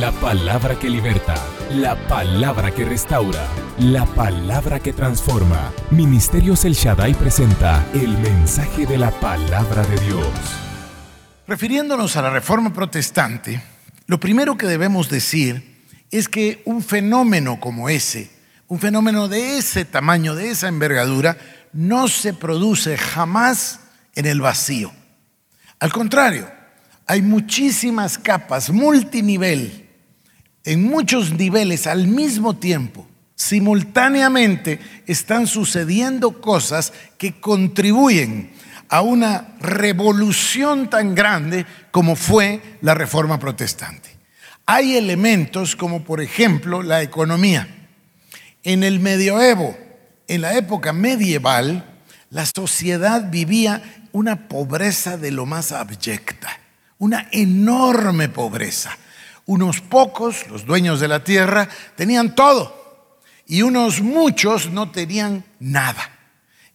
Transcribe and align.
La 0.00 0.12
palabra 0.12 0.78
que 0.78 0.88
liberta, 0.88 1.34
la 1.74 1.94
palabra 2.08 2.70
que 2.70 2.86
restaura, 2.86 3.46
la 3.80 4.06
palabra 4.06 4.80
que 4.80 4.94
transforma. 4.94 5.74
Ministerios 5.90 6.64
El 6.64 6.72
Shaddai 6.72 7.12
presenta 7.12 7.86
el 7.92 8.16
mensaje 8.16 8.86
de 8.86 8.96
la 8.96 9.10
palabra 9.10 9.82
de 9.82 10.00
Dios. 10.06 10.26
Refiriéndonos 11.46 12.16
a 12.16 12.22
la 12.22 12.30
reforma 12.30 12.72
protestante, 12.72 13.62
lo 14.06 14.18
primero 14.18 14.56
que 14.56 14.66
debemos 14.66 15.10
decir 15.10 15.84
es 16.10 16.30
que 16.30 16.62
un 16.64 16.82
fenómeno 16.82 17.60
como 17.60 17.90
ese, 17.90 18.30
un 18.68 18.78
fenómeno 18.78 19.28
de 19.28 19.58
ese 19.58 19.84
tamaño, 19.84 20.34
de 20.34 20.48
esa 20.48 20.68
envergadura, 20.68 21.36
no 21.74 22.08
se 22.08 22.32
produce 22.32 22.96
jamás 22.96 23.80
en 24.14 24.24
el 24.24 24.40
vacío. 24.40 24.92
Al 25.78 25.92
contrario, 25.92 26.50
hay 27.06 27.20
muchísimas 27.20 28.16
capas, 28.16 28.70
multinivel, 28.70 29.79
en 30.64 30.82
muchos 30.84 31.32
niveles 31.32 31.86
al 31.86 32.06
mismo 32.06 32.56
tiempo. 32.56 33.06
Simultáneamente 33.34 34.78
están 35.06 35.46
sucediendo 35.46 36.40
cosas 36.40 36.92
que 37.18 37.40
contribuyen 37.40 38.52
a 38.88 39.02
una 39.02 39.54
revolución 39.60 40.90
tan 40.90 41.14
grande 41.14 41.64
como 41.90 42.16
fue 42.16 42.60
la 42.82 42.94
reforma 42.94 43.38
protestante. 43.38 44.10
Hay 44.66 44.96
elementos 44.96 45.74
como 45.74 46.04
por 46.04 46.20
ejemplo 46.20 46.82
la 46.82 47.02
economía. 47.02 47.66
En 48.62 48.82
el 48.82 49.00
medioevo, 49.00 49.76
en 50.28 50.42
la 50.42 50.54
época 50.56 50.92
medieval, 50.92 51.84
la 52.28 52.44
sociedad 52.46 53.30
vivía 53.30 53.82
una 54.12 54.48
pobreza 54.48 55.16
de 55.16 55.30
lo 55.30 55.46
más 55.46 55.72
abyecta 55.72 56.60
una 57.00 57.28
enorme 57.32 58.28
pobreza. 58.28 58.96
Unos 59.50 59.80
pocos, 59.80 60.46
los 60.46 60.64
dueños 60.64 61.00
de 61.00 61.08
la 61.08 61.24
tierra, 61.24 61.68
tenían 61.96 62.36
todo 62.36 63.02
y 63.48 63.62
unos 63.62 64.00
muchos 64.00 64.70
no 64.70 64.92
tenían 64.92 65.44
nada. 65.58 66.08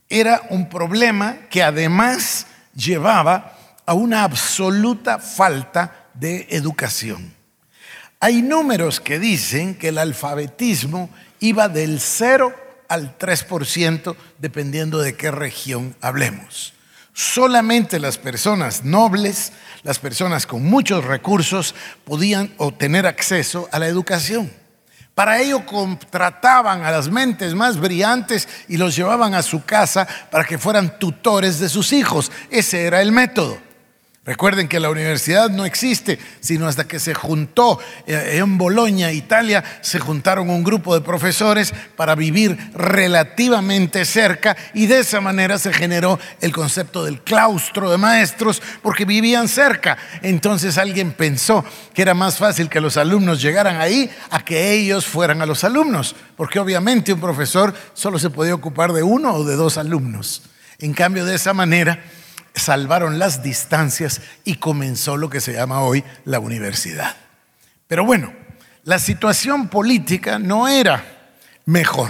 Era 0.09 0.41
un 0.49 0.67
problema 0.67 1.37
que 1.49 1.63
además 1.63 2.47
llevaba 2.75 3.57
a 3.85 3.93
una 3.93 4.25
absoluta 4.25 5.19
falta 5.19 6.09
de 6.15 6.47
educación. 6.49 7.33
Hay 8.19 8.41
números 8.41 8.99
que 8.99 9.19
dicen 9.19 9.75
que 9.75 9.87
el 9.87 9.97
alfabetismo 9.97 11.09
iba 11.39 11.69
del 11.69 12.01
0 12.01 12.53
al 12.89 13.17
3% 13.17 14.17
dependiendo 14.37 14.99
de 14.99 15.15
qué 15.15 15.31
región 15.31 15.95
hablemos. 16.01 16.74
Solamente 17.17 17.97
las 17.97 18.17
personas 18.17 18.83
nobles, 18.83 19.53
las 19.83 19.99
personas 19.99 20.45
con 20.45 20.65
muchos 20.65 21.05
recursos 21.05 21.73
podían 22.03 22.53
obtener 22.57 23.07
acceso 23.07 23.69
a 23.71 23.79
la 23.79 23.87
educación. 23.87 24.51
Para 25.13 25.39
ello 25.39 25.65
contrataban 25.65 26.83
a 26.83 26.91
las 26.91 27.07
mentes 27.07 27.55
más 27.55 27.79
brillantes 27.79 28.49
y 28.67 28.75
los 28.75 28.97
llevaban 28.97 29.33
a 29.33 29.43
su 29.43 29.63
casa 29.63 30.05
para 30.29 30.43
que 30.43 30.57
fueran 30.57 30.99
tutores 30.99 31.57
de 31.57 31.69
sus 31.69 31.93
hijos. 31.93 32.33
Ese 32.49 32.83
era 32.83 33.01
el 33.01 33.13
método. 33.13 33.64
Recuerden 34.25 34.67
que 34.67 34.79
la 34.79 34.89
universidad 34.89 35.51
no 35.51 35.65
existe, 35.65 36.17
sino 36.39 36.67
hasta 36.67 36.87
que 36.87 36.99
se 36.99 37.13
juntó 37.13 37.79
eh, 38.07 38.37
en 38.39 38.57
Bolonia, 38.57 39.11
Italia, 39.11 39.63
se 39.81 39.99
juntaron 39.99 40.49
un 40.49 40.63
grupo 40.63 40.95
de 40.95 41.01
profesores 41.01 41.71
para 41.95 42.15
vivir 42.15 42.57
relativamente 42.73 44.03
cerca 44.03 44.57
y 44.73 44.87
de 44.87 45.01
esa 45.01 45.21
manera 45.21 45.59
se 45.59 45.71
generó 45.71 46.17
el 46.41 46.51
concepto 46.51 47.05
del 47.05 47.21
claustro 47.21 47.91
de 47.91 47.99
maestros 47.99 48.63
porque 48.81 49.05
vivían 49.05 49.47
cerca. 49.47 49.95
Entonces 50.23 50.79
alguien 50.79 51.11
pensó 51.11 51.63
que 51.93 52.01
era 52.01 52.15
más 52.15 52.37
fácil 52.37 52.67
que 52.67 52.81
los 52.81 52.97
alumnos 52.97 53.43
llegaran 53.43 53.79
ahí 53.79 54.09
a 54.31 54.43
que 54.43 54.71
ellos 54.71 55.05
fueran 55.05 55.43
a 55.43 55.45
los 55.45 55.63
alumnos, 55.63 56.15
porque 56.35 56.57
obviamente 56.57 57.13
un 57.13 57.21
profesor 57.21 57.75
solo 57.93 58.17
se 58.17 58.31
podía 58.31 58.55
ocupar 58.55 58.91
de 58.91 59.03
uno 59.03 59.35
o 59.35 59.43
de 59.43 59.55
dos 59.55 59.77
alumnos. 59.77 60.41
En 60.79 60.93
cambio, 60.93 61.25
de 61.25 61.35
esa 61.35 61.53
manera, 61.53 62.03
salvaron 62.55 63.19
las 63.19 63.43
distancias 63.43 64.21
y 64.43 64.55
comenzó 64.55 65.17
lo 65.17 65.29
que 65.29 65.41
se 65.41 65.53
llama 65.53 65.81
hoy 65.81 66.03
la 66.23 66.39
universidad. 66.39 67.15
Pero 67.87 68.05
bueno, 68.05 68.33
la 68.83 68.99
situación 68.99 69.67
política 69.67 70.39
no 70.39 70.67
era 70.67 71.03
mejor, 71.65 72.09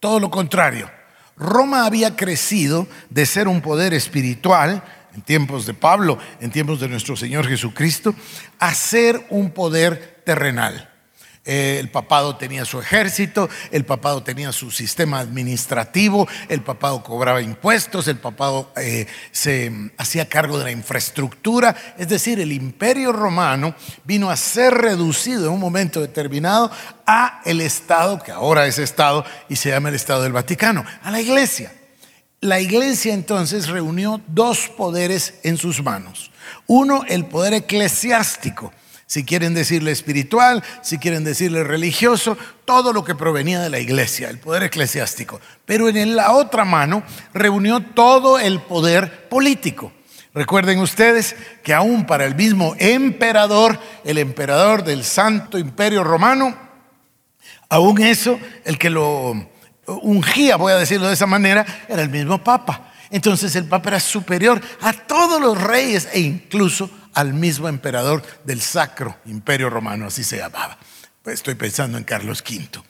todo 0.00 0.20
lo 0.20 0.30
contrario. 0.30 0.90
Roma 1.36 1.86
había 1.86 2.16
crecido 2.16 2.88
de 3.10 3.24
ser 3.24 3.46
un 3.46 3.60
poder 3.60 3.94
espiritual 3.94 4.82
en 5.14 5.22
tiempos 5.22 5.66
de 5.66 5.74
Pablo, 5.74 6.18
en 6.40 6.50
tiempos 6.50 6.80
de 6.80 6.88
nuestro 6.88 7.16
Señor 7.16 7.46
Jesucristo, 7.46 8.14
a 8.58 8.74
ser 8.74 9.26
un 9.30 9.50
poder 9.50 10.22
terrenal. 10.24 10.90
Eh, 11.50 11.78
el 11.80 11.88
papado 11.88 12.36
tenía 12.36 12.66
su 12.66 12.78
ejército, 12.78 13.48
el 13.70 13.86
papado 13.86 14.22
tenía 14.22 14.52
su 14.52 14.70
sistema 14.70 15.18
administrativo, 15.18 16.28
el 16.50 16.60
papado 16.60 17.02
cobraba 17.02 17.40
impuestos, 17.40 18.06
el 18.06 18.18
papado 18.18 18.70
eh, 18.76 19.06
se 19.32 19.72
hacía 19.96 20.28
cargo 20.28 20.58
de 20.58 20.64
la 20.64 20.72
infraestructura. 20.72 21.74
Es 21.96 22.08
decir, 22.08 22.38
el 22.38 22.52
imperio 22.52 23.12
romano 23.12 23.74
vino 24.04 24.28
a 24.28 24.36
ser 24.36 24.74
reducido 24.74 25.46
en 25.46 25.54
un 25.54 25.60
momento 25.60 26.02
determinado 26.02 26.70
a 27.06 27.40
el 27.46 27.62
Estado, 27.62 28.22
que 28.22 28.30
ahora 28.30 28.66
es 28.66 28.78
Estado 28.78 29.24
y 29.48 29.56
se 29.56 29.70
llama 29.70 29.88
el 29.88 29.94
Estado 29.94 30.24
del 30.24 30.32
Vaticano, 30.32 30.84
a 31.02 31.10
la 31.10 31.18
iglesia. 31.18 31.72
La 32.42 32.60
iglesia 32.60 33.14
entonces 33.14 33.68
reunió 33.68 34.20
dos 34.26 34.68
poderes 34.68 35.40
en 35.44 35.56
sus 35.56 35.82
manos. 35.82 36.30
Uno, 36.66 37.04
el 37.08 37.24
poder 37.24 37.54
eclesiástico 37.54 38.70
si 39.08 39.24
quieren 39.24 39.54
decirle 39.54 39.90
espiritual, 39.90 40.62
si 40.82 40.98
quieren 40.98 41.24
decirle 41.24 41.64
religioso, 41.64 42.36
todo 42.66 42.92
lo 42.92 43.04
que 43.04 43.14
provenía 43.14 43.58
de 43.58 43.70
la 43.70 43.78
iglesia, 43.78 44.28
el 44.28 44.38
poder 44.38 44.64
eclesiástico. 44.64 45.40
Pero 45.64 45.88
en 45.88 46.14
la 46.14 46.32
otra 46.32 46.66
mano 46.66 47.02
reunió 47.32 47.80
todo 47.80 48.38
el 48.38 48.60
poder 48.60 49.30
político. 49.30 49.92
Recuerden 50.34 50.78
ustedes 50.80 51.36
que 51.64 51.72
aún 51.72 52.04
para 52.04 52.26
el 52.26 52.34
mismo 52.34 52.76
emperador, 52.78 53.80
el 54.04 54.18
emperador 54.18 54.84
del 54.84 55.02
Santo 55.02 55.58
Imperio 55.58 56.04
Romano, 56.04 56.54
aún 57.70 58.02
eso, 58.02 58.38
el 58.66 58.76
que 58.76 58.90
lo 58.90 59.48
ungía, 59.86 60.56
voy 60.56 60.74
a 60.74 60.76
decirlo 60.76 61.08
de 61.08 61.14
esa 61.14 61.26
manera, 61.26 61.64
era 61.88 62.02
el 62.02 62.10
mismo 62.10 62.44
Papa. 62.44 62.92
Entonces 63.10 63.56
el 63.56 63.64
Papa 63.64 63.88
era 63.88 64.00
superior 64.00 64.60
a 64.82 64.92
todos 64.92 65.40
los 65.40 65.58
reyes 65.58 66.10
e 66.12 66.20
incluso 66.20 66.90
al 67.18 67.34
mismo 67.34 67.66
emperador 67.66 68.22
del 68.44 68.60
Sacro 68.60 69.16
Imperio 69.26 69.68
Romano, 69.68 70.06
así 70.06 70.22
se 70.22 70.36
llamaba. 70.36 70.78
Pues 71.20 71.34
estoy 71.34 71.56
pensando 71.56 71.98
en 71.98 72.04
Carlos 72.04 72.44
V. 72.48 72.80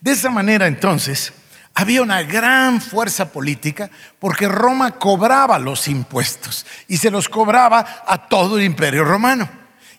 De 0.00 0.12
esa 0.12 0.30
manera 0.30 0.66
entonces 0.66 1.34
había 1.74 2.00
una 2.00 2.22
gran 2.22 2.80
fuerza 2.80 3.30
política 3.30 3.90
porque 4.18 4.48
Roma 4.48 4.92
cobraba 4.92 5.58
los 5.58 5.86
impuestos 5.86 6.64
y 6.88 6.96
se 6.96 7.10
los 7.10 7.28
cobraba 7.28 8.04
a 8.06 8.26
todo 8.26 8.56
el 8.56 8.64
Imperio 8.64 9.04
Romano. 9.04 9.46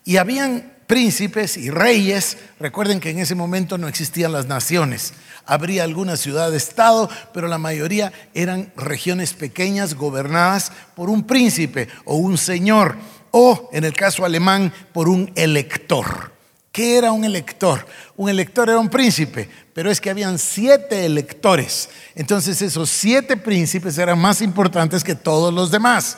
Y 0.03 0.17
habían 0.17 0.73
príncipes 0.87 1.55
y 1.55 1.69
reyes, 1.69 2.39
recuerden 2.59 2.99
que 2.99 3.11
en 3.11 3.19
ese 3.19 3.35
momento 3.35 3.77
no 3.77 3.87
existían 3.87 4.31
las 4.31 4.47
naciones, 4.47 5.13
habría 5.45 5.83
alguna 5.83 6.17
ciudad-estado, 6.17 7.07
pero 7.35 7.47
la 7.47 7.59
mayoría 7.59 8.11
eran 8.33 8.73
regiones 8.75 9.33
pequeñas 9.33 9.93
gobernadas 9.93 10.71
por 10.95 11.11
un 11.11 11.27
príncipe 11.27 11.87
o 12.05 12.15
un 12.15 12.39
señor 12.39 12.97
o, 13.31 13.69
en 13.73 13.83
el 13.83 13.93
caso 13.93 14.25
alemán, 14.25 14.73
por 14.93 15.09
un 15.09 15.31
elector. 15.35 16.31
¿Qué 16.71 16.97
era 16.97 17.11
un 17.11 17.25
elector? 17.25 17.85
Un 18.15 18.29
elector 18.29 18.69
era 18.69 18.79
un 18.79 18.89
príncipe, 18.89 19.49
pero 19.73 19.89
es 19.89 19.99
que 19.99 20.09
habían 20.09 20.37
siete 20.37 21.05
electores. 21.05 21.89
Entonces 22.15 22.61
esos 22.61 22.89
siete 22.89 23.37
príncipes 23.37 23.97
eran 23.97 24.19
más 24.19 24.41
importantes 24.41 25.03
que 25.03 25.15
todos 25.15 25.53
los 25.53 25.71
demás. 25.71 26.17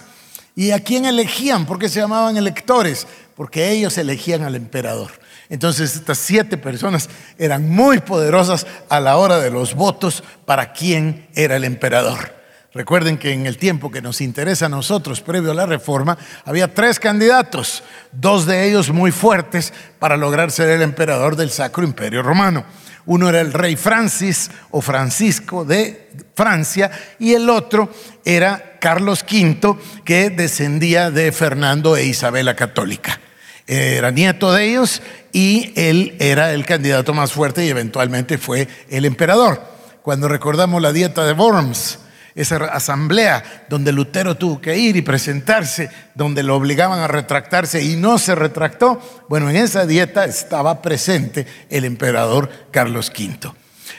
¿Y 0.55 0.71
a 0.71 0.79
quién 0.79 1.05
elegían? 1.05 1.65
¿Por 1.65 1.79
qué 1.79 1.87
se 1.87 2.01
llamaban 2.01 2.35
electores? 2.35 3.07
Porque 3.35 3.71
ellos 3.71 3.97
elegían 3.97 4.43
al 4.43 4.55
emperador. 4.55 5.11
Entonces 5.49 5.95
estas 5.95 6.17
siete 6.17 6.57
personas 6.57 7.09
eran 7.37 7.69
muy 7.69 7.99
poderosas 7.99 8.67
a 8.89 8.99
la 8.99 9.17
hora 9.17 9.39
de 9.39 9.51
los 9.51 9.73
votos 9.73 10.23
para 10.45 10.73
quién 10.73 11.27
era 11.33 11.55
el 11.55 11.63
emperador. 11.63 12.40
Recuerden 12.73 13.17
que 13.17 13.33
en 13.33 13.45
el 13.45 13.57
tiempo 13.57 13.91
que 13.91 14.01
nos 14.01 14.21
interesa 14.21 14.67
a 14.67 14.69
nosotros, 14.69 15.19
previo 15.19 15.51
a 15.51 15.55
la 15.55 15.65
reforma, 15.65 16.17
había 16.45 16.73
tres 16.73 16.99
candidatos, 16.99 17.83
dos 18.13 18.45
de 18.45 18.69
ellos 18.69 18.91
muy 18.91 19.11
fuertes 19.11 19.73
para 19.99 20.15
lograr 20.15 20.51
ser 20.51 20.69
el 20.69 20.81
emperador 20.81 21.35
del 21.35 21.49
Sacro 21.49 21.83
Imperio 21.83 22.23
Romano. 22.23 22.63
Uno 23.05 23.27
era 23.27 23.41
el 23.41 23.51
rey 23.51 23.75
Francis 23.75 24.49
o 24.69 24.81
Francisco 24.81 25.65
de 25.65 26.11
Francia 26.33 26.89
y 27.19 27.33
el 27.33 27.49
otro 27.49 27.91
era 28.23 28.77
Carlos 28.79 29.25
V, 29.29 29.77
que 30.05 30.29
descendía 30.29 31.11
de 31.11 31.33
Fernando 31.33 31.97
e 31.97 32.05
Isabel 32.05 32.55
Católica. 32.55 33.19
Era 33.67 34.11
nieto 34.11 34.53
de 34.53 34.69
ellos 34.69 35.01
y 35.33 35.73
él 35.75 36.15
era 36.19 36.53
el 36.53 36.65
candidato 36.65 37.13
más 37.13 37.33
fuerte 37.33 37.65
y 37.65 37.69
eventualmente 37.69 38.37
fue 38.37 38.69
el 38.89 39.03
emperador. 39.03 39.61
Cuando 40.03 40.29
recordamos 40.29 40.81
la 40.81 40.93
dieta 40.93 41.25
de 41.25 41.33
Worms, 41.33 41.99
esa 42.35 42.57
asamblea 42.65 43.65
donde 43.69 43.91
Lutero 43.91 44.35
tuvo 44.35 44.61
que 44.61 44.77
ir 44.77 44.95
y 44.95 45.01
presentarse, 45.01 45.89
donde 46.15 46.43
lo 46.43 46.55
obligaban 46.55 46.99
a 46.99 47.07
retractarse 47.07 47.83
y 47.83 47.95
no 47.95 48.17
se 48.17 48.35
retractó, 48.35 49.01
bueno, 49.29 49.49
en 49.49 49.57
esa 49.57 49.85
dieta 49.85 50.25
estaba 50.25 50.81
presente 50.81 51.45
el 51.69 51.85
emperador 51.85 52.49
Carlos 52.71 53.11
V. 53.17 53.51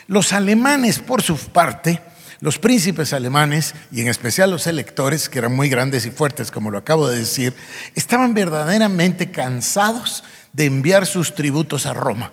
Los 0.07 0.33
alemanes, 0.33 0.99
por 0.99 1.23
su 1.23 1.37
parte, 1.37 2.01
los 2.41 2.59
príncipes 2.59 3.13
alemanes, 3.13 3.75
y 3.93 4.01
en 4.01 4.09
especial 4.09 4.51
los 4.51 4.67
electores, 4.67 5.29
que 5.29 5.39
eran 5.39 5.55
muy 5.55 5.69
grandes 5.69 6.07
y 6.07 6.11
fuertes, 6.11 6.51
como 6.51 6.73
lo 6.73 6.79
acabo 6.79 7.09
de 7.09 7.21
decir, 7.21 7.55
estaban 7.95 8.35
verdaderamente 8.35 9.31
cansados 9.31 10.25
de 10.53 10.65
enviar 10.65 11.07
sus 11.07 11.35
tributos 11.37 11.87
a 11.87 11.95
Roma. 11.95 12.33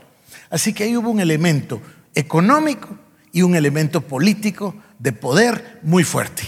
Así 0.50 0.74
que 0.74 0.86
ahí 0.86 0.98
hubo 0.98 1.12
un 1.12 1.20
elemento 1.20 1.80
económico 2.16 2.98
y 3.32 3.44
un 3.44 3.56
elemento 3.56 4.02
político 4.02 4.76
de 5.00 5.12
poder 5.12 5.80
muy 5.82 6.04
fuerte. 6.04 6.44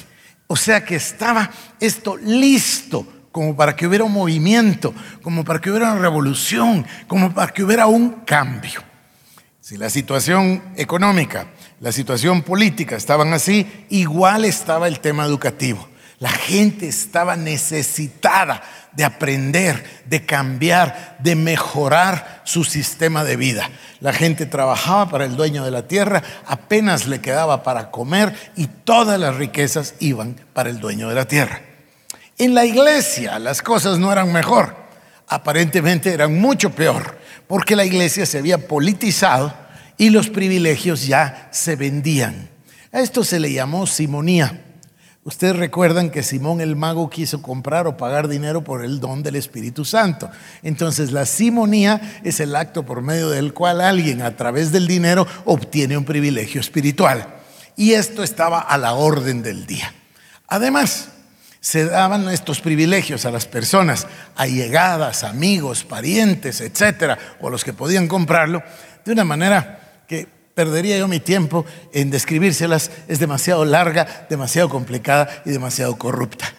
O 0.48 0.56
sea 0.56 0.84
que 0.86 0.96
estaba 0.96 1.50
esto 1.80 2.18
listo 2.18 3.08
como 3.32 3.56
para 3.56 3.76
que 3.76 3.88
hubiera 3.88 4.04
un 4.04 4.12
movimiento, 4.12 4.94
como 5.22 5.44
para 5.44 5.60
que 5.60 5.70
hubiera 5.70 5.94
una 5.94 6.02
revolución, 6.02 6.86
como 7.08 7.34
para 7.34 7.52
que 7.54 7.64
hubiera 7.64 7.88
un 7.88 8.10
cambio. 8.26 8.84
Si 9.62 9.78
la 9.78 9.90
situación 9.90 10.62
económica, 10.76 11.48
la 11.80 11.92
situación 11.92 12.42
política 12.42 12.98
estaban 12.98 13.32
así, 13.32 13.86
igual 13.90 14.44
estaba 14.44 14.88
el 14.88 15.00
tema 15.00 15.26
educativo. 15.26 15.88
La 16.20 16.30
gente 16.30 16.88
estaba 16.88 17.36
necesitada 17.36 18.62
de 18.94 19.04
aprender, 19.04 19.84
de 20.06 20.26
cambiar, 20.26 21.18
de 21.20 21.36
mejorar 21.36 22.42
su 22.44 22.64
sistema 22.64 23.24
de 23.24 23.36
vida. 23.36 23.70
La 24.00 24.14
gente 24.14 24.46
trabajaba 24.46 25.10
para 25.10 25.26
el 25.26 25.36
dueño 25.36 25.64
de 25.64 25.72
la 25.72 25.88
tierra, 25.88 26.24
apenas 26.46 27.08
le 27.08 27.22
quedaba 27.22 27.64
para 27.64 27.92
comer 27.92 28.36
y 28.56 28.68
todas 28.68 29.20
las 29.20 29.36
riquezas 29.36 29.96
iban 30.00 30.36
para 30.54 30.70
el 30.70 30.80
dueño 30.80 31.08
de 31.10 31.16
la 31.16 31.26
tierra. 31.26 31.62
En 32.38 32.54
la 32.54 32.66
iglesia 32.66 33.40
las 33.40 33.62
cosas 33.62 34.00
no 34.00 34.12
eran 34.12 34.34
mejor, 34.34 34.76
aparentemente 35.28 36.14
eran 36.14 36.40
mucho 36.40 36.72
peor, 36.72 37.18
porque 37.48 37.76
la 37.76 37.86
iglesia 37.86 38.26
se 38.26 38.40
había 38.40 38.68
politizado 38.68 39.54
y 39.98 40.10
los 40.10 40.30
privilegios 40.30 41.06
ya 41.06 41.48
se 41.52 41.76
vendían. 41.76 42.50
A 42.92 43.00
esto 43.00 43.24
se 43.24 43.40
le 43.40 43.54
llamó 43.54 43.88
simonía. 43.88 44.66
Ustedes 45.24 45.56
recuerdan 45.56 46.10
que 46.10 46.24
Simón 46.24 46.62
el 46.62 46.76
mago 46.76 47.12
quiso 47.12 47.44
comprar 47.44 47.86
o 47.86 47.96
pagar 47.96 48.28
dinero 48.28 48.64
por 48.64 48.84
el 48.84 49.00
don 49.00 49.22
del 49.22 49.36
Espíritu 49.36 49.86
Santo. 49.86 50.32
Entonces 50.64 51.12
la 51.12 51.28
simonía 51.28 52.20
es 52.24 52.40
el 52.40 52.56
acto 52.56 52.84
por 52.88 53.04
medio 53.04 53.30
del 53.30 53.54
cual 53.54 53.82
alguien 53.82 54.24
a 54.24 54.36
través 54.36 54.72
del 54.72 54.88
dinero 54.88 55.28
obtiene 55.46 55.96
un 55.96 56.06
privilegio 56.06 56.60
espiritual. 56.60 57.36
Y 57.76 57.94
esto 57.94 58.24
estaba 58.24 58.62
a 58.62 58.80
la 58.80 58.94
orden 58.94 59.44
del 59.44 59.68
día. 59.68 59.94
Además, 60.48 61.10
se 61.60 61.86
daban 61.86 62.28
estos 62.30 62.60
privilegios 62.60 63.24
a 63.26 63.32
las 63.32 63.46
personas 63.46 64.08
allegadas, 64.36 65.24
amigos, 65.24 65.84
parientes, 65.84 66.62
etcétera, 66.62 67.20
o 67.40 67.52
los 67.52 67.64
que 67.64 67.74
podían 67.74 68.08
comprarlo, 68.08 68.64
de 69.06 69.12
una 69.12 69.24
manera 69.24 70.04
que 70.08 70.41
perdería 70.54 70.98
yo 70.98 71.08
mi 71.08 71.20
tiempo 71.20 71.66
en 71.94 72.12
describírselas, 72.12 72.92
es 73.08 73.20
demasiado 73.20 73.66
larga, 73.66 74.26
demasiado 74.30 74.70
complicada 74.70 75.44
y 75.46 75.52
demasiado 75.52 75.98
corrupta. 75.98 76.54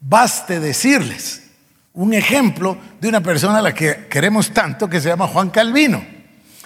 Baste 0.00 0.60
decirles 0.60 1.42
un 1.94 2.14
ejemplo 2.14 2.76
de 3.00 3.08
una 3.08 3.20
persona 3.20 3.58
a 3.58 3.62
la 3.62 3.74
que 3.74 4.06
queremos 4.08 4.52
tanto 4.52 4.88
que 4.88 5.00
se 5.00 5.08
llama 5.08 5.26
Juan 5.26 5.50
Calvino. 5.50 6.04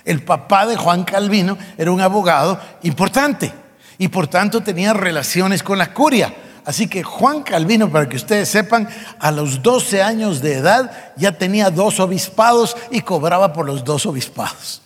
El 0.04 0.22
papá 0.22 0.66
de 0.66 0.76
Juan 0.76 1.04
Calvino 1.04 1.56
era 1.78 1.90
un 1.90 2.00
abogado 2.00 2.60
importante 2.82 3.52
y 3.98 4.08
por 4.08 4.26
tanto 4.26 4.62
tenía 4.62 4.92
relaciones 4.92 5.62
con 5.62 5.78
la 5.78 5.94
curia. 5.94 6.34
Así 6.64 6.86
que 6.86 7.02
Juan 7.02 7.42
Calvino, 7.42 7.90
para 7.90 8.08
que 8.08 8.16
ustedes 8.16 8.48
sepan, 8.48 8.88
a 9.18 9.30
los 9.30 9.62
12 9.62 10.02
años 10.02 10.42
de 10.42 10.54
edad 10.54 11.12
ya 11.16 11.38
tenía 11.38 11.70
dos 11.70 11.98
obispados 11.98 12.76
y 12.90 13.00
cobraba 13.00 13.52
por 13.52 13.66
los 13.66 13.84
dos 13.84 14.06
obispados. 14.06 14.82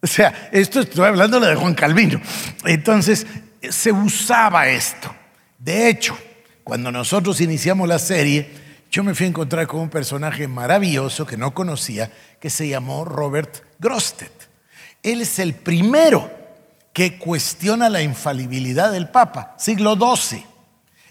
O 0.00 0.06
sea, 0.06 0.48
esto 0.52 0.80
estoy 0.80 1.06
hablando 1.06 1.40
de 1.40 1.54
Juan 1.54 1.74
Calvino. 1.74 2.20
Entonces, 2.64 3.26
se 3.68 3.90
usaba 3.92 4.68
esto. 4.68 5.14
De 5.58 5.88
hecho, 5.88 6.16
cuando 6.62 6.92
nosotros 6.92 7.40
iniciamos 7.40 7.88
la 7.88 7.98
serie, 7.98 8.48
yo 8.90 9.02
me 9.02 9.14
fui 9.14 9.26
a 9.26 9.30
encontrar 9.30 9.66
con 9.66 9.80
un 9.80 9.90
personaje 9.90 10.46
maravilloso 10.46 11.26
que 11.26 11.36
no 11.36 11.52
conocía, 11.52 12.10
que 12.40 12.50
se 12.50 12.68
llamó 12.68 13.04
Robert 13.04 13.64
Grosted. 13.78 14.30
Él 15.02 15.22
es 15.22 15.38
el 15.38 15.54
primero 15.54 16.30
que 16.92 17.18
cuestiona 17.18 17.88
la 17.88 18.02
infalibilidad 18.02 18.92
del 18.92 19.08
Papa, 19.08 19.54
siglo 19.58 19.96
XII. 19.96 20.44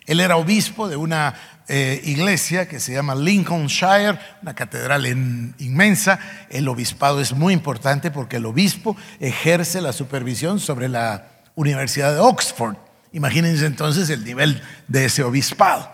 Él 0.05 0.19
era 0.21 0.37
obispo 0.37 0.87
de 0.87 0.95
una 0.95 1.35
eh, 1.69 2.01
iglesia 2.05 2.67
que 2.67 2.79
se 2.79 2.93
llama 2.93 3.13
Lincolnshire, 3.13 4.17
una 4.41 4.55
catedral 4.55 5.05
inmensa. 5.05 6.19
El 6.49 6.67
obispado 6.69 7.19
es 7.19 7.33
muy 7.33 7.53
importante 7.53 8.09
porque 8.09 8.37
el 8.37 8.45
obispo 8.45 8.95
ejerce 9.19 9.81
la 9.81 9.91
supervisión 9.91 10.59
sobre 10.59 10.87
la 10.87 11.27
Universidad 11.55 12.13
de 12.13 12.19
Oxford. 12.19 12.75
Imagínense 13.11 13.65
entonces 13.65 14.09
el 14.09 14.23
nivel 14.23 14.61
de 14.87 15.05
ese 15.05 15.23
obispado. 15.23 15.91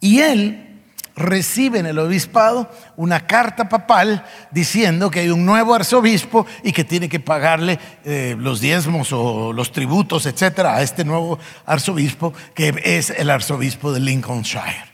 Y 0.00 0.20
él 0.20 0.66
recibe 1.16 1.80
en 1.80 1.86
el 1.86 1.98
obispado 1.98 2.70
una 2.96 3.26
carta 3.26 3.68
papal 3.68 4.24
diciendo 4.50 5.10
que 5.10 5.20
hay 5.20 5.28
un 5.28 5.44
nuevo 5.44 5.74
arzobispo 5.74 6.46
y 6.62 6.72
que 6.72 6.84
tiene 6.84 7.08
que 7.08 7.20
pagarle 7.20 7.78
eh, 8.04 8.36
los 8.38 8.60
diezmos 8.60 9.12
o 9.12 9.52
los 9.52 9.70
tributos, 9.72 10.24
etcétera, 10.26 10.76
a 10.76 10.82
este 10.82 11.04
nuevo 11.04 11.38
arzobispo 11.66 12.32
que 12.54 12.74
es 12.84 13.10
el 13.10 13.28
arzobispo 13.28 13.92
de 13.92 14.00
Lincolnshire. 14.00 14.89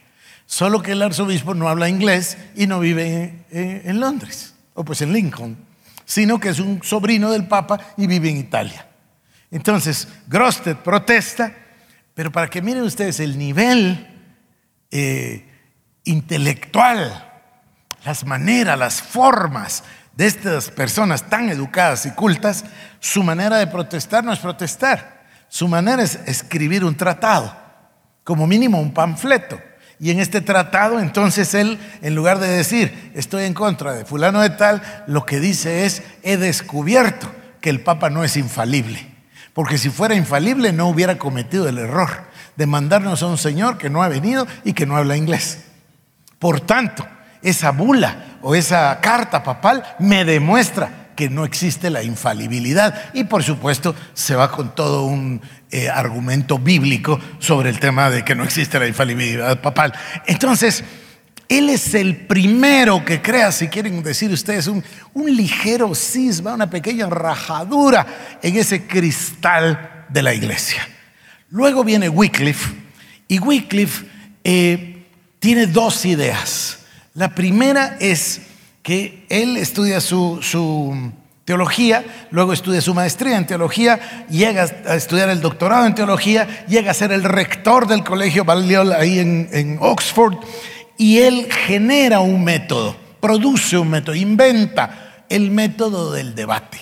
Solo 0.46 0.80
que 0.80 0.92
el 0.92 1.02
arzobispo 1.02 1.54
no 1.54 1.68
habla 1.68 1.88
inglés 1.88 2.38
y 2.54 2.66
no 2.66 2.78
vive 2.78 3.44
en 3.50 4.00
Londres, 4.00 4.54
o 4.74 4.84
pues 4.84 5.02
en 5.02 5.12
Lincoln, 5.12 5.56
sino 6.04 6.38
que 6.38 6.50
es 6.50 6.60
un 6.60 6.82
sobrino 6.82 7.32
del 7.32 7.48
Papa 7.48 7.78
y 7.96 8.06
vive 8.06 8.30
en 8.30 8.36
Italia. 8.38 8.86
Entonces, 9.50 10.08
Grosted 10.28 10.76
protesta, 10.76 11.52
pero 12.14 12.30
para 12.30 12.48
que 12.48 12.62
miren 12.62 12.84
ustedes 12.84 13.20
el 13.20 13.36
nivel 13.36 14.06
eh, 14.90 15.48
intelectual, 16.04 17.24
las 18.04 18.24
maneras, 18.24 18.78
las 18.78 19.02
formas 19.02 19.82
de 20.14 20.26
estas 20.26 20.70
personas 20.70 21.28
tan 21.28 21.50
educadas 21.50 22.06
y 22.06 22.12
cultas, 22.12 22.64
su 23.00 23.22
manera 23.22 23.58
de 23.58 23.66
protestar 23.66 24.24
no 24.24 24.32
es 24.32 24.38
protestar, 24.38 25.26
su 25.48 25.68
manera 25.68 26.02
es 26.02 26.20
escribir 26.26 26.84
un 26.84 26.96
tratado, 26.96 27.54
como 28.24 28.46
mínimo 28.46 28.80
un 28.80 28.94
panfleto. 28.94 29.60
Y 29.98 30.10
en 30.10 30.20
este 30.20 30.40
tratado, 30.40 31.00
entonces 31.00 31.54
él, 31.54 31.78
en 32.02 32.14
lugar 32.14 32.38
de 32.38 32.48
decir, 32.48 33.12
estoy 33.14 33.44
en 33.44 33.54
contra 33.54 33.92
de 33.92 34.04
fulano 34.04 34.40
de 34.40 34.50
tal, 34.50 34.82
lo 35.06 35.24
que 35.24 35.40
dice 35.40 35.86
es, 35.86 36.02
he 36.22 36.36
descubierto 36.36 37.30
que 37.60 37.70
el 37.70 37.80
Papa 37.80 38.10
no 38.10 38.22
es 38.22 38.36
infalible. 38.36 39.06
Porque 39.54 39.78
si 39.78 39.88
fuera 39.88 40.14
infalible 40.14 40.72
no 40.72 40.88
hubiera 40.88 41.16
cometido 41.16 41.66
el 41.66 41.78
error 41.78 42.10
de 42.56 42.66
mandarnos 42.66 43.22
a 43.22 43.26
un 43.26 43.38
señor 43.38 43.78
que 43.78 43.88
no 43.88 44.02
ha 44.02 44.08
venido 44.08 44.46
y 44.64 44.74
que 44.74 44.84
no 44.84 44.96
habla 44.96 45.16
inglés. 45.16 45.64
Por 46.38 46.60
tanto, 46.60 47.06
esa 47.42 47.70
bula 47.70 48.38
o 48.42 48.54
esa 48.54 49.00
carta 49.00 49.42
papal 49.42 49.82
me 49.98 50.26
demuestra 50.26 51.05
que 51.16 51.28
no 51.28 51.44
existe 51.44 51.90
la 51.90 52.02
infalibilidad. 52.02 53.10
Y 53.14 53.24
por 53.24 53.42
supuesto 53.42 53.94
se 54.14 54.36
va 54.36 54.52
con 54.52 54.74
todo 54.74 55.06
un 55.06 55.40
eh, 55.70 55.88
argumento 55.88 56.58
bíblico 56.58 57.18
sobre 57.40 57.70
el 57.70 57.80
tema 57.80 58.10
de 58.10 58.24
que 58.24 58.36
no 58.36 58.44
existe 58.44 58.78
la 58.78 58.86
infalibilidad 58.86 59.60
papal. 59.60 59.92
Entonces, 60.26 60.84
él 61.48 61.70
es 61.70 61.94
el 61.94 62.16
primero 62.16 63.04
que 63.04 63.22
crea, 63.22 63.52
si 63.52 63.68
quieren 63.68 64.02
decir 64.02 64.30
ustedes, 64.30 64.66
un, 64.66 64.82
ligero 65.14 65.94
cisma, 65.94 66.54
una 66.54 66.68
pequeña 66.68 67.08
rajadura 67.08 68.38
en 68.42 68.56
ese 68.56 68.86
cristal 68.86 70.06
de 70.08 70.22
la 70.22 70.34
iglesia. 70.34 70.86
Luego 71.50 71.84
viene 71.84 72.08
Wycliffe 72.08 72.74
y 73.28 73.38
Wycliffe 73.38 74.06
eh, 74.42 75.06
tiene 75.38 75.66
dos 75.66 76.04
ideas. 76.04 76.78
La 77.14 77.34
primera 77.34 77.96
es 78.00 78.42
que 78.86 79.26
él 79.30 79.56
estudia 79.56 80.00
su, 80.00 80.38
teología, 81.44 82.04
luego 82.30 82.52
estudia 82.52 82.80
su 82.80 82.94
maestría 82.94 83.36
en 83.36 83.44
teología, 83.44 84.26
llega 84.30 84.62
a 84.62 84.94
estudiar 84.94 85.28
el 85.28 85.40
doctorado 85.40 85.86
en 85.86 85.94
teología, 85.96 86.64
llega 86.68 86.92
a 86.92 86.94
ser 86.94 87.10
el 87.10 87.24
rector 87.24 87.88
del 87.88 88.04
colegio 88.04 88.44
Balliol 88.44 88.92
ahí 88.92 89.18
en, 89.18 89.48
en 89.50 89.78
Oxford, 89.80 90.36
y 90.96 91.18
él 91.18 91.48
genera 91.50 92.20
un 92.20 92.44
método, 92.44 92.94
produce 93.18 93.76
un 93.76 93.90
método, 93.90 94.14
inventa 94.14 95.24
el 95.28 95.50
método 95.50 96.12
del 96.12 96.36
debate. 96.36 96.78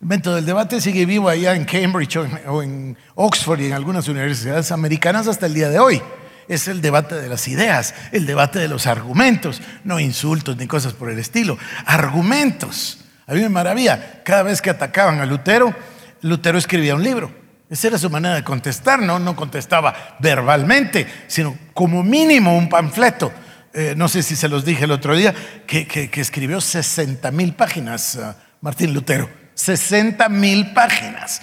El 0.00 0.08
método 0.08 0.36
del 0.36 0.46
debate 0.46 0.80
sigue 0.80 1.04
vivo 1.04 1.28
allá 1.28 1.54
en 1.54 1.66
Cambridge 1.66 2.16
o 2.46 2.62
en 2.62 2.96
Oxford 3.16 3.60
y 3.60 3.66
en 3.66 3.74
algunas 3.74 4.08
universidades 4.08 4.72
americanas 4.72 5.28
hasta 5.28 5.44
el 5.44 5.52
día 5.52 5.68
de 5.68 5.78
hoy 5.78 6.00
es 6.48 6.68
el 6.68 6.80
debate 6.80 7.14
de 7.14 7.28
las 7.28 7.46
ideas, 7.48 7.94
el 8.12 8.26
debate 8.26 8.58
de 8.58 8.68
los 8.68 8.86
argumentos, 8.86 9.60
no 9.84 10.00
insultos 10.00 10.56
ni 10.56 10.66
cosas 10.66 10.94
por 10.94 11.10
el 11.10 11.18
estilo, 11.18 11.58
argumentos. 11.86 13.04
A 13.26 13.34
mí 13.34 13.40
me 13.40 13.48
maravilla, 13.48 14.22
cada 14.24 14.42
vez 14.42 14.62
que 14.62 14.70
atacaban 14.70 15.20
a 15.20 15.26
Lutero, 15.26 15.74
Lutero 16.22 16.58
escribía 16.58 16.94
un 16.94 17.02
libro 17.02 17.32
Esa 17.70 17.88
era 17.88 17.98
su 17.98 18.10
manera 18.10 18.34
de 18.34 18.42
contestar, 18.42 19.00
no, 19.00 19.18
no 19.18 19.36
contestaba 19.36 20.16
verbalmente, 20.18 21.06
sino 21.26 21.56
como 21.74 22.02
mínimo 22.02 22.56
un 22.56 22.68
panfleto. 22.68 23.30
Eh, 23.74 23.94
no 23.96 24.08
sé 24.08 24.22
si 24.22 24.34
se 24.34 24.48
los 24.48 24.64
dije 24.64 24.84
el 24.84 24.90
otro 24.90 25.14
día, 25.14 25.34
que, 25.66 26.10
escribió 26.14 26.60
60 26.60 27.30
mil 27.30 27.52
páginas, 27.52 28.16
uh, 28.16 28.34
Martín 28.62 28.94
Lutero. 28.94 29.28
60 29.54 30.28
mil 30.30 30.72
páginas. 30.72 31.42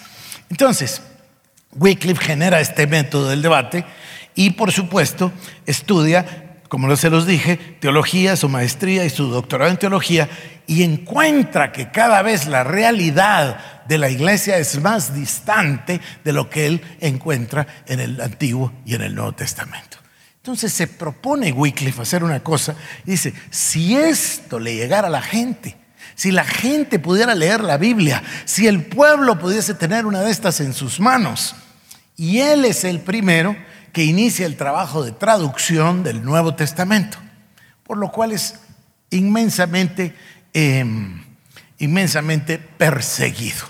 Entonces, 0.49 1.01
Wycliffe 1.73 2.23
genera 2.23 2.59
este 2.59 2.87
método 2.87 3.29
del 3.29 3.41
debate 3.41 3.85
y, 4.35 4.51
por 4.51 4.71
supuesto, 4.71 5.31
estudia 5.65 6.45
como 6.75 6.93
se 6.95 7.09
los 7.09 7.25
dije, 7.25 7.57
teología, 7.79 8.35
su 8.35 8.49
maestría 8.49 9.05
y 9.05 9.09
su 9.09 9.29
doctorado 9.29 9.71
en 9.71 9.77
teología, 9.77 10.29
y 10.67 10.83
encuentra 10.83 11.71
que 11.71 11.91
cada 11.91 12.21
vez 12.21 12.47
la 12.47 12.63
realidad 12.63 13.83
de 13.87 13.97
la 13.97 14.09
iglesia 14.09 14.57
es 14.57 14.81
más 14.81 15.13
distante 15.13 16.01
de 16.23 16.33
lo 16.33 16.49
que 16.49 16.65
él 16.65 16.81
encuentra 17.01 17.67
en 17.85 17.99
el 17.99 18.19
Antiguo 18.19 18.73
y 18.83 18.95
en 18.95 19.03
el 19.03 19.15
Nuevo 19.15 19.33
Testamento. 19.33 19.97
Entonces 20.37 20.73
se 20.73 20.87
propone 20.87 21.51
Wycliffe 21.51 22.01
hacer 22.01 22.23
una 22.23 22.41
cosa 22.41 22.75
y 23.05 23.11
dice, 23.11 23.33
si 23.51 23.95
esto 23.95 24.59
le 24.59 24.75
llegara 24.75 25.07
a 25.07 25.11
la 25.11 25.21
gente, 25.21 25.77
si 26.15 26.31
la 26.31 26.45
gente 26.45 26.99
pudiera 26.99 27.35
leer 27.35 27.63
la 27.63 27.77
Biblia, 27.77 28.23
si 28.45 28.67
el 28.67 28.85
pueblo 28.85 29.39
pudiese 29.39 29.75
tener 29.75 30.05
una 30.05 30.21
de 30.21 30.31
estas 30.31 30.59
en 30.61 30.73
sus 30.73 30.99
manos, 30.99 31.55
y 32.17 32.39
él 32.39 32.65
es 32.65 32.83
el 32.83 33.01
primero 33.01 33.55
que 33.95 34.03
inicia 34.03 34.45
el 34.45 34.57
trabajo 34.57 35.05
de 35.05 35.13
traducción 35.13 36.03
del 36.03 36.21
Nuevo 36.21 36.53
Testamento, 36.53 37.17
por 37.81 37.95
lo 37.95 38.11
cual 38.11 38.33
es 38.33 38.55
inmensamente, 39.09 40.13
em, 40.51 41.23
inmensamente 41.77 42.57
perseguido. 42.57 43.63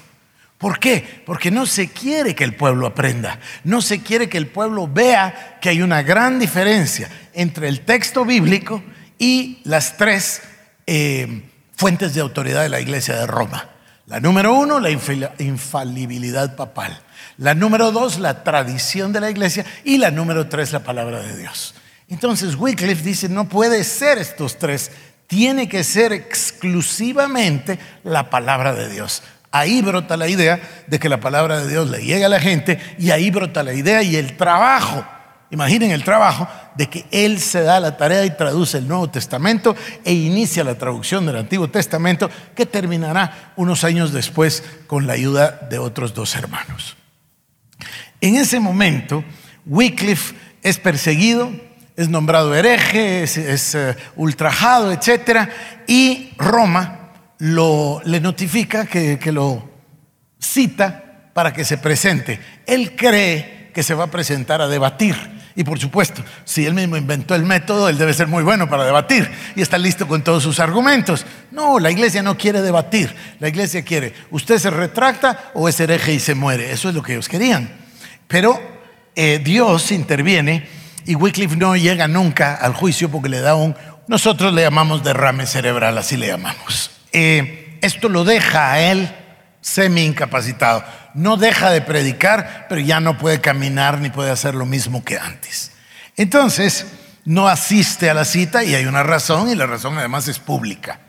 ¿Por 0.58 0.80
qué? 0.80 1.22
Porque 1.28 1.52
no 1.52 1.68
se 1.68 1.90
quiere 1.90 2.34
que 2.34 2.44
el 2.44 2.56
pueblo 2.56 2.88
aprenda, 2.88 3.40
no 3.64 3.84
se 3.84 4.02
quiere 4.02 4.28
que 4.28 4.40
el 4.40 4.48
pueblo 4.48 4.88
vea 4.88 5.60
que 5.62 5.70
hay 5.70 5.84
una 5.84 6.02
gran 6.02 6.40
diferencia 6.40 7.08
entre 7.36 7.68
el 7.68 7.82
texto 7.82 8.26
bíblico 8.26 8.82
y 9.20 9.60
las 9.64 9.96
tres 9.96 10.42
em, 10.88 11.44
fuentes 11.76 12.16
de 12.16 12.22
autoridad 12.22 12.64
de 12.64 12.70
la 12.70 12.80
Iglesia 12.80 13.16
de 13.16 13.28
Roma. 13.28 13.70
La 14.08 14.20
número 14.20 14.56
uno, 14.56 14.80
la 14.80 14.90
infalibilidad 14.90 16.56
papal. 16.56 17.05
La 17.38 17.54
número 17.54 17.92
dos, 17.92 18.20
la 18.20 18.44
tradición 18.44 19.12
de 19.12 19.22
la 19.22 19.30
iglesia. 19.30 19.66
Y 19.84 19.98
la 19.98 20.12
número 20.12 20.48
tres, 20.48 20.72
la 20.72 20.84
palabra 20.84 21.22
de 21.22 21.38
Dios. 21.38 21.76
Entonces 22.10 22.56
Wycliffe 22.56 23.04
dice, 23.04 23.30
no 23.30 23.50
puede 23.50 23.84
ser 23.84 24.20
estos 24.20 24.60
tres, 24.60 24.92
tiene 25.28 25.68
que 25.68 25.84
ser 25.84 26.14
exclusivamente 26.14 27.80
la 28.04 28.30
palabra 28.30 28.74
de 28.74 28.90
Dios. 28.90 29.24
Ahí 29.52 29.82
brota 29.82 30.18
la 30.18 30.28
idea 30.28 30.60
de 30.86 31.00
que 31.00 31.10
la 31.10 31.20
palabra 31.20 31.62
de 31.62 31.70
Dios 31.70 31.90
le 31.90 32.04
llega 32.04 32.28
a 32.28 32.30
la 32.30 32.40
gente 32.40 32.80
y 33.00 33.12
ahí 33.12 33.32
brota 33.32 33.64
la 33.64 33.74
idea 33.74 34.04
y 34.04 34.18
el 34.18 34.38
trabajo. 34.38 35.06
Imaginen 35.50 35.92
el 35.92 36.04
trabajo 36.04 36.48
de 36.76 36.90
que 36.90 37.06
Él 37.12 37.40
se 37.40 37.62
da 37.62 37.80
la 37.80 37.96
tarea 37.96 38.26
y 38.26 38.32
traduce 38.32 38.80
el 38.80 38.88
Nuevo 38.88 39.10
Testamento 39.10 39.76
e 40.04 40.12
inicia 40.12 40.64
la 40.64 40.76
traducción 40.76 41.26
del 41.26 41.38
Antiguo 41.38 41.70
Testamento 41.70 42.30
que 42.54 42.66
terminará 42.66 43.54
unos 43.56 43.84
años 43.84 44.12
después 44.12 44.64
con 44.88 45.08
la 45.08 45.14
ayuda 45.14 45.52
de 45.70 45.80
otros 45.80 46.14
dos 46.14 46.36
hermanos. 46.36 46.98
En 48.22 48.36
ese 48.36 48.60
momento, 48.60 49.24
Wycliffe 49.66 50.36
es 50.62 50.80
perseguido, 50.80 51.52
es 51.96 52.10
nombrado 52.10 52.54
hereje, 52.56 53.24
es, 53.24 53.76
eh, 53.76 53.96
ultrajado, 54.16 54.92
etc. 54.92 55.50
Y 55.88 56.32
Roma 56.38 57.12
le 57.38 58.20
notifica 58.20 58.86
que, 58.86 59.20
que 59.20 59.32
lo 59.32 59.70
cita 60.40 61.32
para 61.34 61.54
que 61.54 61.66
se 61.66 61.78
presente. 61.78 62.40
Él 62.66 62.96
cree 62.96 63.72
que 63.74 63.84
se 63.84 63.94
va 63.94 64.06
a 64.06 64.12
presentar 64.12 64.62
a 64.62 64.68
debatir. 64.68 65.16
Y 65.58 65.64
por 65.64 65.80
supuesto, 65.80 66.24
si 66.44 66.66
él 66.66 66.74
mismo 66.74 66.98
inventó 66.98 67.34
el 67.34 67.44
método, 67.44 67.88
él 67.88 67.98
debe 67.98 68.14
ser 68.14 68.28
muy 68.28 68.44
bueno 68.44 68.70
para 68.70 68.86
debatir 68.86 69.30
y 69.56 69.62
está 69.62 69.78
listo 69.78 70.06
con 70.08 70.22
todos 70.22 70.44
sus 70.44 70.60
argumentos. 70.60 71.26
No, 71.52 71.80
la 71.80 71.92
iglesia 71.92 72.22
no 72.22 72.38
quiere 72.38 72.62
debatir. 72.62 73.16
La 73.40 73.48
iglesia 73.48 73.84
quiere, 73.84 74.14
usted 74.32 74.58
se 74.58 74.70
retracta 74.70 75.52
o 75.54 75.70
es 75.70 75.80
hereje 75.80 76.14
y 76.14 76.20
se 76.20 76.36
muere. 76.36 76.72
Eso 76.72 76.90
es 76.90 76.96
lo 76.96 77.02
que 77.02 77.14
ellos 77.14 77.30
querían. 77.30 77.85
Pero 78.28 78.60
eh, 79.16 79.40
Dios 79.44 79.92
interviene 79.92 80.68
y 81.06 81.16
Wycliffe 81.16 81.56
no 81.56 81.76
llega 81.76 82.08
nunca 82.08 82.56
al 82.56 82.74
juicio 82.74 83.10
porque 83.10 83.30
le 83.30 83.42
da 83.42 83.56
un, 83.56 83.76
nosotros 84.08 84.54
le 84.54 84.64
llamamos 84.64 85.04
derrame 85.04 85.46
cerebral, 85.46 85.98
así 85.98 86.18
le 86.18 86.28
llamamos. 86.28 86.92
Eh, 87.12 87.78
esto 87.82 88.10
lo 88.10 88.24
deja 88.24 88.74
a 88.74 88.80
él 88.82 89.10
semi 89.62 90.04
incapacitado. 90.04 90.84
No 91.14 91.38
deja 91.38 91.72
de 91.72 91.82
predicar, 91.82 92.68
pero 92.70 92.82
ya 92.82 93.00
no 93.00 93.18
puede 93.18 93.42
caminar 93.42 94.00
ni 94.00 94.10
puede 94.10 94.32
hacer 94.32 94.54
lo 94.54 94.66
mismo 94.66 95.04
que 95.04 95.18
antes. 95.18 95.72
Entonces, 96.18 96.86
no 97.26 97.48
asiste 97.48 98.10
a 98.10 98.14
la 98.14 98.26
cita 98.26 98.64
y 98.64 98.76
hay 98.76 98.86
una 98.86 99.04
razón 99.04 99.50
y 99.50 99.56
la 99.56 99.66
razón 99.66 99.98
además 99.98 100.28
es 100.28 100.40
pública. 100.40 101.00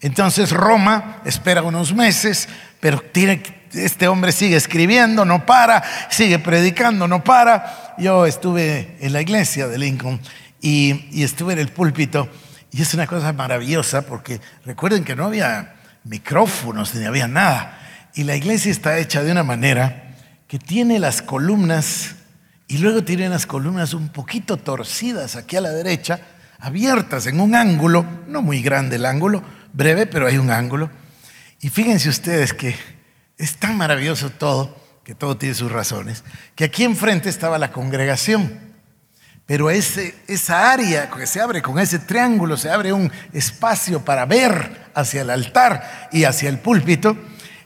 Entonces 0.00 0.50
Roma 0.50 1.22
espera 1.24 1.62
unos 1.62 1.92
meses, 1.92 2.48
pero 2.80 3.00
tiene, 3.00 3.42
este 3.72 4.06
hombre 4.08 4.32
sigue 4.32 4.56
escribiendo, 4.56 5.24
no 5.24 5.44
para, 5.44 5.82
sigue 6.10 6.38
predicando, 6.38 7.08
no 7.08 7.24
para. 7.24 7.94
Yo 7.98 8.26
estuve 8.26 8.96
en 9.00 9.12
la 9.12 9.20
iglesia 9.20 9.66
de 9.66 9.78
Lincoln 9.78 10.20
y, 10.60 11.08
y 11.10 11.24
estuve 11.24 11.54
en 11.54 11.58
el 11.58 11.68
púlpito 11.68 12.28
y 12.70 12.82
es 12.82 12.94
una 12.94 13.06
cosa 13.06 13.32
maravillosa 13.32 14.02
porque 14.02 14.40
recuerden 14.64 15.04
que 15.04 15.16
no 15.16 15.26
había 15.26 15.74
micrófonos 16.04 16.94
ni 16.94 17.04
había 17.04 17.26
nada. 17.26 17.78
Y 18.14 18.24
la 18.24 18.36
iglesia 18.36 18.70
está 18.70 18.98
hecha 18.98 19.22
de 19.22 19.32
una 19.32 19.42
manera 19.42 20.14
que 20.46 20.58
tiene 20.58 20.98
las 20.98 21.22
columnas 21.22 22.16
y 22.68 22.78
luego 22.78 23.02
tiene 23.02 23.28
las 23.28 23.46
columnas 23.46 23.94
un 23.94 24.10
poquito 24.10 24.58
torcidas 24.58 25.36
aquí 25.36 25.56
a 25.56 25.60
la 25.60 25.70
derecha, 25.70 26.20
abiertas 26.58 27.26
en 27.26 27.40
un 27.40 27.54
ángulo, 27.54 28.04
no 28.26 28.42
muy 28.42 28.60
grande 28.62 28.96
el 28.96 29.06
ángulo, 29.06 29.42
breve, 29.78 30.06
pero 30.06 30.26
hay 30.26 30.36
un 30.36 30.50
ángulo. 30.50 30.90
Y 31.60 31.70
fíjense 31.70 32.08
ustedes 32.08 32.52
que 32.52 32.74
es 33.38 33.56
tan 33.56 33.76
maravilloso 33.76 34.28
todo, 34.30 34.76
que 35.04 35.14
todo 35.14 35.38
tiene 35.38 35.54
sus 35.54 35.70
razones, 35.70 36.24
que 36.56 36.64
aquí 36.64 36.82
enfrente 36.82 37.28
estaba 37.28 37.58
la 37.58 37.70
congregación. 37.70 38.66
Pero 39.46 39.70
ese, 39.70 40.14
esa 40.26 40.72
área 40.72 41.08
que 41.08 41.26
se 41.26 41.40
abre 41.40 41.62
con 41.62 41.78
ese 41.78 42.00
triángulo, 42.00 42.56
se 42.56 42.70
abre 42.70 42.92
un 42.92 43.10
espacio 43.32 44.04
para 44.04 44.26
ver 44.26 44.90
hacia 44.94 45.22
el 45.22 45.30
altar 45.30 46.08
y 46.12 46.24
hacia 46.24 46.50
el 46.50 46.58
púlpito 46.58 47.16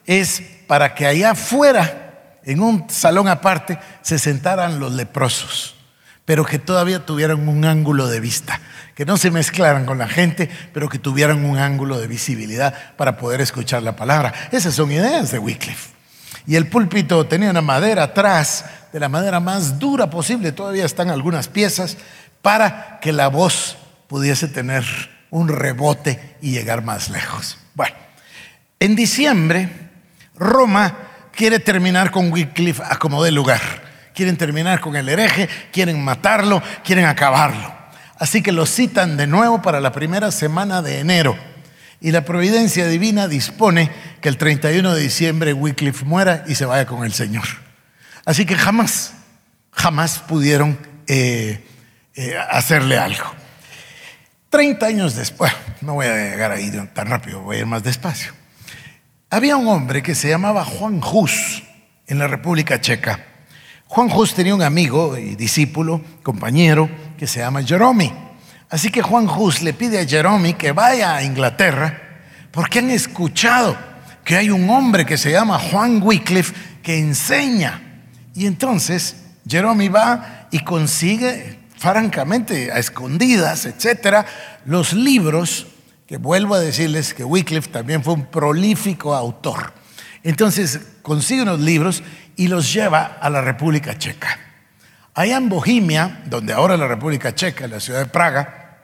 es 0.07 0.43
para 0.69 0.95
que 0.95 1.07
allá 1.07 1.31
afuera, 1.31 2.39
en 2.45 2.61
un 2.61 2.89
salón 2.91 3.27
aparte, 3.27 3.79
se 4.03 4.19
sentaran 4.19 4.79
los 4.79 4.93
leprosos, 4.93 5.77
pero 6.25 6.45
que 6.45 6.59
todavía 6.59 7.05
tuvieran 7.05 7.49
un 7.49 7.65
ángulo 7.65 8.07
de 8.07 8.21
vista, 8.21 8.61
que 8.95 9.05
no 9.05 9.17
se 9.17 9.31
mezclaran 9.31 9.87
con 9.87 9.99
la 9.99 10.09
gente, 10.09 10.49
pero 10.73 10.89
que 10.89 10.99
tuvieran 10.99 11.45
un 11.45 11.59
ángulo 11.59 11.99
de 11.99 12.07
visibilidad 12.07 12.75
para 12.97 13.17
poder 13.17 13.41
escuchar 13.41 13.83
la 13.83 13.97
palabra. 13.97 14.33
Esas 14.53 14.75
son 14.75 14.93
ideas 14.93 15.31
de 15.31 15.39
Wycliffe. 15.39 15.91
Y 16.47 16.57
el 16.57 16.67
púlpito 16.67 17.27
tenía 17.27 17.51
una 17.51 17.63
madera 17.63 18.05
atrás, 18.05 18.65
de 18.93 19.01
la 19.01 19.09
madera 19.09 19.41
más 19.41 19.79
dura 19.79 20.11
posible, 20.11 20.53
todavía 20.53 20.85
están 20.85 21.11
algunas 21.11 21.49
piezas, 21.49 21.97
para 22.43 22.99
que 23.01 23.13
la 23.13 23.29
voz 23.29 23.77
pudiese 24.09 24.49
tener 24.49 24.85
un 25.31 25.49
rebote 25.49 26.37
y 26.43 26.51
llegar 26.51 26.83
más 26.83 27.09
lejos. 27.09 27.59
Bueno, 27.75 27.97
en 28.81 28.95
diciembre 28.95 29.71
Roma 30.35 30.95
quiere 31.33 31.59
terminar 31.59 32.11
con 32.11 32.33
Wycliffe 32.33 32.83
a 32.85 32.97
como 32.97 33.23
de 33.25 33.33
lugar. 33.33 33.61
Quieren 34.15 34.37
terminar 34.37 34.81
con 34.81 34.97
el 34.97 35.09
hereje, 35.09 35.49
quieren 35.73 36.03
matarlo, 36.03 36.63
quieren 36.85 37.07
acabarlo. 37.07 37.75
Así 38.19 38.43
que 38.43 38.53
lo 38.53 38.67
citan 38.67 39.17
de 39.17 39.27
nuevo 39.27 39.63
para 39.63 39.81
la 39.81 39.93
primera 39.93 40.31
semana 40.31 40.83
de 40.83 41.01
enero. 41.01 41.37
Y 42.01 42.11
la 42.11 42.25
providencia 42.25 42.87
divina 42.87 43.29
dispone 43.29 43.91
que 44.21 44.29
el 44.29 44.37
31 44.37 44.95
de 44.95 45.01
diciembre 45.01 45.53
Wycliffe 45.53 46.05
muera 46.05 46.45
y 46.47 46.55
se 46.55 46.65
vaya 46.65 46.87
con 46.87 47.05
el 47.05 47.13
Señor. 47.13 47.45
Así 48.25 48.47
que 48.47 48.57
jamás, 48.57 49.15
jamás 49.73 50.19
pudieron 50.19 50.79
eh, 51.07 51.65
eh, 52.15 52.37
hacerle 52.51 52.99
algo. 52.99 53.25
Treinta 54.51 54.87
años 54.87 55.17
después, 55.17 55.53
no 55.81 55.95
voy 55.95 56.07
a 56.07 56.15
llegar 56.15 56.53
ahí 56.53 56.71
tan 56.93 57.07
rápido, 57.07 57.41
voy 57.41 57.57
a 57.57 57.61
ir 57.61 57.67
más 57.67 57.83
despacio. 57.83 58.33
Había 59.31 59.57
un 59.57 59.67
hombre 59.67 60.03
que 60.03 60.15
se 60.15 60.29
llamaba 60.29 60.65
Juan 60.65 61.01
Hus 61.03 61.63
en 62.07 62.19
la 62.19 62.29
República 62.29 62.81
Checa. 62.81 63.32
Juan 63.95 64.11
Hus 64.11 64.33
tenía 64.33 64.55
un 64.55 64.63
amigo 64.63 65.19
y 65.19 65.37
discípulo, 65.37 66.01
compañero, 66.23 66.89
que 67.19 67.27
se 67.27 67.41
llama 67.41 67.63
Jeromy. 67.63 68.11
Así 68.71 68.91
que 68.91 69.03
Juan 69.03 69.29
Hus 69.29 69.61
le 69.61 69.75
pide 69.75 70.01
a 70.01 70.07
Jeromy 70.07 70.55
que 70.55 70.73
vaya 70.73 71.15
a 71.15 71.23
Inglaterra 71.23 72.01
porque 72.51 72.79
han 72.79 72.91
escuchado 72.91 73.77
que 74.25 74.35
hay 74.35 74.49
un 74.49 74.71
hombre 74.71 75.05
que 75.05 75.19
se 75.19 75.31
llama 75.31 75.59
Juan 75.59 76.03
Wycliffe 76.03 76.55
que 76.83 76.99
enseña. 76.99 77.83
Y 78.35 78.47
entonces 78.47 79.25
Jeromy 79.47 79.89
va 79.89 80.47
y 80.51 80.61
consigue, 80.61 81.59
francamente, 81.77 82.73
a 82.73 82.79
escondidas, 82.79 83.67
etcétera, 83.67 84.25
los 84.65 84.95
libros 84.95 85.67
que 86.07 86.17
vuelvo 86.17 86.55
a 86.55 86.61
decirles 86.61 87.13
que 87.13 87.25
Wycliffe 87.25 87.69
también 87.69 88.03
fue 88.03 88.15
un 88.15 88.25
prolífico 88.25 89.15
autor. 89.15 89.75
Entonces 90.23 90.81
consigue 91.03 91.43
unos 91.43 91.61
libros 91.61 92.03
y 92.37 92.49
los 92.49 92.73
lleva 92.73 93.19
a 93.21 93.31
la 93.31 93.41
República 93.41 93.97
Checa. 93.99 94.39
Allá 95.15 95.37
en 95.37 95.49
Bohemia, 95.49 96.23
donde 96.27 96.53
ahora 96.53 96.77
la 96.77 96.89
República 96.89 97.35
Checa, 97.35 97.67
la 97.69 97.81
ciudad 97.81 98.01
de 98.01 98.07
Praga, 98.07 98.79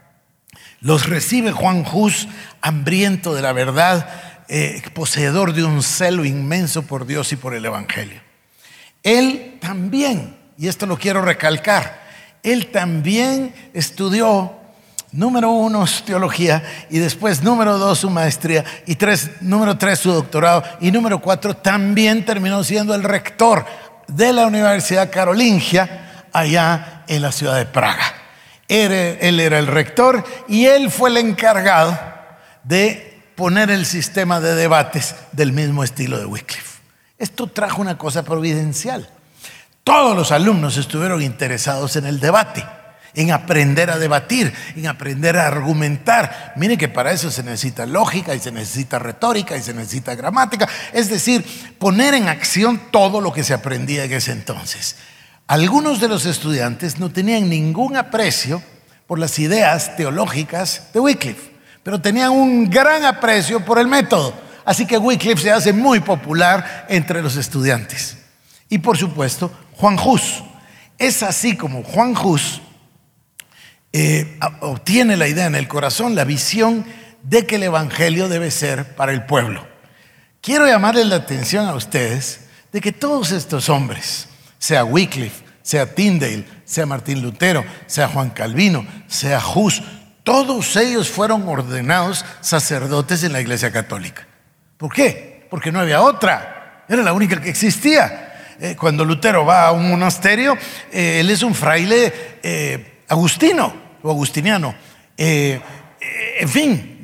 los 0.81 1.09
recibe 1.09 1.53
Juan 1.53 1.85
Hus, 1.91 2.29
hambriento 2.61 3.35
de 3.35 3.43
la 3.43 3.53
verdad, 3.53 4.09
eh, 4.49 4.83
poseedor 4.95 5.53
de 5.53 5.65
un 5.65 5.83
celo 5.83 6.25
inmenso 6.25 6.83
por 6.83 7.07
Dios 7.07 7.33
y 7.33 7.37
por 7.37 7.55
el 7.55 7.65
Evangelio. 7.65 8.21
Él 9.03 9.59
también, 9.61 10.37
y 10.57 10.69
esto 10.69 10.87
lo 10.87 10.99
quiero 10.99 11.23
recalcar, 11.23 12.07
él 12.43 12.69
también 12.69 13.55
estudió 13.75 14.58
número 15.13 15.51
uno 15.51 15.87
su 15.87 16.05
teología 16.05 16.63
y 16.91 16.99
después 16.99 17.43
número 17.43 17.79
dos 17.79 18.01
su 18.01 18.11
maestría 18.11 18.65
y 18.87 18.97
tres, 18.97 19.31
número 19.41 19.79
tres 19.79 20.01
su 20.01 20.13
doctorado 20.13 20.63
y 20.81 20.91
número 20.91 21.21
cuatro 21.21 21.55
también 21.55 22.25
terminó 22.25 22.63
siendo 22.65 22.95
el 22.95 23.03
rector 23.03 23.65
de 24.07 24.33
la 24.33 24.47
Universidad 24.47 25.11
Carolingia 25.11 26.25
allá 26.33 27.05
en 27.07 27.23
la 27.23 27.33
ciudad 27.33 27.57
de 27.57 27.67
Praga. 27.67 28.15
Él, 28.69 29.41
era 29.41 29.59
el 29.59 29.67
rector 29.67 30.25
y 30.47 30.67
él 30.67 30.91
fue 30.91 31.09
el 31.11 31.17
encargado 31.17 31.99
de 32.65 33.23
poner 33.35 33.71
el 33.71 33.87
sistema 33.87 34.41
de 34.41 34.55
debates 34.55 35.15
del 35.33 35.53
mismo 35.53 35.85
estilo 35.85 36.19
de 36.19 36.27
Wycliffe. 36.27 36.81
Esto 37.17 37.47
trajo 37.47 37.81
una 37.81 37.97
cosa 37.97 38.25
providencial. 38.25 39.09
Todos 39.85 40.15
los 40.15 40.33
alumnos 40.33 40.77
estuvieron 40.77 41.23
interesados 41.23 41.97
en 41.97 42.05
el 42.05 42.21
debate, 42.21 42.65
en 43.19 43.33
aprender 43.33 43.91
a 43.91 43.99
debatir, 43.99 44.55
en 44.77 44.87
aprender 44.87 45.37
a 45.37 45.49
argumentar. 45.49 46.53
Mire 46.55 46.79
que 46.79 46.89
para 46.89 47.11
eso 47.11 47.33
se 47.33 47.43
necesita 47.43 47.85
lógica 47.85 48.33
y 48.33 48.39
se 48.39 48.53
necesita 48.53 49.01
retórica 49.01 49.57
y 49.57 49.63
se 49.63 49.75
necesita 49.75 50.15
gramática. 50.15 50.69
Es 50.93 51.11
decir, 51.11 51.45
poner 51.81 52.15
en 52.15 52.29
acción 52.29 52.81
todo 52.93 53.21
lo 53.21 53.33
que 53.33 53.43
se 53.43 53.55
aprendía 53.55 54.05
en 54.05 54.13
ese 54.13 54.31
entonces. 54.31 54.95
Algunos 55.49 56.01
de 56.01 56.07
los 56.07 56.27
estudiantes 56.27 57.01
no 57.01 57.11
tenían 57.11 57.49
ningún 57.49 57.97
aprecio 57.97 58.63
por 59.09 59.19
las 59.19 59.37
ideas 59.41 59.97
teológicas 59.97 60.85
de 60.95 61.01
Wycliffe, 61.01 61.51
pero 61.83 62.01
tenían 62.01 62.31
un 62.31 62.71
gran 62.71 63.05
aprecio 63.05 63.65
por 63.65 63.81
el 63.81 63.89
método. 63.89 64.33
Así 64.65 64.87
que 64.87 64.97
Wycliffe 64.97 65.43
se 65.43 65.51
hace 65.51 65.73
muy 65.73 65.99
popular 65.99 66.87
entre 66.89 67.21
los 67.21 67.35
estudiantes. 67.35 68.17
Y 68.69 68.79
por 68.79 68.97
supuesto, 68.97 69.51
Juan 69.73 69.99
Hus. 69.99 70.45
Es 70.99 71.25
así 71.25 71.57
como 71.57 71.83
Juan 71.83 72.17
Hus 72.17 72.61
eh, 73.93 74.39
obtiene 74.61 75.17
la 75.17 75.29
idea 75.29 75.47
en 75.47 75.55
el 75.55 75.69
corazón, 75.69 76.15
la 76.15 76.25
visión 76.25 76.85
de 77.23 77.47
que 77.47 77.57
el 77.57 77.63
Evangelio 77.65 78.29
debe 78.29 78.51
ser 78.51 78.95
para 78.97 79.13
el 79.13 79.25
pueblo. 79.25 79.67
Quiero 80.41 80.67
llamarles 80.67 81.07
la 81.07 81.17
atención 81.17 81.67
a 81.67 81.75
ustedes 81.75 82.49
de 82.73 82.81
que 82.81 82.93
todos 82.93 83.33
estos 83.33 83.69
hombres, 83.69 84.29
sea 84.59 84.85
Wycliffe, 84.85 85.45
sea 85.63 85.95
Tyndale, 85.95 86.45
sea 86.65 86.87
Martín 86.87 87.23
Lutero, 87.23 87.65
sea 87.87 88.09
Juan 88.09 88.31
Calvino, 88.31 88.87
sea 89.07 89.41
Hus, 89.55 89.83
todos 90.23 90.77
ellos 90.77 91.09
fueron 91.09 91.49
ordenados 91.49 92.25
sacerdotes 92.41 93.23
en 93.23 93.33
la 93.33 93.41
Iglesia 93.41 93.73
Católica. 93.73 94.27
¿Por 94.77 94.93
qué? 94.93 95.47
Porque 95.51 95.73
no 95.73 95.81
había 95.81 96.03
otra, 96.03 96.85
era 96.89 97.03
la 97.03 97.13
única 97.13 97.41
que 97.41 97.51
existía. 97.51 98.57
Eh, 98.61 98.77
cuando 98.79 99.05
Lutero 99.05 99.47
va 99.47 99.69
a 99.69 99.73
un 99.73 99.89
monasterio, 99.89 100.57
eh, 100.93 101.21
él 101.21 101.31
es 101.31 101.43
un 101.43 101.55
fraile 101.55 102.13
agustino 103.09 103.75
o 104.03 104.11
agustiniano. 104.11 104.75
en 105.17 106.49
fin, 106.49 106.99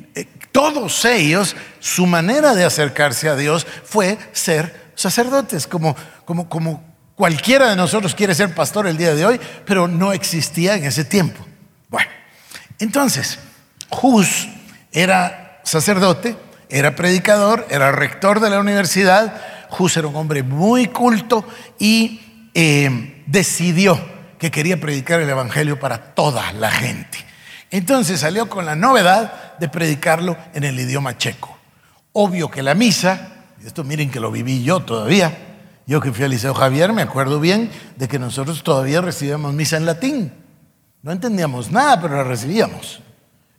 todos 0.55 1.03
ellos, 1.03 1.53
su 1.79 2.05
manera 2.05 2.55
de 2.55 2.63
acercarse 2.63 3.27
a 3.27 3.35
Dios 3.35 3.67
fue 3.83 4.17
ser 4.31 4.91
sacerdotes, 4.95 5.67
como, 5.67 5.95
como, 6.23 6.95
Cualquiera 7.15 7.69
de 7.69 7.75
nosotros 7.77 8.15
quiere 8.15 8.35
ser 8.35 8.53
pastor 8.53 8.87
el 8.87 8.97
día 8.97 9.15
de 9.15 9.25
hoy, 9.25 9.39
pero 9.65 9.87
no 9.87 10.11
existía 10.11 10.75
en 10.75 10.85
ese 10.85 11.05
tiempo. 11.05 11.45
Bueno, 11.89 12.09
entonces, 12.79 13.39
Hus 13.89 14.49
era 14.91 15.61
sacerdote, 15.63 16.35
era 16.69 16.95
predicador, 16.95 17.65
era 17.69 17.93
rector 17.93 18.41
de 18.41 18.49
la 18.49 18.59
universidad. 18.59 19.33
Hus 19.77 19.95
era 19.95 20.07
un 20.07 20.15
hombre 20.15 20.43
muy 20.43 20.87
culto 20.87 21.45
y 21.79 22.49
eh, 22.53 23.23
decidió 23.27 24.14
que 24.37 24.51
quería 24.51 24.79
predicar 24.79 25.21
el 25.21 25.29
Evangelio 25.29 25.79
para 25.79 26.13
toda 26.13 26.51
la 26.53 26.71
gente. 26.71 27.17
Entonces 27.71 28.19
salió 28.19 28.49
con 28.49 28.65
la 28.65 28.75
novedad 28.75 29.57
de 29.57 29.69
predicarlo 29.69 30.37
en 30.53 30.63
el 30.63 30.79
idioma 30.79 31.17
checo. 31.17 31.57
Obvio 32.13 32.49
que 32.49 32.63
la 32.63 32.73
misa, 32.73 33.45
esto 33.65 33.83
miren 33.83 34.09
que 34.09 34.19
lo 34.19 34.31
viví 34.31 34.63
yo 34.63 34.81
todavía, 34.81 35.37
yo 35.87 36.01
que 36.01 36.11
fui 36.11 36.25
al 36.25 36.31
Liceo 36.31 36.53
Javier 36.53 36.93
me 36.93 37.01
acuerdo 37.01 37.39
bien 37.39 37.69
de 37.95 38.07
que 38.07 38.17
nosotros 38.17 38.63
todavía 38.63 39.01
recibíamos 39.01 39.53
misa 39.53 39.77
en 39.77 39.85
latín. 39.85 40.31
No 41.03 41.11
entendíamos 41.11 41.71
nada, 41.71 42.01
pero 42.01 42.15
la 42.15 42.23
recibíamos. 42.23 43.01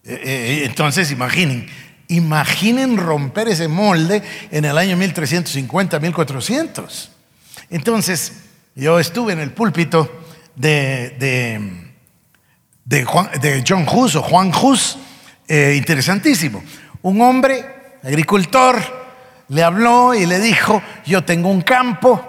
Eh, 0.03 0.15
eh, 0.15 0.21
eh, 0.25 0.65
entonces, 0.65 1.11
imaginen, 1.13 1.69
imaginen 2.09 2.97
romper 2.97 3.49
ese 3.49 3.69
molde 3.69 4.23
en 4.51 4.65
el 4.65 4.77
año 4.77 4.97
1350, 4.97 6.01
1400. 6.01 7.11
Entonces, 7.71 8.33
yo 8.75 8.99
estuve 8.99 9.33
en 9.33 9.41
el 9.41 9.53
púlpito 9.53 10.26
de, 10.57 11.79
de, 12.85 13.63
John 13.67 13.87
Hus 13.89 14.17
o 14.17 14.23
Juan 14.23 14.51
Hus, 14.51 14.99
interesantísimo. 15.49 16.63
Un 17.03 17.21
hombre, 17.23 17.65
agricultor, 18.03 18.77
le 19.49 19.63
habló 19.63 20.15
y 20.15 20.27
le 20.27 20.41
dijo, 20.41 20.83
yo 21.05 21.23
tengo 21.25 21.51
un 21.51 21.61
campo, 21.61 22.25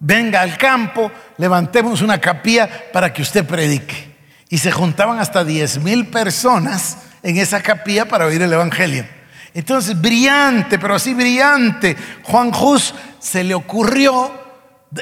venga 0.00 0.40
al 0.40 0.56
campo, 0.56 1.10
levantemos 1.36 2.02
una 2.02 2.18
capilla 2.20 2.68
para 2.92 3.12
que 3.12 3.22
usted 3.22 3.46
predique. 3.46 4.10
Y 4.48 4.58
se 4.58 4.72
juntaban 4.72 5.20
hasta 5.20 5.44
10 5.44 5.78
mil 5.78 6.08
personas 6.08 6.98
en 7.22 7.36
esa 7.36 7.60
capilla 7.62 8.06
para 8.06 8.26
oír 8.26 8.42
el 8.42 8.52
Evangelio. 8.52 9.06
Entonces, 9.54 10.00
brillante, 10.00 10.78
pero 10.78 10.94
así 10.94 11.14
brillante, 11.14 11.96
Juan 12.22 12.52
Hus 12.54 12.94
se 13.18 13.44
le 13.44 13.54
ocurrió 13.54 14.39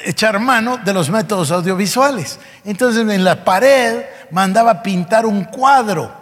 echar 0.05 0.38
mano 0.40 0.79
de 0.79 0.92
los 0.92 1.11
métodos 1.11 1.51
audiovisuales. 1.51 2.38
Entonces, 2.64 3.09
en 3.09 3.24
la 3.24 3.44
pared 3.44 4.05
mandaba 4.31 4.83
pintar 4.83 5.27
un 5.27 5.44
cuadro 5.44 6.14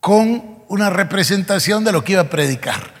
con 0.00 0.56
una 0.68 0.90
representación 0.90 1.84
de 1.84 1.92
lo 1.92 2.02
que 2.02 2.12
iba 2.12 2.22
a 2.22 2.30
predicar 2.30 2.96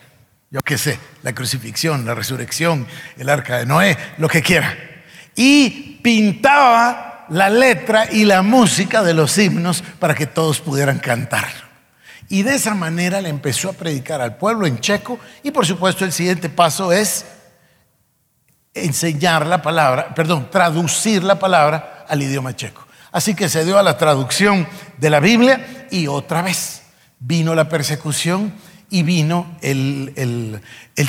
yo 0.50 0.60
qué 0.60 0.78
sé, 0.78 0.98
la 1.22 1.34
crucifixión, 1.34 2.06
la 2.06 2.14
resurrección, 2.14 2.86
el 3.18 3.28
arca 3.28 3.58
de 3.58 3.66
Noé, 3.66 3.98
lo 4.18 4.28
que 4.28 4.42
quiera. 4.42 4.76
Y 5.34 6.00
pintaba 6.02 7.26
la 7.28 7.50
letra 7.50 8.10
y 8.10 8.24
la 8.24 8.42
música 8.42 9.02
de 9.02 9.12
los 9.12 9.36
himnos 9.36 9.82
para 9.98 10.14
que 10.14 10.26
todos 10.26 10.60
pudieran 10.60 10.98
cantar. 10.98 11.46
Y 12.28 12.42
de 12.42 12.54
esa 12.54 12.74
manera 12.74 13.20
le 13.20 13.28
empezó 13.28 13.70
a 13.70 13.72
predicar 13.72 14.20
al 14.20 14.36
pueblo 14.36 14.66
en 14.66 14.78
checo 14.80 15.18
y 15.42 15.50
por 15.50 15.66
supuesto 15.66 16.04
el 16.04 16.12
siguiente 16.12 16.48
paso 16.48 16.92
es 16.92 17.24
enseñar 18.84 19.46
la 19.46 19.62
palabra, 19.62 20.14
perdón, 20.14 20.48
traducir 20.50 21.22
la 21.24 21.38
palabra 21.38 22.04
al 22.08 22.22
idioma 22.22 22.54
checo. 22.54 22.86
Así 23.12 23.34
que 23.34 23.48
se 23.48 23.64
dio 23.64 23.78
a 23.78 23.82
la 23.82 23.96
traducción 23.96 24.68
de 24.98 25.10
la 25.10 25.20
Biblia 25.20 25.86
y 25.90 26.06
otra 26.06 26.42
vez 26.42 26.82
vino 27.18 27.54
la 27.54 27.68
persecución 27.68 28.52
y 28.90 29.02
vino 29.02 29.56
el, 29.62 30.60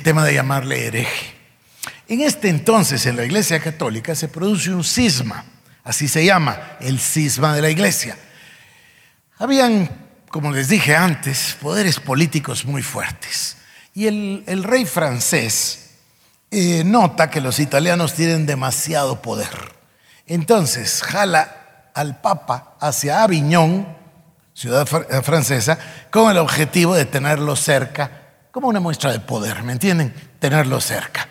tema 0.03 0.25
de 0.25 0.34
llamarle 0.34 0.88
hereje. 0.88 1.34
En 2.08 2.21
este 2.21 2.49
entonces, 2.49 3.06
en 3.06 3.17
la 3.17 3.25
Iglesia 3.25 3.60
Católica, 3.60 4.15
se 4.15 4.30
produce 4.30 4.73
un 4.73 4.84
cisma, 4.84 5.43
así 5.84 6.08
se 6.08 6.25
llama, 6.25 6.77
el 6.80 6.99
cisma 6.99 7.53
de 7.53 7.62
la 7.62 7.69
Iglesia. 7.69 8.17
Habían, 9.38 9.89
como 10.30 10.51
les 10.51 10.69
dije 10.69 10.95
antes, 10.95 11.58
poderes 11.62 11.99
políticos 11.99 12.65
muy 12.65 12.82
fuertes. 12.82 13.58
Y 13.93 14.08
el, 14.08 14.63
rey 14.63 14.86
francés 14.86 15.87
nota 16.51 17.29
que 17.29 17.41
los 17.41 17.60
italianos 17.60 18.13
tienen 18.13 18.45
demasiado 18.45 19.21
poder. 19.21 19.75
Entonces 20.25 21.01
jala 21.03 21.89
al 21.93 22.21
Papa 22.21 22.75
hacia 22.79 23.23
Aviñón, 23.23 23.88
ciudad 24.53 24.88
eh, 25.10 25.21
francesa, 25.21 25.79
con 26.12 26.29
el 26.29 26.38
objetivo 26.38 26.95
de 26.95 27.05
tenerlo 27.05 27.55
cerca, 27.55 28.12
como 28.51 28.67
una 28.67 28.79
muestra 28.79 29.12
de 29.12 29.19
poder, 29.19 29.63
¿me 29.63 29.73
entienden? 29.73 30.13
Tenerlo 30.39 30.81
cerca. 30.81 31.27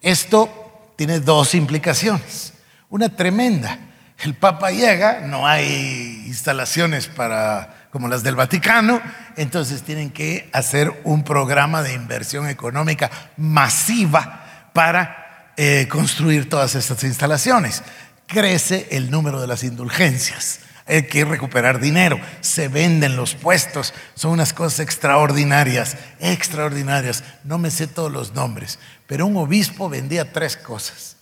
Esto 0.00 0.92
tiene 0.96 1.20
dos 1.20 1.54
implicaciones. 1.54 2.54
Una 2.88 3.08
tremenda. 3.08 3.78
El 4.18 4.34
Papa 4.34 4.70
llega, 4.70 5.20
no 5.20 5.46
hay 5.46 6.24
instalaciones 6.26 7.06
para 7.06 7.88
como 7.90 8.06
las 8.06 8.22
del 8.22 8.36
Vaticano, 8.36 9.00
entonces 9.36 9.82
tienen 9.82 10.10
que 10.10 10.48
hacer 10.52 11.00
un 11.04 11.24
programa 11.24 11.82
de 11.82 11.94
inversión 11.94 12.48
económica 12.48 13.10
masiva 13.36 14.49
para 14.72 15.52
eh, 15.56 15.86
construir 15.88 16.48
todas 16.48 16.74
estas 16.74 17.04
instalaciones. 17.04 17.82
Crece 18.26 18.88
el 18.92 19.10
número 19.10 19.40
de 19.40 19.46
las 19.46 19.64
indulgencias 19.64 20.60
hay 20.90 21.04
que 21.04 21.24
recuperar 21.24 21.80
dinero, 21.80 22.20
se 22.40 22.68
venden 22.68 23.16
los 23.16 23.34
puestos, 23.34 23.94
son 24.14 24.32
unas 24.32 24.52
cosas 24.52 24.80
extraordinarias, 24.80 25.96
extraordinarias. 26.18 27.22
No 27.44 27.58
me 27.58 27.70
sé 27.70 27.86
todos 27.86 28.10
los 28.10 28.34
nombres, 28.34 28.78
pero 29.06 29.26
un 29.26 29.36
obispo 29.36 29.88
vendía 29.88 30.32
tres 30.32 30.56
cosas. 30.56 31.16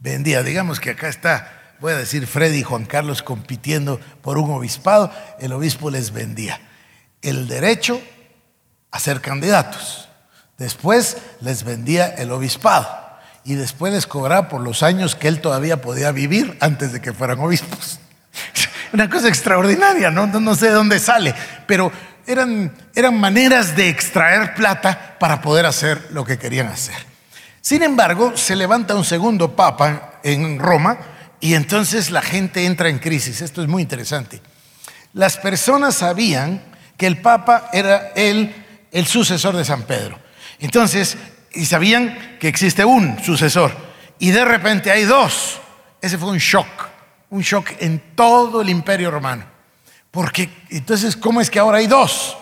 vendía. 0.00 0.42
Digamos 0.42 0.80
que 0.80 0.90
acá 0.90 1.08
está, 1.08 1.74
voy 1.80 1.92
a 1.92 1.96
decir, 1.96 2.26
Freddy 2.26 2.58
y 2.58 2.62
Juan 2.62 2.84
Carlos 2.84 3.22
compitiendo 3.22 4.00
por 4.22 4.38
un 4.38 4.50
obispado, 4.50 5.12
el 5.40 5.52
obispo 5.52 5.90
les 5.90 6.12
vendía 6.12 6.60
el 7.22 7.48
derecho 7.48 8.00
a 8.90 9.00
ser 9.00 9.20
candidatos. 9.20 10.07
Después 10.58 11.18
les 11.40 11.62
vendía 11.62 12.08
el 12.08 12.32
obispado 12.32 12.88
y 13.44 13.54
después 13.54 13.92
les 13.92 14.08
cobraba 14.08 14.48
por 14.48 14.60
los 14.60 14.82
años 14.82 15.14
que 15.14 15.28
él 15.28 15.40
todavía 15.40 15.80
podía 15.80 16.10
vivir 16.10 16.58
antes 16.60 16.92
de 16.92 17.00
que 17.00 17.12
fueran 17.12 17.38
obispos. 17.38 18.00
Una 18.92 19.08
cosa 19.08 19.28
extraordinaria, 19.28 20.10
no, 20.10 20.54
sé 20.56 20.66
de 20.66 20.72
dónde 20.72 20.98
sale, 20.98 21.32
pero 21.64 21.92
eran, 22.26 22.72
maneras 23.12 23.76
de 23.76 23.88
extraer 23.88 24.54
plata 24.54 25.16
para 25.20 25.40
poder 25.40 25.64
hacer 25.64 26.08
lo 26.10 26.24
que 26.24 26.38
querían 26.38 26.66
hacer. 26.66 26.96
Sin 27.60 27.84
embargo, 27.84 28.36
se 28.36 28.56
levanta 28.56 28.96
un 28.96 29.04
segundo 29.04 29.54
papa 29.54 30.18
en 30.24 30.58
Roma 30.58 30.98
y 31.38 31.54
entonces 31.54 32.10
la 32.10 32.20
gente 32.20 32.66
entra 32.66 32.88
en 32.88 32.98
crisis. 32.98 33.42
Esto 33.42 33.62
es 33.62 33.68
muy 33.68 33.82
interesante. 33.82 34.42
Las 35.12 35.36
personas 35.36 35.94
sabían 35.94 36.62
que 36.96 37.06
el 37.06 37.20
papa 37.20 37.70
era 37.72 38.10
el 38.14 39.06
sucesor 39.06 39.56
de 39.56 39.64
San 39.64 39.82
Pedro. 39.82 40.27
Entonces, 40.60 41.16
y 41.52 41.66
sabían 41.66 42.36
que 42.38 42.48
existe 42.48 42.84
un 42.84 43.22
sucesor. 43.22 43.72
Y 44.18 44.30
de 44.30 44.44
repente 44.44 44.90
hay 44.90 45.04
dos. 45.04 45.60
Ese 46.00 46.18
fue 46.18 46.30
un 46.30 46.38
shock, 46.38 46.66
un 47.30 47.42
shock 47.42 47.70
en 47.80 48.14
todo 48.14 48.60
el 48.60 48.68
imperio 48.68 49.10
romano. 49.10 49.44
Porque 50.10 50.48
entonces, 50.70 51.16
¿cómo 51.16 51.40
es 51.40 51.50
que 51.50 51.58
ahora 51.58 51.78
hay 51.78 51.86
dos? 51.86 52.36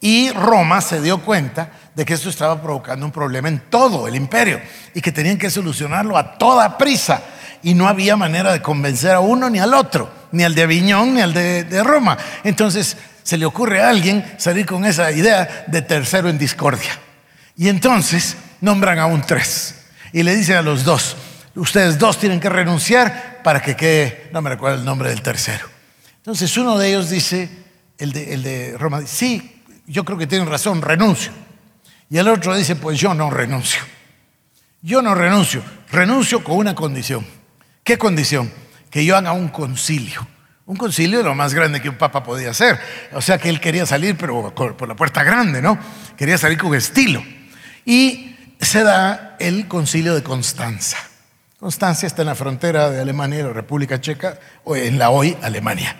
Y 0.00 0.30
Roma 0.30 0.80
se 0.80 1.00
dio 1.00 1.22
cuenta 1.22 1.70
de 1.94 2.04
que 2.04 2.14
esto 2.14 2.28
estaba 2.28 2.60
provocando 2.60 3.06
un 3.06 3.12
problema 3.12 3.48
en 3.48 3.70
todo 3.70 4.06
el 4.06 4.16
imperio 4.16 4.60
y 4.92 5.00
que 5.00 5.12
tenían 5.12 5.38
que 5.38 5.50
solucionarlo 5.50 6.18
a 6.18 6.36
toda 6.36 6.76
prisa. 6.76 7.22
Y 7.62 7.72
no 7.72 7.88
había 7.88 8.16
manera 8.16 8.52
de 8.52 8.60
convencer 8.60 9.12
a 9.12 9.20
uno 9.20 9.48
ni 9.48 9.58
al 9.58 9.72
otro, 9.72 10.10
ni 10.32 10.44
al 10.44 10.54
de 10.54 10.62
Aviñón 10.62 11.14
ni 11.14 11.22
al 11.22 11.32
de, 11.32 11.64
de 11.64 11.82
Roma. 11.82 12.18
Entonces 12.42 12.96
se 13.22 13.38
le 13.38 13.46
ocurre 13.46 13.80
a 13.80 13.88
alguien 13.88 14.34
salir 14.36 14.66
con 14.66 14.84
esa 14.84 15.10
idea 15.10 15.64
de 15.66 15.80
tercero 15.80 16.28
en 16.28 16.36
discordia. 16.36 16.98
Y 17.56 17.68
entonces 17.68 18.36
nombran 18.60 18.98
a 18.98 19.06
un 19.06 19.22
tres 19.22 19.86
y 20.12 20.22
le 20.22 20.34
dicen 20.34 20.56
a 20.56 20.62
los 20.62 20.84
dos, 20.84 21.16
ustedes 21.54 21.98
dos 21.98 22.18
tienen 22.18 22.40
que 22.40 22.48
renunciar 22.48 23.40
para 23.42 23.60
que 23.60 23.76
quede, 23.76 24.28
no 24.32 24.42
me 24.42 24.50
recuerdo 24.50 24.78
el 24.78 24.84
nombre 24.84 25.10
del 25.10 25.22
tercero. 25.22 25.68
Entonces 26.16 26.56
uno 26.56 26.78
de 26.78 26.88
ellos 26.88 27.10
dice, 27.10 27.48
el 27.98 28.12
de, 28.12 28.34
el 28.34 28.42
de 28.42 28.76
Roma, 28.78 29.02
sí, 29.06 29.62
yo 29.86 30.04
creo 30.04 30.16
que 30.18 30.26
tienen 30.26 30.48
razón, 30.48 30.82
renuncio. 30.82 31.32
Y 32.10 32.18
el 32.18 32.28
otro 32.28 32.56
dice, 32.56 32.76
pues 32.76 32.98
yo 32.98 33.14
no 33.14 33.30
renuncio. 33.30 33.80
Yo 34.82 35.02
no 35.02 35.14
renuncio, 35.14 35.62
renuncio 35.90 36.42
con 36.42 36.56
una 36.56 36.74
condición. 36.74 37.26
¿Qué 37.82 37.98
condición? 37.98 38.50
Que 38.90 39.04
yo 39.04 39.16
haga 39.16 39.32
un 39.32 39.48
concilio. 39.48 40.26
Un 40.66 40.76
concilio 40.76 41.18
de 41.18 41.24
lo 41.24 41.34
más 41.34 41.52
grande 41.52 41.82
que 41.82 41.88
un 41.88 41.96
papa 41.96 42.22
podía 42.22 42.50
hacer. 42.50 42.78
O 43.12 43.20
sea 43.20 43.36
que 43.38 43.48
él 43.48 43.60
quería 43.60 43.84
salir, 43.84 44.16
pero 44.16 44.54
por 44.54 44.88
la 44.88 44.94
puerta 44.94 45.22
grande, 45.22 45.60
¿no? 45.60 45.78
Quería 46.16 46.38
salir 46.38 46.56
con 46.56 46.74
estilo. 46.74 47.22
Y 47.84 48.36
se 48.60 48.82
da 48.82 49.36
el 49.38 49.68
concilio 49.68 50.14
de 50.14 50.22
Constanza. 50.22 50.98
Constanza 51.58 52.06
está 52.06 52.22
en 52.22 52.28
la 52.28 52.34
frontera 52.34 52.90
de 52.90 53.00
Alemania 53.00 53.40
y 53.40 53.42
la 53.42 53.52
República 53.52 54.00
Checa, 54.00 54.38
o 54.64 54.76
en 54.76 54.98
la 54.98 55.10
hoy 55.10 55.36
Alemania. 55.42 55.96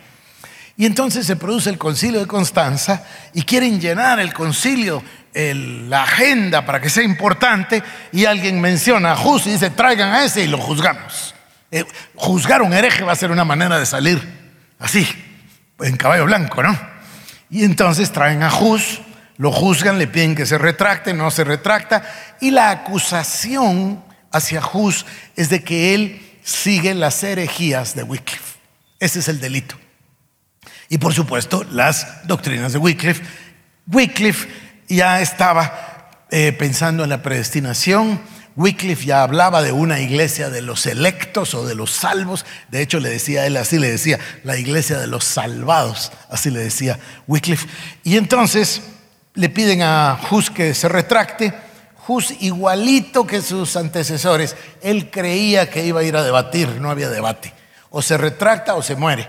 Y 0.76 0.86
entonces 0.86 1.26
se 1.26 1.36
produce 1.36 1.70
el 1.70 1.78
concilio 1.78 2.20
de 2.20 2.26
Constanza 2.26 3.04
y 3.32 3.42
quieren 3.42 3.80
llenar 3.80 4.18
el 4.18 4.32
concilio, 4.32 5.02
la 5.32 6.02
agenda 6.02 6.66
para 6.66 6.80
que 6.80 6.90
sea 6.90 7.04
importante, 7.04 7.82
y 8.12 8.24
alguien 8.24 8.60
menciona 8.60 9.12
a 9.12 9.16
Jus 9.16 9.46
y 9.46 9.52
dice, 9.52 9.70
traigan 9.70 10.12
a 10.12 10.24
ese 10.24 10.44
y 10.44 10.48
lo 10.48 10.58
juzgamos. 10.58 11.34
Eh, 11.70 11.84
juzgar 12.14 12.62
un 12.62 12.72
hereje 12.72 13.02
va 13.02 13.12
a 13.12 13.16
ser 13.16 13.30
una 13.30 13.44
manera 13.44 13.78
de 13.78 13.86
salir 13.86 14.20
así, 14.78 15.06
en 15.80 15.96
caballo 15.96 16.26
blanco, 16.26 16.62
¿no? 16.62 16.78
Y 17.50 17.64
entonces 17.64 18.12
traen 18.12 18.42
a 18.42 18.50
Juz, 18.50 19.00
lo 19.36 19.50
juzgan, 19.50 19.98
le 19.98 20.06
piden 20.06 20.34
que 20.34 20.46
se 20.46 20.58
retracte, 20.58 21.12
no 21.12 21.30
se 21.30 21.44
retracta, 21.44 22.02
y 22.40 22.50
la 22.50 22.70
acusación 22.70 24.02
hacia 24.30 24.60
Juz 24.60 25.06
es 25.36 25.48
de 25.48 25.62
que 25.62 25.94
él 25.94 26.38
sigue 26.42 26.94
las 26.94 27.22
herejías 27.22 27.94
de 27.94 28.02
Wycliffe. 28.02 28.58
Ese 29.00 29.20
es 29.20 29.28
el 29.28 29.40
delito. 29.40 29.76
Y 30.88 30.98
por 30.98 31.14
supuesto, 31.14 31.64
las 31.70 32.26
doctrinas 32.26 32.72
de 32.72 32.78
Wycliffe. 32.78 33.22
Wycliffe 33.86 34.48
ya 34.88 35.20
estaba 35.20 36.10
eh, 36.30 36.52
pensando 36.52 37.04
en 37.04 37.10
la 37.10 37.22
predestinación, 37.22 38.20
Wycliffe 38.56 39.04
ya 39.04 39.22
hablaba 39.22 39.62
de 39.62 39.72
una 39.72 40.00
iglesia 40.00 40.48
de 40.48 40.62
los 40.62 40.86
electos 40.86 41.54
o 41.54 41.66
de 41.66 41.74
los 41.74 41.90
salvos. 41.90 42.46
De 42.70 42.82
hecho, 42.82 43.00
le 43.00 43.10
decía 43.10 43.46
él 43.46 43.56
así, 43.56 43.78
le 43.78 43.90
decía 43.90 44.20
la 44.44 44.56
iglesia 44.56 44.98
de 44.98 45.08
los 45.08 45.24
salvados, 45.24 46.12
así 46.30 46.50
le 46.50 46.60
decía 46.60 46.98
Wycliffe. 47.26 47.66
Y 48.04 48.16
entonces 48.16 48.82
le 49.34 49.48
piden 49.48 49.82
a 49.82 50.18
Hus 50.30 50.50
que 50.50 50.74
se 50.74 50.88
retracte. 50.88 51.52
Hus, 52.06 52.34
igualito 52.40 53.26
que 53.26 53.40
sus 53.42 53.76
antecesores, 53.76 54.56
él 54.82 55.10
creía 55.10 55.68
que 55.70 55.84
iba 55.84 56.00
a 56.00 56.04
ir 56.04 56.16
a 56.16 56.22
debatir, 56.22 56.68
no 56.80 56.90
había 56.90 57.08
debate. 57.08 57.52
O 57.90 58.02
se 58.02 58.16
retracta 58.16 58.74
o 58.74 58.82
se 58.82 58.96
muere. 58.96 59.28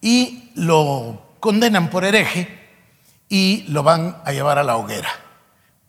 Y 0.00 0.50
lo 0.54 1.34
condenan 1.40 1.90
por 1.90 2.04
hereje 2.04 2.66
y 3.28 3.64
lo 3.68 3.82
van 3.82 4.18
a 4.24 4.32
llevar 4.32 4.58
a 4.58 4.64
la 4.64 4.76
hoguera. 4.76 5.08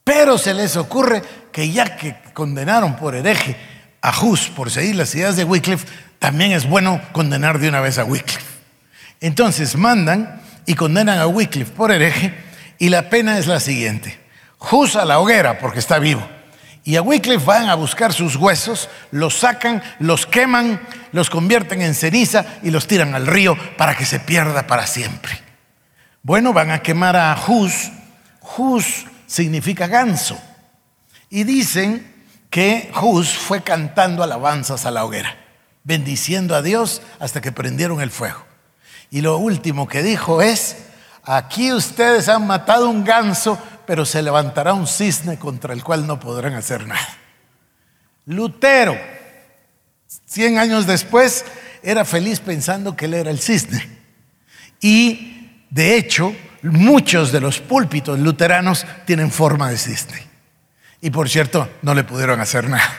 Pero 0.03 0.37
se 0.37 0.53
les 0.53 0.75
ocurre 0.75 1.21
que 1.51 1.69
ya 1.71 1.97
que 1.97 2.17
condenaron 2.33 2.95
por 2.95 3.15
hereje 3.15 3.55
a 4.01 4.17
Hus 4.19 4.49
por 4.49 4.71
seguir 4.71 4.95
las 4.95 5.13
ideas 5.15 5.35
de 5.35 5.43
Wycliffe, 5.43 5.87
también 6.19 6.51
es 6.51 6.67
bueno 6.67 7.01
condenar 7.11 7.59
de 7.59 7.69
una 7.69 7.81
vez 7.81 7.97
a 7.97 8.05
Wycliffe. 8.05 8.57
Entonces 9.21 9.75
mandan 9.75 10.41
y 10.65 10.75
condenan 10.75 11.19
a 11.19 11.27
Wycliffe 11.27 11.71
por 11.71 11.91
hereje 11.91 12.46
y 12.79 12.89
la 12.89 13.09
pena 13.09 13.37
es 13.37 13.47
la 13.47 13.59
siguiente. 13.59 14.19
Hus 14.71 14.95
a 14.95 15.05
la 15.05 15.19
hoguera 15.19 15.59
porque 15.59 15.79
está 15.79 15.99
vivo. 15.99 16.27
Y 16.83 16.95
a 16.95 17.01
Wycliffe 17.01 17.45
van 17.45 17.67
a 17.67 17.75
buscar 17.75 18.13
sus 18.13 18.37
huesos, 18.37 18.89
los 19.11 19.39
sacan, 19.39 19.83
los 19.99 20.25
queman, 20.25 20.79
los 21.11 21.29
convierten 21.29 21.81
en 21.81 21.93
ceniza 21.93 22.45
y 22.63 22.71
los 22.71 22.87
tiran 22.87 23.13
al 23.13 23.27
río 23.27 23.57
para 23.77 23.95
que 23.97 24.05
se 24.05 24.21
pierda 24.21 24.67
para 24.67 24.87
siempre. 24.87 25.37
Bueno, 26.23 26.53
van 26.53 26.71
a 26.71 26.81
quemar 26.81 27.17
a 27.17 27.37
Hus. 27.45 27.91
Hus 28.57 29.05
significa 29.25 29.87
ganso. 29.87 30.39
Y 31.29 31.43
dicen 31.43 32.09
que 32.49 32.89
Hus 33.01 33.33
fue 33.33 33.63
cantando 33.63 34.23
alabanzas 34.23 34.85
a 34.85 34.91
la 34.91 35.03
hoguera, 35.03 35.35
bendiciendo 35.83 36.55
a 36.55 36.61
Dios 36.61 37.01
hasta 37.19 37.41
que 37.41 37.51
prendieron 37.51 37.99
el 37.99 38.11
fuego. 38.11 38.45
Y 39.11 39.21
lo 39.21 39.37
último 39.37 39.87
que 39.87 40.03
dijo 40.03 40.41
es, 40.41 40.86
aquí 41.27 41.73
ustedes 41.73 42.29
han 42.29 42.47
matado 42.47 42.89
un 42.89 43.03
ganso, 43.03 43.61
pero 43.85 44.05
se 44.05 44.21
levantará 44.21 44.73
un 44.73 44.87
cisne 44.87 45.37
contra 45.37 45.73
el 45.73 45.83
cual 45.83 46.07
no 46.07 46.19
podrán 46.19 46.55
hacer 46.55 46.87
nada. 46.87 47.07
Lutero, 48.25 48.97
100 50.25 50.57
años 50.57 50.87
después, 50.87 51.45
era 51.83 52.05
feliz 52.05 52.39
pensando 52.39 52.95
que 52.95 53.05
él 53.05 53.13
era 53.13 53.29
el 53.29 53.39
cisne. 53.39 53.87
Y 54.81 55.65
de 55.69 55.97
hecho, 55.97 56.33
muchos 56.63 57.31
de 57.31 57.41
los 57.41 57.59
púlpitos 57.59 58.19
luteranos 58.19 58.85
tienen 59.05 59.31
forma 59.31 59.69
de 59.69 59.77
cisne. 59.77 60.27
Y 61.01 61.09
por 61.09 61.29
cierto, 61.29 61.69
no 61.81 61.93
le 61.93 62.03
pudieron 62.03 62.39
hacer 62.39 62.69
nada. 62.69 62.93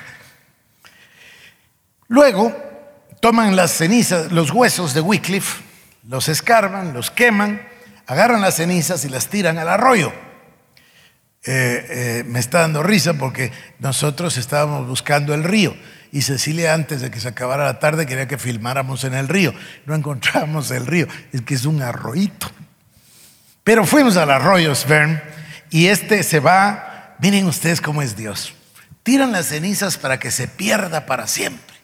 Luego 2.08 2.56
toman 3.20 3.56
las 3.56 3.72
cenizas, 3.72 4.32
los 4.32 4.50
huesos 4.50 4.94
de 4.94 5.00
Wycliffe, 5.00 5.62
los 6.08 6.28
escarban, 6.28 6.94
los 6.94 7.10
queman, 7.10 7.60
agarran 8.08 8.40
las 8.40 8.56
cenizas 8.56 9.04
y 9.04 9.08
las 9.08 9.28
tiran 9.28 9.58
al 9.58 9.68
arroyo. 9.68 10.12
Eh, 11.44 11.86
eh, 11.88 12.24
me 12.26 12.40
está 12.40 12.62
dando 12.62 12.82
risa 12.82 13.14
porque 13.14 13.52
nosotros 13.78 14.36
estábamos 14.36 14.88
buscando 14.88 15.34
el 15.34 15.44
río 15.44 15.76
y 16.10 16.22
Cecilia 16.22 16.74
antes 16.74 17.00
de 17.00 17.10
que 17.10 17.20
se 17.20 17.28
acabara 17.28 17.64
la 17.64 17.78
tarde 17.78 18.06
quería 18.06 18.26
que 18.26 18.38
filmáramos 18.38 19.04
en 19.04 19.14
el 19.14 19.28
río. 19.28 19.54
No 19.86 19.94
encontramos 19.94 20.70
el 20.70 20.86
río, 20.86 21.06
es 21.32 21.42
que 21.42 21.54
es 21.54 21.66
un 21.66 21.82
arroyito. 21.82 22.50
Pero 23.62 23.84
fuimos 23.84 24.16
al 24.16 24.30
arroyo 24.30 24.74
Svern 24.74 25.22
y 25.70 25.88
este 25.88 26.22
se 26.22 26.40
va, 26.40 27.14
miren 27.20 27.46
ustedes 27.46 27.82
cómo 27.82 28.00
es 28.00 28.16
Dios. 28.16 28.54
Tiran 29.02 29.32
las 29.32 29.46
cenizas 29.46 29.98
para 29.98 30.18
que 30.18 30.30
se 30.30 30.48
pierda 30.48 31.04
para 31.04 31.26
siempre. 31.26 31.76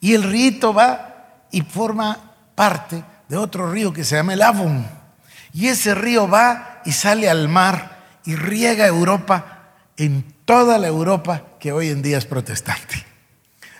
Y 0.00 0.14
el 0.14 0.24
río 0.24 0.74
va 0.74 1.46
y 1.50 1.62
forma 1.62 2.34
parte 2.54 3.02
de 3.28 3.36
otro 3.38 3.72
río 3.72 3.94
que 3.94 4.04
se 4.04 4.16
llama 4.16 4.34
el 4.34 4.42
Avon. 4.42 4.97
Y 5.52 5.68
ese 5.68 5.94
río 5.94 6.28
va 6.28 6.82
y 6.84 6.92
sale 6.92 7.28
al 7.28 7.48
mar 7.48 7.98
y 8.24 8.36
riega 8.36 8.86
Europa 8.86 9.72
en 9.96 10.24
toda 10.44 10.78
la 10.78 10.86
Europa 10.86 11.42
que 11.58 11.72
hoy 11.72 11.88
en 11.88 12.02
día 12.02 12.18
es 12.18 12.26
protestante. 12.26 13.04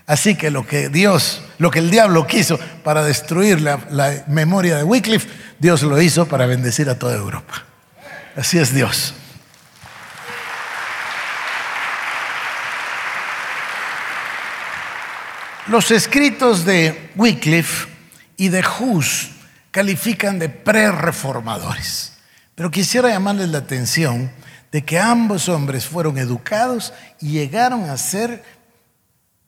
Así 0.07 0.37
que 0.37 0.51
lo 0.51 0.67
que 0.67 0.89
Dios, 0.89 1.43
lo 1.59 1.71
que 1.71 1.81
el 1.81 1.91
diablo 1.91 2.27
quiso 2.27 2.59
para 2.83 3.05
destruir 3.05 3.61
la, 3.61 3.79
la 3.91 4.25
memoria 4.27 4.79
de 4.79 4.85
Wycliffe, 4.85 5.29
Dios 5.59 5.83
lo 5.83 6.01
hizo 6.01 6.27
para 6.27 6.47
bendecir 6.47 6.89
a 6.89 6.99
toda 6.99 7.15
Europa. 7.15 7.65
Así 8.35 8.59
es 8.59 8.73
Dios. 8.75 9.15
Los 15.67 15.91
escritos 15.91 16.65
de 16.65 17.11
Wycliffe 17.15 17.89
y 18.39 18.49
de 18.49 18.65
Hus 18.81 19.33
califican 19.71 20.39
de 20.39 20.49
pre-reformadores. 20.49 22.15
Pero 22.55 22.71
quisiera 22.71 23.09
llamarles 23.09 23.49
la 23.49 23.59
atención 23.59 24.31
de 24.73 24.85
que 24.85 24.99
ambos 24.99 25.49
hombres 25.49 25.87
fueron 25.87 26.19
educados 26.19 26.93
y 27.21 27.33
llegaron 27.33 27.89
a 27.89 27.97
ser 27.97 28.43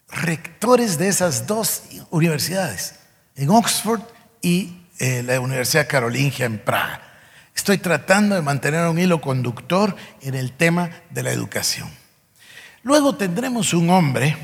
rectores 0.09 0.99
de 0.99 1.09
esas 1.09 1.47
dos 1.47 1.83
universidades, 2.11 2.95
en 3.37 3.51
Oxford 3.51 4.01
y 4.43 4.77
eh, 4.99 5.23
la 5.23 5.41
Universidad 5.41 5.89
Carolingia 5.89 6.47
en 6.47 6.59
Praga. 6.59 7.03
Estoy 7.55 7.79
tratando 7.79 8.35
de 8.35 8.43
mantener 8.43 8.87
un 8.87 8.99
hilo 8.99 9.21
conductor 9.21 9.95
en 10.23 10.35
el 10.35 10.53
tema 10.53 10.91
de 11.11 11.23
la 11.23 11.31
educación. 11.31 11.91
Luego 12.83 13.15
tendremos 13.17 13.75
un 13.75 13.91
hombre 13.91 14.37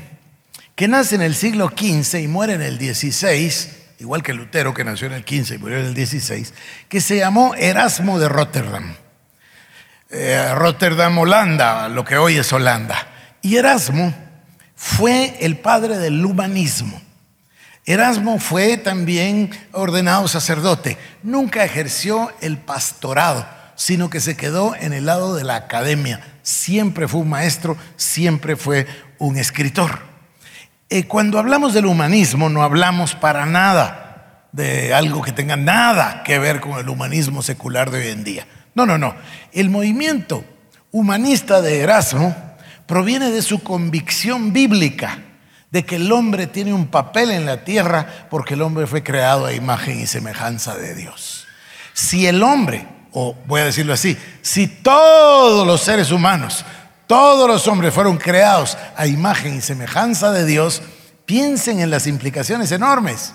que 0.75 0.87
nace 0.87 1.15
en 1.15 1.23
el 1.23 1.33
siglo 1.33 1.69
XV 1.75 2.19
y 2.19 2.27
muere 2.27 2.53
en 2.53 2.61
el 2.61 2.77
XVI, 2.77 3.51
igual 3.99 4.23
que 4.23 4.33
Lutero 4.33 4.73
que 4.73 4.83
nació 4.83 5.07
en 5.07 5.13
el 5.13 5.23
XV 5.23 5.55
y 5.55 5.57
murió 5.57 5.79
en 5.79 5.85
el 5.85 6.07
XVI, 6.07 6.47
que 6.87 7.01
se 7.01 7.17
llamó 7.17 7.55
Erasmo 7.55 8.19
de 8.19 8.29
Rotterdam. 8.29 8.95
Eh, 10.09 10.53
Rotterdam, 10.55 11.17
Holanda, 11.17 11.89
lo 11.89 12.05
que 12.05 12.17
hoy 12.17 12.37
es 12.37 12.51
Holanda. 12.53 13.07
Y 13.41 13.57
Erasmo 13.57 14.13
fue 14.75 15.37
el 15.41 15.57
padre 15.57 15.97
del 15.97 16.23
humanismo. 16.23 17.01
Erasmo 17.85 18.39
fue 18.39 18.77
también 18.77 19.49
ordenado 19.71 20.27
sacerdote. 20.27 20.97
Nunca 21.23 21.63
ejerció 21.63 22.31
el 22.41 22.57
pastorado, 22.57 23.47
sino 23.75 24.09
que 24.09 24.19
se 24.19 24.35
quedó 24.35 24.75
en 24.75 24.93
el 24.93 25.05
lado 25.05 25.35
de 25.35 25.43
la 25.43 25.55
academia. 25.55 26.19
Siempre 26.41 27.07
fue 27.07 27.21
un 27.21 27.29
maestro, 27.29 27.77
siempre 27.95 28.55
fue 28.55 28.87
un 29.17 29.37
escritor. 29.37 30.06
Eh, 30.89 31.03
cuando 31.05 31.37
hablamos 31.37 31.73
del 31.73 31.85
humanismo, 31.85 32.49
no 32.49 32.63
hablamos 32.63 33.13
para 33.13 33.45
nada 33.45 34.47
de 34.53 34.93
algo 34.93 35.21
que 35.21 35.33
tenga 35.33 35.57
nada 35.57 36.23
que 36.23 36.39
ver 36.39 36.61
con 36.61 36.79
el 36.79 36.87
humanismo 36.87 37.41
secular 37.41 37.91
de 37.91 37.99
hoy 37.99 38.07
en 38.07 38.23
día. 38.23 38.47
No, 38.73 38.85
no, 38.85 38.97
no. 38.97 39.13
El 39.51 39.69
movimiento 39.69 40.45
humanista 40.91 41.61
de 41.61 41.81
Erasmo 41.81 42.35
proviene 42.85 43.31
de 43.31 43.41
su 43.41 43.61
convicción 43.63 44.53
bíblica 44.53 45.19
de 45.71 45.83
que 45.83 45.97
el 45.97 46.09
hombre 46.11 46.47
tiene 46.47 46.73
un 46.73 46.87
papel 46.87 47.31
en 47.31 47.45
la 47.45 47.65
tierra 47.65 48.07
porque 48.29 48.53
el 48.53 48.61
hombre 48.61 48.87
fue 48.87 49.03
creado 49.03 49.45
a 49.45 49.53
imagen 49.53 49.99
y 49.99 50.07
semejanza 50.07 50.75
de 50.77 50.95
Dios. 50.95 51.45
Si 51.91 52.25
el 52.25 52.41
hombre, 52.41 52.87
o 53.11 53.35
voy 53.45 53.59
a 53.59 53.65
decirlo 53.65 53.91
así, 53.91 54.17
si 54.41 54.67
todos 54.67 55.67
los 55.67 55.81
seres 55.81 56.11
humanos, 56.11 56.63
todos 57.07 57.47
los 57.47 57.67
hombres 57.67 57.93
fueron 57.93 58.17
creados 58.17 58.77
a 58.95 59.07
imagen 59.07 59.55
y 59.55 59.61
semejanza 59.61 60.31
de 60.31 60.45
Dios, 60.45 60.81
piensen 61.25 61.79
en 61.79 61.89
las 61.89 62.05
implicaciones 62.05 62.71
enormes. 62.71 63.33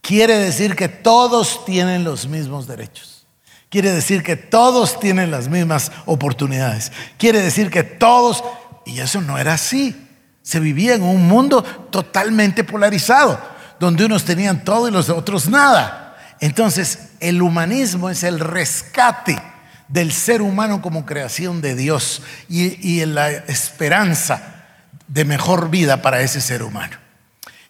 Quiere 0.00 0.38
decir 0.38 0.74
que 0.74 0.88
todos 0.88 1.64
tienen 1.66 2.02
los 2.02 2.26
mismos 2.26 2.66
derechos. 2.66 3.26
Quiere 3.68 3.90
decir 3.90 4.22
que 4.22 4.36
todos 4.36 4.98
tienen 5.00 5.30
las 5.30 5.48
mismas 5.48 5.92
oportunidades. 6.06 6.92
Quiere 7.18 7.40
decir 7.40 7.70
que 7.70 7.82
todos 7.82 8.42
y 8.86 9.00
eso 9.00 9.20
no 9.20 9.38
era 9.38 9.54
así. 9.54 9.96
Se 10.42 10.60
vivía 10.60 10.94
en 10.94 11.02
un 11.02 11.26
mundo 11.26 11.62
totalmente 11.62 12.64
polarizado, 12.64 13.38
donde 13.80 14.04
unos 14.04 14.24
tenían 14.24 14.64
todo 14.64 14.88
y 14.88 14.92
los 14.92 15.08
otros 15.10 15.48
nada. 15.48 16.16
Entonces, 16.40 17.08
el 17.20 17.42
humanismo 17.42 18.10
es 18.10 18.22
el 18.22 18.40
rescate 18.40 19.40
del 19.88 20.12
ser 20.12 20.42
humano 20.42 20.80
como 20.80 21.06
creación 21.06 21.60
de 21.60 21.74
Dios 21.74 22.22
y, 22.48 23.00
en 23.00 23.14
la 23.14 23.30
esperanza 23.30 24.64
de 25.08 25.24
mejor 25.24 25.70
vida 25.70 26.02
para 26.02 26.20
ese 26.20 26.40
ser 26.40 26.62
humano. 26.62 26.96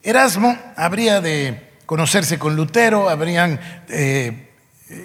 Erasmo 0.02 0.58
habría 0.76 1.20
de 1.20 1.72
conocerse 1.86 2.38
con 2.38 2.56
Lutero, 2.56 3.08
habrían 3.08 3.60
eh, 3.88 4.50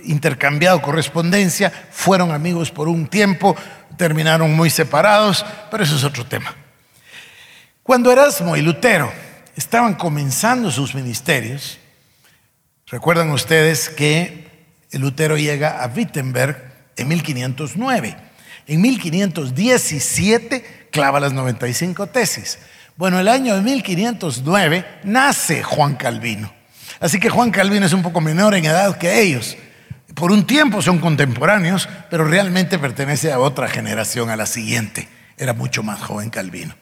intercambiado 0.03 0.81
correspondencia, 0.81 1.71
fueron 1.91 2.31
amigos 2.31 2.71
por 2.71 2.87
un 2.87 3.07
tiempo, 3.07 3.55
terminaron 3.97 4.53
muy 4.53 4.69
separados, 4.69 5.45
pero 5.71 5.83
eso 5.83 5.95
es 5.95 6.03
otro 6.03 6.25
tema. 6.25 6.55
Cuando 7.83 8.11
Erasmo 8.11 8.55
y 8.55 8.61
Lutero 8.61 9.11
estaban 9.55 9.95
comenzando 9.95 10.69
sus 10.71 10.93
ministerios, 10.93 11.79
recuerdan 12.87 13.31
ustedes 13.31 13.89
que 13.89 14.47
Lutero 14.91 15.37
llega 15.37 15.83
a 15.83 15.87
Wittenberg 15.87 16.68
en 16.99 17.07
1509. 17.07 18.15
En 18.67 18.81
1517 18.81 20.87
clava 20.91 21.19
las 21.19 21.33
95 21.33 22.07
tesis. 22.07 22.59
Bueno, 22.95 23.19
el 23.19 23.27
año 23.27 23.55
de 23.55 23.61
1509 23.61 24.85
nace 25.03 25.63
Juan 25.63 25.95
Calvino. 25.95 26.53
Así 26.99 27.19
que 27.19 27.29
Juan 27.29 27.51
Calvino 27.51 27.85
es 27.85 27.93
un 27.93 28.01
poco 28.01 28.21
menor 28.21 28.55
en 28.55 28.65
edad 28.65 28.97
que 28.97 29.21
ellos 29.21 29.57
por 30.19 30.33
un 30.33 30.45
tiempo 30.45 30.81
son 30.81 30.99
contemporáneos, 30.99 31.87
pero 32.09 32.25
realmente 32.25 32.77
pertenece 32.77 33.31
a 33.31 33.39
otra 33.39 33.69
generación, 33.69 34.29
a 34.29 34.35
la 34.35 34.45
siguiente. 34.45 35.07
Era 35.37 35.53
mucho 35.53 35.81
más 35.81 36.01
joven 36.01 36.29
Calvino. 36.29 36.75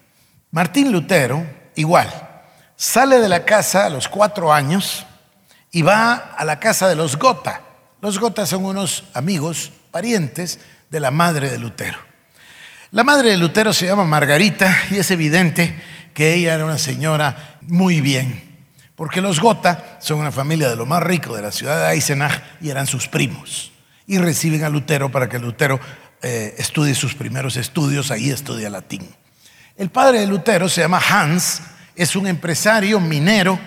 Martín 0.50 0.92
Lutero, 0.92 1.46
igual, 1.76 2.12
sale 2.76 3.20
de 3.20 3.30
la 3.30 3.46
casa 3.46 3.86
a 3.86 3.90
los 3.90 4.08
cuatro 4.08 4.52
años 4.52 5.06
y 5.72 5.84
va 5.84 6.16
a 6.16 6.44
la 6.46 6.60
casa 6.60 6.88
de 6.88 6.96
los 6.96 7.18
Gota. 7.18 7.62
Los 8.02 8.20
Gota 8.20 8.48
son 8.48 8.66
unos 8.66 9.04
amigos, 9.14 9.72
parientes 9.92 10.60
de 10.90 11.00
la 11.00 11.12
madre 11.12 11.50
de 11.50 11.60
Lutero. 11.60 11.98
La 12.92 13.04
madre 13.04 13.32
de 13.32 13.38
Lutero 13.38 13.74
se 13.74 13.86
llama 13.86 14.06
Margarita 14.06 14.76
y 14.92 14.98
es 14.98 15.12
evidente 15.12 15.76
que 16.14 16.36
ella 16.36 16.54
era 16.54 16.66
una 16.66 16.78
señora 16.78 17.58
muy 17.62 18.02
bien 18.02 18.48
porque 18.98 19.22
los 19.22 19.40
Gota 19.40 20.00
son 20.02 20.20
una 20.20 20.32
familia 20.32 20.70
de 20.70 20.76
lo 20.76 20.88
más 20.88 21.04
rico 21.04 21.36
de 21.36 21.44
la 21.44 21.52
ciudad 21.52 21.88
de 21.88 21.94
Eisenach 21.94 22.42
y 22.60 22.72
eran 22.72 22.88
sus 22.88 23.08
primos. 23.08 23.72
Y 24.08 24.18
reciben 24.18 24.64
a 24.64 24.70
Lutero 24.70 25.12
para 25.12 25.30
que 25.30 25.38
Lutero 25.38 25.80
eh, 26.24 26.56
estudie 26.58 26.96
sus 26.96 27.14
primeros 27.14 27.58
estudios, 27.58 28.10
ahí 28.10 28.32
estudia 28.32 28.72
latín. 28.72 29.08
El 29.76 29.92
padre 29.92 30.22
de 30.22 30.26
Lutero 30.26 30.68
se 30.68 30.82
llama 30.82 31.00
Hans, 31.00 31.62
es 31.96 32.16
un 32.16 32.26
empresario 32.26 33.00
minero 33.00 33.60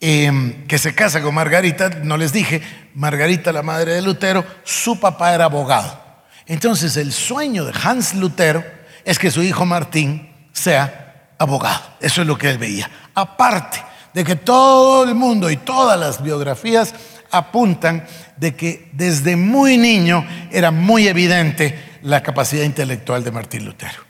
em, 0.00 0.66
que 0.66 0.78
se 0.78 0.94
casa 0.94 1.20
con 1.20 1.34
Margarita, 1.34 1.90
no 2.02 2.16
les 2.16 2.32
dije, 2.32 2.62
Margarita 2.94 3.52
la 3.52 3.62
madre 3.62 3.94
de 3.94 4.02
Lutero, 4.02 4.44
su 4.64 4.98
papá 5.00 5.34
era 5.34 5.46
abogado. 5.46 6.00
Entonces 6.46 6.96
el 6.96 7.12
sueño 7.12 7.64
de 7.64 7.72
Hans 7.82 8.14
Lutero 8.14 8.64
es 9.04 9.18
que 9.18 9.30
su 9.30 9.42
hijo 9.42 9.66
Martín 9.66 10.30
sea 10.52 11.32
abogado. 11.38 11.80
Eso 12.00 12.22
es 12.22 12.26
lo 12.26 12.38
que 12.38 12.50
él 12.50 12.58
veía. 12.58 12.90
Aparte, 13.14 13.82
de 14.12 14.24
que 14.24 14.36
todo 14.36 15.04
el 15.04 15.14
mundo 15.14 15.50
y 15.50 15.56
todas 15.56 15.98
las 15.98 16.22
biografías 16.22 16.94
apuntan 17.30 18.06
de 18.36 18.54
que 18.56 18.88
desde 18.92 19.36
muy 19.36 19.76
niño 19.76 20.26
era 20.50 20.70
muy 20.70 21.06
evidente 21.08 21.98
la 22.02 22.22
capacidad 22.22 22.64
intelectual 22.64 23.22
de 23.22 23.30
Martín 23.30 23.64
Lutero. 23.64 24.02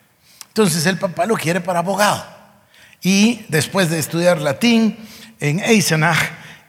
Entonces 0.49 0.87
el 0.87 0.99
papá 0.99 1.27
lo 1.27 1.37
quiere 1.37 1.61
para 1.61 1.81
abogado. 1.81 2.25
Y 3.03 3.45
después 3.49 3.91
de 3.91 3.99
estudiar 3.99 4.41
latín 4.41 4.97
en 5.41 5.61
Eisenach, 5.61 6.19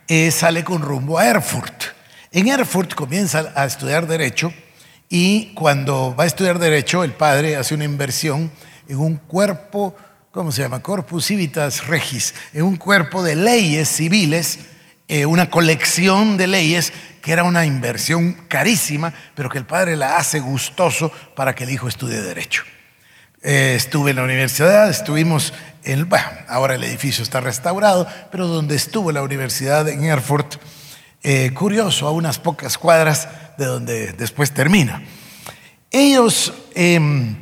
eh, 0.08 0.32
sale 0.32 0.64
con 0.64 0.82
rumbo 0.82 1.18
a 1.18 1.26
Erfurt. 1.28 1.84
En 2.32 2.48
Erfurt 2.48 2.94
comienza 2.94 3.52
a 3.56 3.66
estudiar 3.66 4.08
derecho 4.08 4.54
y 5.10 5.54
cuando 5.54 6.16
va 6.16 6.26
a 6.26 6.28
estudiar 6.28 6.60
derecho, 6.60 7.04
el 7.04 7.14
padre 7.14 7.56
hace 7.56 7.76
una 7.76 7.86
inversión 7.86 8.52
en 8.88 8.98
un 9.00 9.18
cuerpo 9.18 9.96
¿cómo 10.32 10.52
se 10.52 10.62
llama? 10.62 10.82
Corpus 10.82 11.26
Civitas 11.26 11.88
Regis, 11.88 12.36
en 12.54 12.64
un 12.64 12.78
cuerpo 12.78 13.24
de 13.24 13.36
leyes 13.36 13.90
civiles, 13.90 14.60
eh, 15.08 15.26
una 15.26 15.50
colección 15.50 16.38
de 16.38 16.48
leyes 16.48 16.94
que 17.22 17.32
era 17.32 17.44
una 17.44 17.66
inversión 17.66 18.34
carísima, 18.48 19.14
pero 19.36 19.50
que 19.50 19.58
el 19.58 19.66
padre 19.66 19.96
la 19.96 20.18
hace 20.18 20.40
gustoso 20.40 21.12
para 21.36 21.56
que 21.56 21.64
el 21.64 21.72
hijo 21.72 21.88
estudie 21.88 22.22
derecho. 22.22 22.64
Eh, 23.41 23.75
estuve 23.78 24.10
en 24.10 24.17
la 24.17 24.23
universidad, 24.23 24.89
estuvimos 24.89 25.54
en, 25.84 26.10
ahora 26.49 26.75
el 26.75 26.84
edificio 26.84 27.23
está 27.23 27.39
restaurado, 27.39 28.06
pero 28.32 28.47
donde 28.47 28.75
estuvo 28.75 29.13
la 29.13 29.21
universidad 29.21 29.88
en 29.88 30.04
Erfurt, 30.04 30.56
eh, 31.23 31.52
curioso, 31.54 32.08
a 32.08 32.12
unas 32.12 32.38
pocas 32.38 32.78
cuadras 32.78 33.30
de 33.58 33.65
donde 33.65 34.12
después 34.13 34.52
termina. 34.52 35.02
Ellos 35.89 36.54
em, 36.75 37.38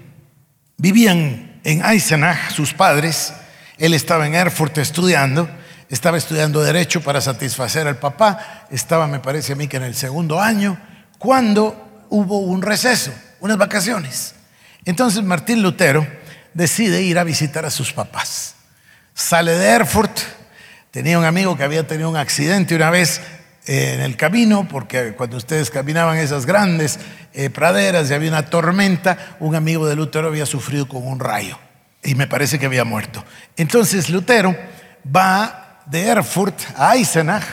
vivían 0.78 1.60
en 1.64 1.84
Eisenach, 1.84 2.52
sus 2.52 2.74
padres, 2.74 3.34
él 3.80 3.96
estaba 3.96 4.28
en 4.28 4.36
Erfurt 4.36 4.78
estudiando, 4.78 5.50
estaba 5.90 6.18
estudiando 6.18 6.62
derecho 6.62 7.02
para 7.02 7.22
satisfacer 7.22 7.88
al 7.88 7.98
papá, 7.98 8.68
estaba, 8.70 9.08
me 9.08 9.20
parece 9.20 9.54
a 9.54 9.56
mí 9.56 9.68
que 9.68 9.78
en 9.78 9.84
el 9.84 9.96
segundo 9.96 10.40
año, 10.40 10.80
cuando 11.18 12.06
hubo 12.10 12.38
un 12.40 12.62
receso, 12.62 13.12
unas 13.40 13.58
vacaciones. 13.58 14.37
Entonces 14.88 15.22
Martín 15.22 15.62
Lutero 15.62 16.08
decide 16.54 17.02
ir 17.02 17.20
a 17.20 17.26
visitar 17.26 17.66
a 17.66 17.70
sus 17.70 17.92
papás. 17.92 18.56
Sale 19.14 19.52
de 19.52 19.68
Erfurt, 19.68 20.18
tenía 20.92 21.20
un 21.20 21.26
amigo 21.26 21.58
que 21.58 21.66
había 21.66 21.86
tenido 21.86 22.10
un 22.10 22.16
accidente 22.16 22.74
una 22.74 22.90
vez 22.90 23.20
eh, 23.66 23.96
en 23.96 24.00
el 24.00 24.16
camino, 24.16 24.66
porque 24.66 25.12
cuando 25.12 25.36
ustedes 25.36 25.70
caminaban 25.70 26.18
esas 26.18 26.46
grandes 26.46 27.00
eh, 27.34 27.50
praderas 27.50 28.10
y 28.10 28.14
había 28.14 28.30
una 28.30 28.46
tormenta, 28.46 29.36
un 29.42 29.56
amigo 29.56 29.86
de 29.86 29.98
Lutero 29.98 30.30
había 30.30 30.46
sufrido 30.46 30.88
con 30.88 31.06
un 31.06 31.20
rayo 31.20 31.60
y 32.02 32.16
me 32.16 32.28
parece 32.28 32.58
que 32.58 32.68
había 32.68 32.86
muerto. 32.86 33.26
Entonces 33.58 34.10
Lutero 34.10 34.56
va 35.14 35.82
de 35.86 36.08
Erfurt 36.08 36.62
a 36.78 36.96
Eisenach 36.96 37.44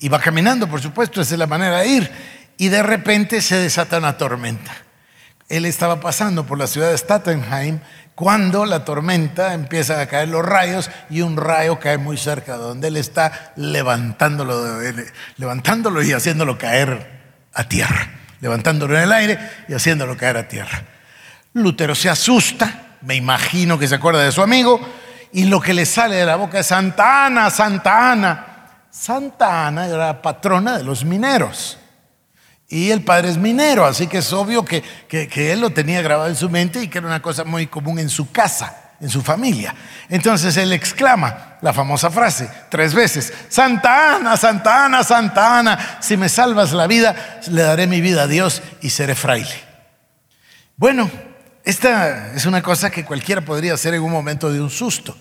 y 0.00 0.08
va 0.08 0.18
caminando, 0.18 0.66
por 0.66 0.82
supuesto, 0.82 1.20
esa 1.20 1.34
es 1.34 1.38
la 1.38 1.46
manera 1.46 1.78
de 1.78 1.86
ir, 1.86 2.10
y 2.56 2.66
de 2.66 2.82
repente 2.82 3.40
se 3.40 3.58
desata 3.58 3.98
una 3.98 4.18
tormenta. 4.18 4.83
Él 5.48 5.66
estaba 5.66 6.00
pasando 6.00 6.46
por 6.46 6.58
la 6.58 6.66
ciudad 6.66 6.90
de 6.90 6.98
Stattenheim 6.98 7.80
cuando 8.14 8.64
la 8.64 8.84
tormenta 8.84 9.54
empieza 9.54 10.00
a 10.00 10.06
caer 10.06 10.28
los 10.28 10.44
rayos 10.44 10.90
y 11.10 11.20
un 11.20 11.36
rayo 11.36 11.80
cae 11.80 11.98
muy 11.98 12.16
cerca 12.16 12.52
de 12.56 12.62
donde 12.62 12.88
él 12.88 12.96
está, 12.96 13.52
levantándolo, 13.56 14.80
levantándolo 15.36 16.02
y 16.02 16.12
haciéndolo 16.12 16.56
caer 16.56 17.10
a 17.52 17.64
tierra, 17.64 18.08
levantándolo 18.40 18.96
en 18.96 19.02
el 19.02 19.12
aire 19.12 19.38
y 19.68 19.74
haciéndolo 19.74 20.16
caer 20.16 20.36
a 20.36 20.48
tierra. 20.48 20.82
Lutero 21.54 21.94
se 21.94 22.08
asusta, 22.08 22.96
me 23.02 23.16
imagino 23.16 23.78
que 23.78 23.88
se 23.88 23.96
acuerda 23.96 24.22
de 24.22 24.32
su 24.32 24.42
amigo, 24.42 24.80
y 25.32 25.44
lo 25.44 25.60
que 25.60 25.74
le 25.74 25.84
sale 25.84 26.16
de 26.16 26.26
la 26.26 26.36
boca 26.36 26.60
es 26.60 26.66
Santa 26.66 27.26
Ana, 27.26 27.50
Santa 27.50 28.12
Ana. 28.12 28.46
Santa 28.90 29.66
Ana 29.66 29.86
era 29.88 30.22
patrona 30.22 30.78
de 30.78 30.84
los 30.84 31.04
mineros. 31.04 31.78
Y 32.68 32.90
el 32.90 33.02
padre 33.02 33.28
es 33.28 33.36
minero, 33.36 33.84
así 33.84 34.06
que 34.06 34.18
es 34.18 34.32
obvio 34.32 34.64
que, 34.64 34.82
él 35.10 35.60
lo 35.60 35.70
tenía 35.70 36.02
grabado 36.02 36.28
en 36.28 36.36
su 36.36 36.48
mente 36.48 36.82
y 36.82 36.88
que 36.88 36.98
era 36.98 37.06
una 37.06 37.20
cosa 37.22 37.44
muy 37.44 37.66
común 37.66 37.98
en 37.98 38.08
su 38.08 38.32
casa, 38.32 38.94
en 39.00 39.10
su 39.10 39.22
familia. 39.22 39.74
Entonces 40.08 40.56
él 40.56 40.72
exclama 40.72 41.58
la 41.60 41.72
famosa 41.72 42.10
frase 42.10 42.48
tres 42.70 42.94
veces, 42.94 43.32
Santa 43.48 44.16
Ana, 44.16 44.36
Santa 44.36 44.86
Ana, 44.86 45.04
Santa 45.04 45.58
Ana, 45.58 45.98
si 46.00 46.16
me 46.16 46.28
salvas 46.28 46.72
la 46.72 46.86
vida, 46.86 47.40
le 47.48 47.62
daré 47.62 47.86
mi 47.86 48.00
vida 48.00 48.22
a 48.22 48.26
Dios 48.26 48.62
y 48.80 48.90
seré 48.90 49.14
fraile. 49.14 49.54
Bueno, 50.76 51.10
esta 51.64 52.34
es 52.34 52.46
una 52.46 52.62
cosa 52.62 52.90
que 52.90 53.04
cualquiera 53.04 53.42
podría 53.42 53.74
hacer 53.74 53.94
en 53.94 54.02
un 54.02 54.10
momento 54.10 54.52
de 54.52 54.60
un 54.60 54.70
susto. 54.70 55.16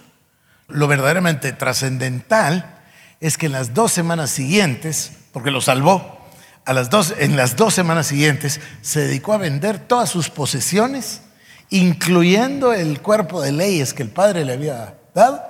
Lo 0.69 0.87
verdaderamente 0.87 1.51
trascendental 1.51 2.79
es 3.19 3.37
que 3.37 3.45
en 3.45 3.51
las 3.51 3.73
dos 3.73 3.91
semanas 3.91 4.29
siguientes, 4.29 5.11
porque 5.31 5.51
lo 5.51 5.61
salvó, 5.61 6.22
en 6.65 7.35
las 7.35 7.55
dos 7.55 7.73
semanas 7.73 8.07
siguientes 8.07 8.59
se 8.81 9.01
dedicó 9.01 9.33
a 9.33 9.37
vender 9.37 9.79
todas 9.79 10.09
sus 10.09 10.29
posesiones, 10.29 11.21
incluyendo 11.69 12.73
el 12.73 13.01
cuerpo 13.01 13.41
de 13.41 13.51
leyes 13.51 13.93
que 13.93 14.03
el 14.03 14.09
padre 14.09 14.45
le 14.45 14.53
había 14.53 14.95
dado, 15.13 15.41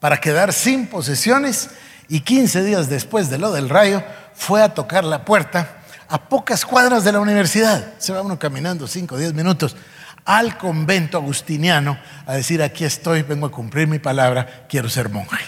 para 0.00 0.20
quedar 0.20 0.52
sin 0.52 0.86
posesiones 0.86 1.70
y 2.08 2.20
15 2.20 2.62
días 2.62 2.88
después 2.88 3.30
de 3.30 3.38
lo 3.38 3.52
del 3.52 3.68
rayo 3.68 4.02
fue 4.34 4.62
a 4.62 4.74
tocar 4.74 5.04
la 5.04 5.24
puerta 5.24 5.78
a 6.08 6.28
pocas 6.28 6.64
cuadras 6.64 7.04
de 7.04 7.12
la 7.12 7.20
universidad. 7.20 7.94
Se 7.98 8.12
va 8.12 8.22
uno 8.22 8.38
caminando 8.38 8.86
5 8.86 9.14
o 9.14 9.18
10 9.18 9.34
minutos 9.34 9.76
al 10.24 10.56
convento 10.56 11.18
agustiniano 11.18 11.98
a 12.26 12.34
decir, 12.34 12.62
aquí 12.62 12.84
estoy, 12.84 13.22
vengo 13.22 13.46
a 13.46 13.50
cumplir 13.50 13.88
mi 13.88 13.98
palabra, 13.98 14.66
quiero 14.68 14.88
ser 14.88 15.08
monje. 15.08 15.44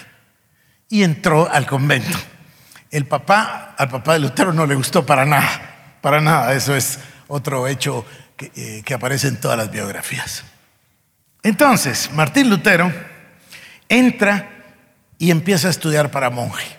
Y 0.89 1.03
entró 1.03 1.49
al 1.51 1.65
convento. 1.65 2.17
El 2.91 3.05
papá, 3.05 3.75
al 3.77 3.89
papá 3.89 4.13
de 4.13 4.19
Lutero 4.19 4.53
no 4.53 4.65
le 4.65 4.75
gustó 4.75 5.05
para 5.05 5.25
nada, 5.25 5.97
para 6.01 6.21
nada. 6.21 6.53
Eso 6.53 6.75
es 6.75 6.99
otro 7.27 7.67
hecho 7.67 8.05
que, 8.35 8.51
eh, 8.55 8.81
que 8.85 8.93
aparece 8.93 9.27
en 9.27 9.39
todas 9.39 9.57
las 9.57 9.71
biografías. 9.71 10.43
Entonces, 11.43 12.11
Martín 12.13 12.49
Lutero 12.49 12.91
entra 13.89 14.49
y 15.17 15.31
empieza 15.31 15.67
a 15.67 15.71
estudiar 15.71 16.11
para 16.11 16.29
monje. 16.29 16.77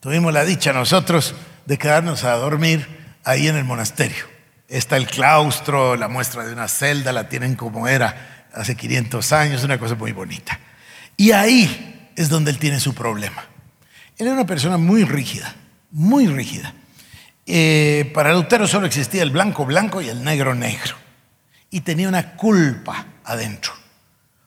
Tuvimos 0.00 0.32
la 0.32 0.44
dicha 0.44 0.72
nosotros 0.72 1.34
de 1.66 1.78
quedarnos 1.78 2.24
a 2.24 2.32
dormir 2.32 2.86
ahí 3.24 3.48
en 3.48 3.56
el 3.56 3.64
monasterio. 3.64 4.24
Está 4.68 4.96
el 4.96 5.06
claustro, 5.06 5.96
la 5.96 6.08
muestra 6.08 6.44
de 6.44 6.52
una 6.52 6.68
celda, 6.68 7.12
la 7.12 7.28
tienen 7.28 7.56
como 7.56 7.88
era 7.88 8.46
hace 8.54 8.74
500 8.74 9.32
años, 9.32 9.64
una 9.64 9.78
cosa 9.78 9.94
muy 9.94 10.12
bonita. 10.12 10.58
Y 11.16 11.32
ahí 11.32 12.10
es 12.16 12.28
donde 12.28 12.50
él 12.50 12.58
tiene 12.58 12.80
su 12.80 12.94
problema. 12.94 13.44
Él 14.18 14.26
era 14.26 14.34
una 14.34 14.46
persona 14.46 14.76
muy 14.76 15.04
rígida, 15.04 15.54
muy 15.90 16.26
rígida. 16.26 16.74
Eh, 17.46 18.10
para 18.14 18.32
Lutero 18.32 18.66
solo 18.66 18.86
existía 18.86 19.22
el 19.22 19.30
blanco 19.30 19.66
blanco 19.66 20.00
y 20.00 20.08
el 20.08 20.22
negro 20.22 20.54
negro. 20.54 20.94
Y 21.70 21.80
tenía 21.80 22.08
una 22.08 22.36
culpa 22.36 23.06
adentro. 23.24 23.72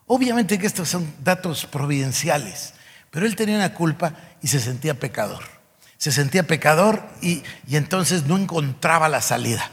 Obviamente 0.07 0.59
que 0.59 0.67
estos 0.67 0.87
son 0.89 1.13
datos 1.23 1.65
providenciales, 1.65 2.73
pero 3.09 3.25
él 3.25 3.35
tenía 3.35 3.55
una 3.55 3.73
culpa 3.73 4.13
y 4.41 4.47
se 4.47 4.59
sentía 4.59 4.99
pecador. 4.99 5.43
Se 5.97 6.11
sentía 6.11 6.43
pecador 6.43 7.03
y, 7.21 7.43
entonces 7.71 8.25
no 8.25 8.37
encontraba 8.37 9.09
la 9.09 9.21
salida. 9.21 9.71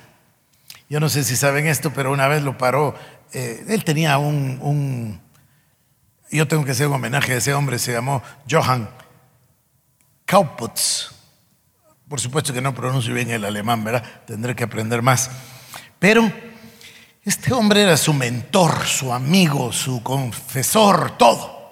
Yo 0.88 1.00
no 1.00 1.08
sé 1.08 1.24
si 1.24 1.36
saben 1.36 1.66
esto, 1.66 1.92
pero 1.92 2.12
una 2.12 2.28
vez 2.28 2.42
lo 2.42 2.56
paró. 2.56 2.94
Eh, 3.32 3.64
él 3.68 3.84
tenía 3.84 4.18
un, 4.18 4.58
un, 4.62 5.20
Yo 6.30 6.48
tengo 6.48 6.64
que 6.64 6.70
hacer 6.70 6.86
un 6.86 6.94
homenaje 6.94 7.34
a 7.34 7.36
ese 7.36 7.52
hombre, 7.52 7.78
se 7.78 7.92
llamó 7.92 8.22
Johann 8.50 8.88
Kauputz. 10.24 11.10
Por 12.08 12.20
supuesto 12.20 12.52
que 12.52 12.60
no 12.60 12.74
pronuncio 12.74 13.14
bien 13.14 13.30
el 13.30 13.44
alemán, 13.44 13.84
¿verdad? 13.84 14.04
Tendré 14.26 14.54
que 14.54 14.64
aprender 14.64 15.02
más. 15.02 15.30
Pero 15.98 16.30
este 17.24 17.52
hombre 17.54 17.82
era 17.82 17.96
su 17.96 18.12
mentor, 18.12 18.84
su 18.86 19.12
amigo, 19.12 19.72
su 19.72 20.02
confesor, 20.02 21.16
todo. 21.16 21.62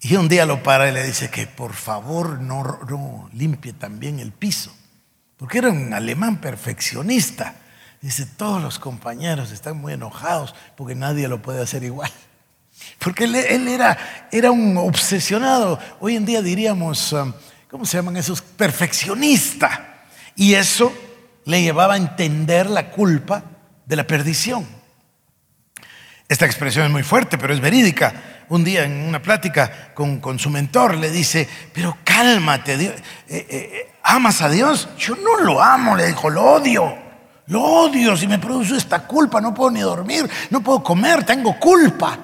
Y 0.00 0.14
un 0.14 0.28
día 0.28 0.46
lo 0.46 0.62
para 0.62 0.88
y 0.88 0.92
le 0.92 1.04
dice 1.04 1.28
que 1.28 1.46
por 1.46 1.74
favor 1.74 2.40
no, 2.40 2.78
no 2.88 3.28
limpie 3.32 3.72
también 3.72 4.20
el 4.20 4.32
piso. 4.32 4.72
Porque 5.36 5.58
era 5.58 5.70
un 5.70 5.92
alemán 5.92 6.40
perfeccionista. 6.40 7.56
Dice, 8.00 8.26
todos 8.26 8.62
los 8.62 8.78
compañeros 8.78 9.50
están 9.50 9.76
muy 9.76 9.92
enojados 9.92 10.54
porque 10.76 10.94
nadie 10.94 11.26
lo 11.26 11.42
puede 11.42 11.62
hacer 11.62 11.82
igual. 11.82 12.10
Porque 12.98 13.24
él, 13.24 13.34
era, 13.34 14.28
era, 14.30 14.52
un 14.52 14.76
obsesionado. 14.76 15.80
Hoy 15.98 16.14
en 16.14 16.24
día 16.24 16.42
diríamos, 16.42 17.12
um, 17.12 17.32
¿cómo 17.70 17.84
se 17.84 17.96
llaman 17.96 18.16
esos? 18.16 18.42
Perfeccionista. 18.42 20.02
Y 20.36 20.54
eso 20.54 20.92
le 21.44 21.62
llevaba 21.62 21.94
a 21.94 21.98
entender 21.98 22.68
la 22.68 22.90
culpa 22.90 23.42
de 23.86 23.96
la 23.96 24.06
perdición. 24.06 24.66
Esta 26.28 26.44
expresión 26.44 26.84
es 26.86 26.90
muy 26.92 27.02
fuerte, 27.02 27.38
pero 27.38 27.54
es 27.54 27.60
verídica. 27.60 28.12
Un 28.50 28.64
día 28.64 28.84
en 28.84 28.92
una 28.92 29.20
plática 29.20 29.92
con, 29.94 30.38
su 30.38 30.50
mentor 30.50 30.96
le 30.96 31.10
dice, 31.10 31.48
pero 31.72 31.98
cálmate, 32.04 32.74
eh, 32.74 32.94
eh, 33.28 33.46
eh, 33.50 33.92
¿amas 34.02 34.42
a 34.42 34.48
Dios? 34.48 34.88
Yo 34.98 35.16
no 35.16 35.40
lo 35.40 35.62
amo, 35.62 35.96
le 35.96 36.06
dijo, 36.06 36.28
lo 36.30 36.44
odio. 36.44 37.08
Lo 37.46 37.62
odio, 37.62 38.14
si 38.14 38.26
me 38.26 38.38
produce 38.38 38.76
esta 38.76 39.06
culpa, 39.06 39.40
no 39.40 39.54
puedo 39.54 39.70
ni 39.70 39.80
dormir, 39.80 40.28
no 40.50 40.62
puedo 40.62 40.82
comer, 40.82 41.24
tengo 41.24 41.58
culpa. 41.58 42.18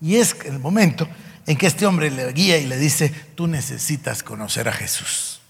Y 0.00 0.16
es 0.16 0.36
el 0.44 0.58
momento 0.58 1.06
en 1.46 1.56
que 1.56 1.66
este 1.66 1.86
hombre 1.86 2.10
le 2.10 2.32
guía 2.32 2.58
y 2.58 2.66
le 2.66 2.76
dice, 2.76 3.10
tú 3.34 3.46
necesitas 3.46 4.22
conocer 4.22 4.68
a 4.68 4.72
Jesús, 4.72 5.40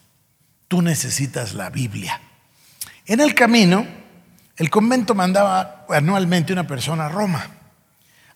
tú 0.68 0.82
necesitas 0.82 1.54
la 1.54 1.70
Biblia. 1.70 2.20
En 3.06 3.20
el 3.20 3.34
camino, 3.34 3.86
el 4.56 4.70
convento 4.70 5.14
mandaba 5.14 5.86
anualmente 5.88 6.52
una 6.52 6.66
persona 6.66 7.06
a 7.06 7.08
Roma, 7.08 7.48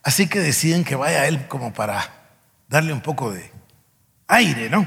así 0.03 0.29
que 0.29 0.41
deciden 0.41 0.85
que 0.85 0.97
vaya 0.97 1.27
él 1.27 1.49
como 1.49 1.73
para 1.73 2.31
darle 2.69 2.93
un 2.93 3.01
poco 3.01 3.33
de 3.33 3.51
aire, 4.29 4.71
¿no? 4.71 4.87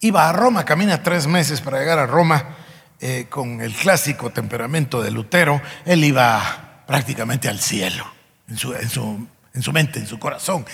Iba 0.00 0.28
a 0.28 0.32
Roma, 0.32 0.64
camina 0.64 1.02
tres 1.02 1.26
meses 1.26 1.60
para 1.60 1.78
llegar 1.78 1.98
a 1.98 2.06
Roma 2.06 2.56
eh, 3.00 3.26
con 3.30 3.60
el 3.60 3.72
clásico 3.72 4.30
temperamento 4.30 5.02
de 5.02 5.10
Lutero, 5.10 5.62
él 5.84 6.04
iba 6.04 6.82
prácticamente 6.86 7.48
al 7.48 7.60
cielo 7.60 8.04
en 8.48 8.58
su 8.58 9.26
en 9.54 9.62
su 9.62 9.72
mente, 9.72 10.00
en 10.00 10.06
su 10.06 10.18
corazón. 10.18 10.66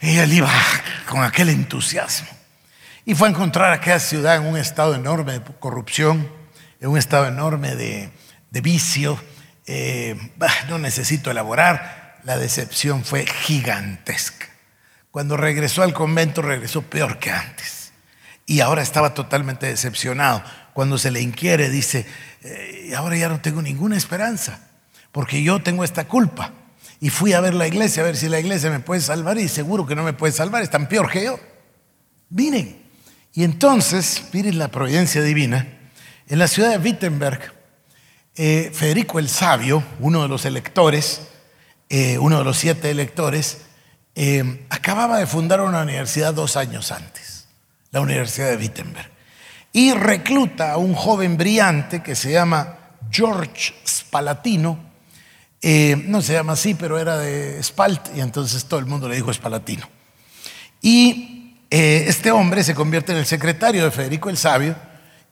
Y 0.00 0.16
él 0.16 0.32
iba 0.32 0.50
con 1.08 1.22
aquel 1.22 1.50
entusiasmo. 1.50 2.28
Y 3.04 3.14
fue 3.14 3.28
a 3.28 3.30
encontrar 3.32 3.72
aquella 3.72 3.98
ciudad 3.98 4.36
en 4.36 4.46
un 4.46 4.56
estado 4.56 4.94
enorme 4.94 5.32
de 5.32 5.42
corrupción, 5.58 6.30
en 6.80 6.88
un 6.88 6.96
estado 6.96 7.26
enorme 7.26 7.74
de, 7.74 8.10
vicio. 8.62 9.20
Eh, 9.66 10.16
no 10.68 10.78
necesito 10.78 11.30
elaborar, 11.30 12.18
la 12.24 12.38
decepción 12.38 13.04
fue 13.04 13.26
gigantesca. 13.26 14.46
Cuando 15.10 15.36
regresó 15.36 15.82
al 15.82 15.92
convento, 15.92 16.40
regresó 16.40 16.82
peor 16.82 17.18
que 17.18 17.32
antes. 17.32 17.92
Y 18.46 18.60
ahora 18.60 18.82
estaba 18.82 19.12
totalmente 19.12 19.66
decepcionado. 19.66 20.42
Cuando 20.72 20.98
se 20.98 21.10
le 21.10 21.20
inquiere, 21.20 21.68
dice, 21.68 22.06
eh, 22.42 22.92
ahora 22.96 23.16
ya 23.16 23.28
no 23.28 23.40
tengo 23.40 23.60
ninguna 23.60 23.96
esperanza, 23.96 24.60
porque 25.10 25.42
yo 25.42 25.62
tengo 25.62 25.82
esta 25.82 26.06
culpa 26.06 26.52
y 27.00 27.08
fui 27.08 27.32
a 27.32 27.40
ver 27.40 27.54
la 27.54 27.66
iglesia, 27.66 28.02
a 28.02 28.06
ver 28.06 28.16
si 28.16 28.28
la 28.28 28.38
iglesia 28.38 28.70
me 28.70 28.80
puede 28.80 29.00
salvar 29.00 29.38
y 29.38 29.48
seguro 29.48 29.86
que 29.86 29.96
no 29.96 30.02
me 30.02 30.12
puede 30.12 30.32
salvar, 30.32 30.62
es 30.62 30.70
tan 30.70 30.86
peor 30.86 31.10
que 31.10 31.24
yo. 31.24 31.40
Miren. 32.28 32.78
Y 33.32 33.44
entonces, 33.44 34.24
miren 34.32 34.58
la 34.58 34.68
providencia 34.68 35.22
divina, 35.22 35.66
en 36.28 36.38
la 36.38 36.48
ciudad 36.48 36.70
de 36.70 36.78
Wittenberg, 36.78 37.54
eh, 38.34 38.70
Federico 38.74 39.18
el 39.18 39.28
Sabio, 39.28 39.82
uno 40.00 40.22
de 40.22 40.28
los 40.28 40.44
electores, 40.44 41.22
eh, 41.88 42.18
uno 42.18 42.38
de 42.38 42.44
los 42.44 42.58
siete 42.58 42.90
electores, 42.90 43.58
eh, 44.14 44.66
acababa 44.68 45.18
de 45.18 45.26
fundar 45.26 45.60
una 45.60 45.82
universidad 45.82 46.34
dos 46.34 46.56
años 46.56 46.90
antes, 46.90 47.46
la 47.92 48.00
Universidad 48.00 48.50
de 48.50 48.56
Wittenberg, 48.56 49.10
y 49.72 49.92
recluta 49.92 50.72
a 50.72 50.76
un 50.76 50.94
joven 50.94 51.36
brillante 51.36 52.02
que 52.02 52.16
se 52.16 52.32
llama 52.32 52.78
George 53.10 53.74
Spalatino, 53.86 54.89
eh, 55.62 56.02
no 56.06 56.22
se 56.22 56.32
llama 56.32 56.54
así, 56.54 56.74
pero 56.74 56.98
era 56.98 57.18
de 57.18 57.62
Spalt 57.62 58.16
y 58.16 58.20
entonces 58.20 58.64
todo 58.64 58.80
el 58.80 58.86
mundo 58.86 59.08
le 59.08 59.16
dijo 59.16 59.30
Espalatino. 59.30 59.86
Y 60.80 61.56
eh, 61.70 62.04
este 62.08 62.32
hombre 62.32 62.64
se 62.64 62.74
convierte 62.74 63.12
en 63.12 63.18
el 63.18 63.26
secretario 63.26 63.84
de 63.84 63.90
Federico 63.90 64.30
el 64.30 64.36
Sabio 64.36 64.74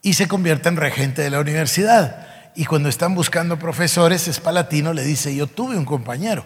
y 0.03 0.14
se 0.14 0.29
convierte 0.29 0.68
en 0.68 0.76
regente 0.76 1.22
de 1.22 1.31
la 1.31 1.41
universidad. 1.41 2.26
Y 2.55 2.66
cuando 2.66 2.89
están 2.89 3.14
buscando 3.14 3.59
profesores, 3.59 4.29
Espalatino 4.29 4.93
le 4.93 5.03
dice, 5.03 5.35
yo 5.35 5.47
tuve 5.47 5.76
un 5.76 5.85
compañero 5.85 6.45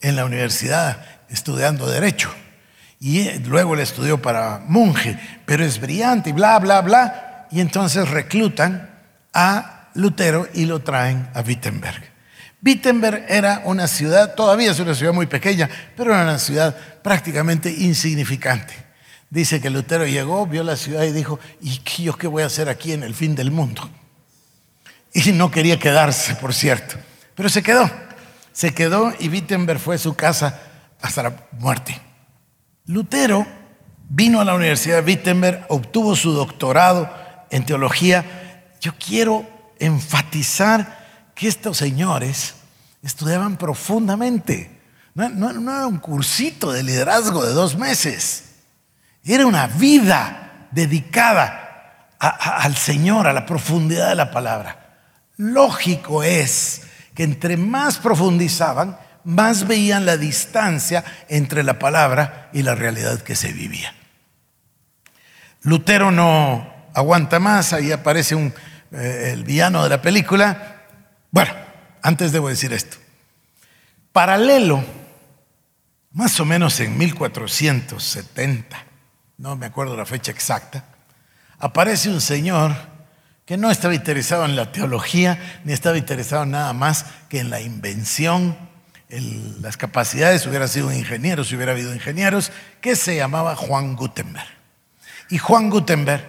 en 0.00 0.16
la 0.16 0.24
universidad 0.24 1.04
estudiando 1.28 1.88
derecho. 1.88 2.30
Y 2.98 3.20
eh, 3.20 3.42
luego 3.44 3.76
le 3.76 3.82
estudió 3.84 4.20
para 4.20 4.62
monje, 4.66 5.18
pero 5.44 5.64
es 5.64 5.80
brillante 5.80 6.30
y 6.30 6.32
bla, 6.32 6.58
bla, 6.58 6.80
bla. 6.80 7.46
Y 7.52 7.60
entonces 7.60 8.08
reclutan 8.08 8.90
a 9.32 9.90
Lutero 9.94 10.48
y 10.52 10.64
lo 10.64 10.80
traen 10.80 11.28
a 11.34 11.40
Wittenberg. 11.40 12.15
Wittenberg 12.66 13.26
era 13.28 13.62
una 13.64 13.86
ciudad, 13.86 14.34
todavía 14.34 14.72
es 14.72 14.80
una 14.80 14.92
ciudad 14.96 15.12
muy 15.12 15.26
pequeña, 15.26 15.70
pero 15.96 16.12
era 16.12 16.24
una 16.24 16.40
ciudad 16.40 16.76
prácticamente 17.00 17.70
insignificante. 17.70 18.74
Dice 19.30 19.60
que 19.60 19.70
Lutero 19.70 20.04
llegó, 20.04 20.48
vio 20.48 20.64
la 20.64 20.74
ciudad 20.74 21.04
y 21.04 21.12
dijo, 21.12 21.38
¿y 21.60 21.80
yo 22.02 22.16
qué 22.16 22.26
voy 22.26 22.42
a 22.42 22.46
hacer 22.46 22.68
aquí 22.68 22.92
en 22.92 23.04
el 23.04 23.14
fin 23.14 23.36
del 23.36 23.52
mundo? 23.52 23.88
Y 25.14 25.30
no 25.30 25.48
quería 25.48 25.78
quedarse, 25.78 26.34
por 26.34 26.52
cierto, 26.52 26.96
pero 27.36 27.48
se 27.48 27.62
quedó. 27.62 27.88
Se 28.52 28.74
quedó 28.74 29.14
y 29.20 29.28
Wittenberg 29.28 29.78
fue 29.78 29.96
su 29.96 30.16
casa 30.16 30.60
hasta 31.00 31.22
la 31.22 31.36
muerte. 31.60 32.00
Lutero 32.86 33.46
vino 34.08 34.40
a 34.40 34.44
la 34.44 34.54
Universidad 34.54 34.96
de 34.96 35.12
Wittenberg, 35.12 35.66
obtuvo 35.68 36.16
su 36.16 36.32
doctorado 36.32 37.12
en 37.50 37.64
teología. 37.64 38.64
Yo 38.80 38.92
quiero 38.98 39.46
enfatizar 39.78 41.30
que 41.36 41.46
estos 41.46 41.76
señores 41.76 42.55
estudiaban 43.06 43.56
profundamente. 43.56 44.80
No, 45.14 45.50
era 45.50 45.86
un 45.86 45.98
cursito 45.98 46.72
de 46.72 46.82
liderazgo 46.82 47.44
de 47.44 47.52
dos 47.52 47.78
meses. 47.78 48.44
Era 49.24 49.46
una 49.46 49.68
vida 49.68 50.68
dedicada 50.72 52.08
al 52.18 52.76
Señor, 52.76 53.26
a 53.26 53.32
la 53.32 53.46
profundidad 53.46 54.08
de 54.08 54.16
la 54.16 54.30
palabra. 54.30 54.98
Lógico 55.36 56.22
es 56.22 56.82
que 57.14 57.22
entre 57.22 57.56
más 57.56 57.98
profundizaban, 57.98 58.98
más 59.24 59.66
veían 59.66 60.04
la 60.04 60.16
distancia 60.16 61.04
entre 61.28 61.62
la 61.62 61.78
palabra 61.78 62.50
y 62.52 62.62
la 62.62 62.74
realidad 62.74 63.20
que 63.20 63.36
se 63.36 63.52
vivía. 63.52 63.94
Lutero 65.62 66.10
no 66.10 66.74
aguanta 66.92 67.38
más, 67.38 67.72
ahí 67.72 67.92
aparece 67.92 68.52
eh, 68.92 69.30
el 69.32 69.44
villano 69.44 69.82
de 69.82 69.88
la 69.90 70.02
película. 70.02 70.82
Bueno, 71.30 71.65
antes 72.06 72.30
debo 72.30 72.48
decir 72.48 72.72
esto. 72.72 72.98
Paralelo, 74.12 74.84
más 76.12 76.38
o 76.38 76.44
menos 76.44 76.78
en 76.78 76.96
1470, 76.96 78.84
no 79.38 79.56
me 79.56 79.66
acuerdo 79.66 79.96
la 79.96 80.06
fecha 80.06 80.30
exacta, 80.30 80.84
aparece 81.58 82.08
un 82.08 82.20
señor 82.20 82.76
que 83.44 83.56
no 83.56 83.72
estaba 83.72 83.92
interesado 83.92 84.44
en 84.44 84.54
la 84.54 84.70
teología, 84.70 85.60
ni 85.64 85.72
estaba 85.72 85.98
interesado 85.98 86.46
nada 86.46 86.72
más 86.72 87.06
que 87.28 87.40
en 87.40 87.50
la 87.50 87.60
invención, 87.60 88.56
en 89.08 89.60
las 89.60 89.76
capacidades, 89.76 90.46
hubiera 90.46 90.68
sido 90.68 90.86
un 90.86 90.94
ingeniero 90.94 91.42
si 91.42 91.56
hubiera 91.56 91.72
habido 91.72 91.92
ingenieros, 91.92 92.52
que 92.80 92.94
se 92.94 93.16
llamaba 93.16 93.56
Juan 93.56 93.96
Gutenberg. 93.96 94.46
Y 95.28 95.38
Juan 95.38 95.70
Gutenberg 95.70 96.24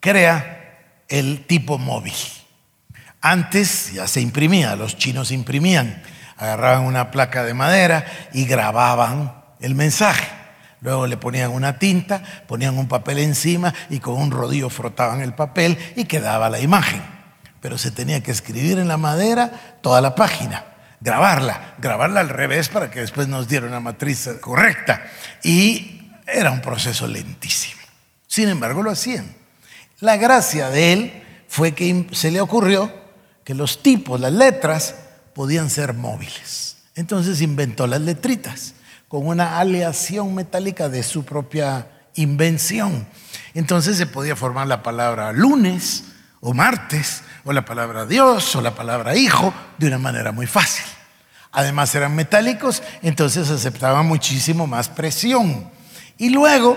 crea 0.00 0.82
el 1.08 1.46
tipo 1.46 1.78
móvil. 1.78 2.12
Antes 3.20 3.92
ya 3.92 4.06
se 4.06 4.20
imprimía, 4.20 4.76
los 4.76 4.96
chinos 4.96 5.32
imprimían, 5.32 6.02
agarraban 6.36 6.84
una 6.84 7.10
placa 7.10 7.44
de 7.44 7.54
madera 7.54 8.06
y 8.32 8.44
grababan 8.44 9.42
el 9.60 9.74
mensaje. 9.74 10.28
Luego 10.80 11.08
le 11.08 11.16
ponían 11.16 11.50
una 11.50 11.78
tinta, 11.78 12.22
ponían 12.46 12.78
un 12.78 12.86
papel 12.86 13.18
encima 13.18 13.74
y 13.90 13.98
con 13.98 14.14
un 14.14 14.30
rodillo 14.30 14.70
frotaban 14.70 15.20
el 15.20 15.34
papel 15.34 15.76
y 15.96 16.04
quedaba 16.04 16.48
la 16.48 16.60
imagen. 16.60 17.02
Pero 17.60 17.76
se 17.76 17.90
tenía 17.90 18.22
que 18.22 18.30
escribir 18.30 18.78
en 18.78 18.86
la 18.86 18.96
madera 18.96 19.78
toda 19.80 20.00
la 20.00 20.14
página, 20.14 20.64
grabarla, 21.00 21.74
grabarla 21.78 22.20
al 22.20 22.28
revés 22.28 22.68
para 22.68 22.88
que 22.88 23.00
después 23.00 23.26
nos 23.26 23.48
diera 23.48 23.66
una 23.66 23.80
matriz 23.80 24.28
correcta. 24.40 25.02
Y 25.42 26.12
era 26.24 26.52
un 26.52 26.60
proceso 26.60 27.08
lentísimo. 27.08 27.82
Sin 28.28 28.48
embargo, 28.48 28.84
lo 28.84 28.92
hacían. 28.92 29.34
La 29.98 30.16
gracia 30.16 30.70
de 30.70 30.92
él 30.92 31.22
fue 31.48 31.72
que 31.72 32.06
se 32.12 32.30
le 32.30 32.40
ocurrió 32.40 33.07
que 33.48 33.54
los 33.54 33.82
tipos, 33.82 34.20
las 34.20 34.34
letras, 34.34 34.94
podían 35.32 35.70
ser 35.70 35.94
móviles. 35.94 36.76
Entonces 36.94 37.40
inventó 37.40 37.86
las 37.86 38.02
letritas 38.02 38.74
con 39.08 39.26
una 39.26 39.58
aleación 39.58 40.34
metálica 40.34 40.90
de 40.90 41.02
su 41.02 41.24
propia 41.24 41.88
invención. 42.16 43.06
Entonces 43.54 43.96
se 43.96 44.04
podía 44.04 44.36
formar 44.36 44.66
la 44.66 44.82
palabra 44.82 45.32
lunes 45.32 46.04
o 46.40 46.52
martes, 46.52 47.22
o 47.42 47.54
la 47.54 47.64
palabra 47.64 48.04
Dios, 48.04 48.54
o 48.54 48.60
la 48.60 48.74
palabra 48.74 49.16
hijo, 49.16 49.54
de 49.78 49.86
una 49.86 49.98
manera 49.98 50.30
muy 50.30 50.46
fácil. 50.46 50.84
Además 51.50 51.94
eran 51.94 52.14
metálicos, 52.14 52.82
entonces 53.00 53.48
aceptaban 53.48 54.04
muchísimo 54.04 54.66
más 54.66 54.90
presión. 54.90 55.70
Y 56.18 56.28
luego, 56.28 56.76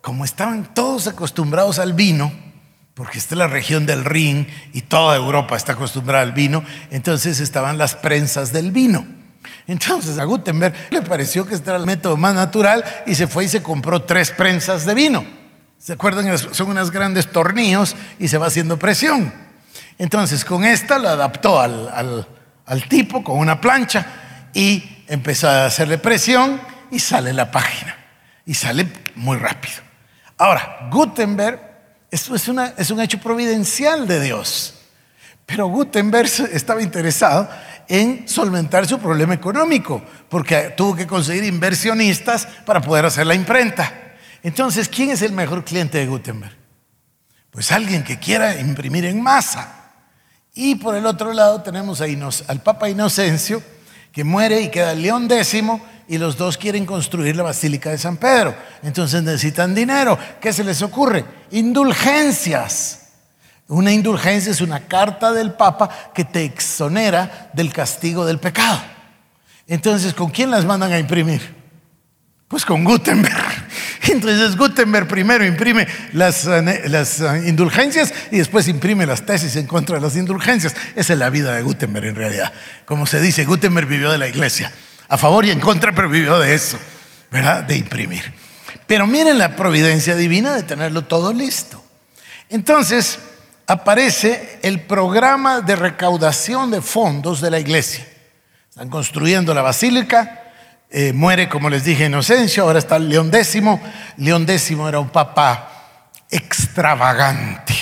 como 0.00 0.24
estaban 0.24 0.74
todos 0.74 1.06
acostumbrados 1.06 1.78
al 1.78 1.92
vino, 1.92 2.32
porque 2.94 3.18
esta 3.18 3.34
es 3.34 3.38
la 3.38 3.46
región 3.46 3.86
del 3.86 4.04
Rin 4.04 4.46
y 4.72 4.82
toda 4.82 5.16
Europa 5.16 5.56
está 5.56 5.72
acostumbrada 5.72 6.22
al 6.22 6.32
vino, 6.32 6.64
entonces 6.90 7.40
estaban 7.40 7.78
las 7.78 7.94
prensas 7.94 8.52
del 8.52 8.70
vino. 8.70 9.06
Entonces 9.66 10.18
a 10.18 10.24
Gutenberg 10.24 10.74
le 10.90 11.02
pareció 11.02 11.46
que 11.46 11.54
este 11.54 11.70
era 11.70 11.78
el 11.78 11.86
método 11.86 12.16
más 12.16 12.34
natural 12.34 12.84
y 13.06 13.14
se 13.14 13.26
fue 13.26 13.44
y 13.44 13.48
se 13.48 13.62
compró 13.62 14.02
tres 14.02 14.30
prensas 14.30 14.84
de 14.84 14.94
vino. 14.94 15.24
¿Se 15.78 15.94
acuerdan? 15.94 16.36
Son 16.38 16.68
unos 16.68 16.90
grandes 16.90 17.30
tornillos 17.30 17.96
y 18.18 18.28
se 18.28 18.38
va 18.38 18.46
haciendo 18.46 18.78
presión. 18.78 19.32
Entonces 19.98 20.44
con 20.44 20.64
esta 20.64 20.98
la 20.98 21.12
adaptó 21.12 21.60
al, 21.60 22.26
al 22.66 22.88
tipo 22.88 23.24
con 23.24 23.38
una 23.38 23.60
plancha 23.60 24.06
y 24.52 25.04
empezó 25.08 25.48
a 25.48 25.66
hacerle 25.66 25.98
presión 25.98 26.60
y 26.90 26.98
sale 26.98 27.32
la 27.32 27.50
página. 27.50 27.96
Y 28.44 28.54
sale 28.54 28.86
muy 29.14 29.36
rápido. 29.36 29.76
Ahora, 30.36 30.88
Gutenberg, 30.90 31.71
esto 32.12 32.34
es, 32.34 32.90
un 32.90 33.00
hecho 33.00 33.18
providencial 33.18 34.06
de 34.06 34.20
Dios. 34.20 34.74
Pero 35.46 35.66
Gutenberg 35.68 36.28
estaba 36.52 36.82
interesado 36.82 37.48
en 37.88 38.28
solventar 38.28 38.86
su 38.86 38.98
problema 38.98 39.32
económico, 39.32 40.02
porque 40.28 40.74
tuvo 40.76 40.94
que 40.94 41.06
conseguir 41.06 41.44
inversionistas 41.44 42.46
para 42.66 42.82
poder 42.82 43.06
hacer 43.06 43.26
la 43.26 43.34
imprenta. 43.34 44.14
Entonces, 44.42 44.90
¿quién 44.90 45.10
es 45.10 45.22
el 45.22 45.32
mejor 45.32 45.64
cliente 45.64 45.96
de 45.96 46.06
Gutenberg? 46.06 46.54
Pues 47.50 47.72
alguien 47.72 48.04
que 48.04 48.18
quiera 48.18 48.60
imprimir 48.60 49.06
en 49.06 49.22
masa. 49.22 49.92
Y 50.54 50.74
por 50.74 50.94
el 50.94 51.06
otro 51.06 51.32
lado 51.32 51.62
tenemos 51.62 52.02
a 52.02 52.04
al 52.04 52.62
Papa 52.62 52.90
Inocencio, 52.90 53.62
que 54.12 54.22
muere 54.22 54.60
y 54.60 54.68
queda 54.68 54.94
León 54.94 55.28
X, 55.30 55.62
y 56.08 56.18
los 56.18 56.36
dos 56.36 56.58
quieren 56.58 56.86
construir 56.86 57.36
la 57.36 57.42
Basílica 57.42 57.90
de 57.90 57.98
San 57.98 58.16
Pedro. 58.16 58.54
Entonces 58.82 59.22
necesitan 59.22 59.74
dinero. 59.74 60.18
¿Qué 60.40 60.52
se 60.52 60.64
les 60.64 60.82
ocurre? 60.82 61.24
Indulgencias. 61.50 63.00
Una 63.68 63.92
indulgencia 63.92 64.52
es 64.52 64.60
una 64.60 64.80
carta 64.80 65.32
del 65.32 65.52
Papa 65.52 65.88
que 66.14 66.24
te 66.24 66.44
exonera 66.44 67.50
del 67.54 67.72
castigo 67.72 68.26
del 68.26 68.38
pecado. 68.38 68.80
Entonces, 69.66 70.12
¿con 70.12 70.30
quién 70.30 70.50
las 70.50 70.64
mandan 70.64 70.92
a 70.92 70.98
imprimir? 70.98 71.62
Pues 72.48 72.66
con 72.66 72.84
Gutenberg. 72.84 73.66
Entonces 74.10 74.56
Gutenberg 74.56 75.08
primero 75.08 75.44
imprime 75.44 75.86
las, 76.12 76.46
eh, 76.46 76.82
eh, 76.84 77.42
indulgencias 77.46 78.12
y 78.30 78.38
después 78.38 78.68
imprime 78.68 79.06
las 79.06 79.24
tesis 79.24 79.56
en 79.56 79.66
contra 79.66 79.96
de 79.96 80.02
las 80.02 80.16
indulgencias. 80.16 80.74
Esa 80.94 81.12
es 81.14 81.18
la 81.18 81.30
vida 81.30 81.54
de 81.54 81.62
Gutenberg 81.62 82.06
en 82.06 82.14
realidad. 82.14 82.52
Como 82.84 83.06
se 83.06 83.20
dice, 83.20 83.46
Gutenberg 83.46 83.86
vivió 83.86 84.10
de 84.10 84.18
la 84.18 84.28
iglesia. 84.28 84.70
A 85.12 85.18
favor 85.18 85.44
y 85.44 85.50
en 85.50 85.60
contra, 85.60 85.92
pero 85.92 86.08
vivió 86.08 86.38
de 86.38 86.54
eso, 86.54 86.78
¿verdad? 87.30 87.64
De 87.64 87.76
imprimir. 87.76 88.32
Pero 88.86 89.06
miren 89.06 89.36
la 89.36 89.54
providencia 89.54 90.16
divina 90.16 90.54
de 90.54 90.62
tenerlo 90.62 91.04
todo 91.04 91.34
listo. 91.34 91.84
Entonces, 92.48 93.18
aparece 93.66 94.58
el 94.62 94.80
programa 94.80 95.60
de 95.60 95.76
recaudación 95.76 96.70
de 96.70 96.80
fondos 96.80 97.42
de 97.42 97.50
la 97.50 97.60
iglesia. 97.60 98.08
Están 98.70 98.88
construyendo 98.88 99.52
la 99.52 99.60
basílica, 99.60 100.44
eh, 100.88 101.12
muere, 101.12 101.46
como 101.46 101.68
les 101.68 101.84
dije, 101.84 102.06
Inocencio, 102.06 102.62
ahora 102.62 102.78
está 102.78 102.98
León 102.98 103.28
X. 103.34 103.60
León 104.16 104.48
X 104.48 104.70
era 104.70 104.98
un 104.98 105.10
papa 105.10 106.10
extravagante, 106.30 107.74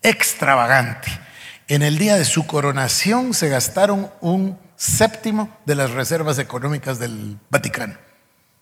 extravagante. 0.00 1.12
En 1.68 1.82
el 1.82 1.98
día 1.98 2.16
de 2.16 2.24
su 2.24 2.46
coronación 2.46 3.34
se 3.34 3.50
gastaron 3.50 4.10
un 4.22 4.61
séptimo 4.82 5.48
de 5.64 5.76
las 5.76 5.92
reservas 5.92 6.40
económicas 6.40 6.98
del 6.98 7.38
Vaticano. 7.50 7.94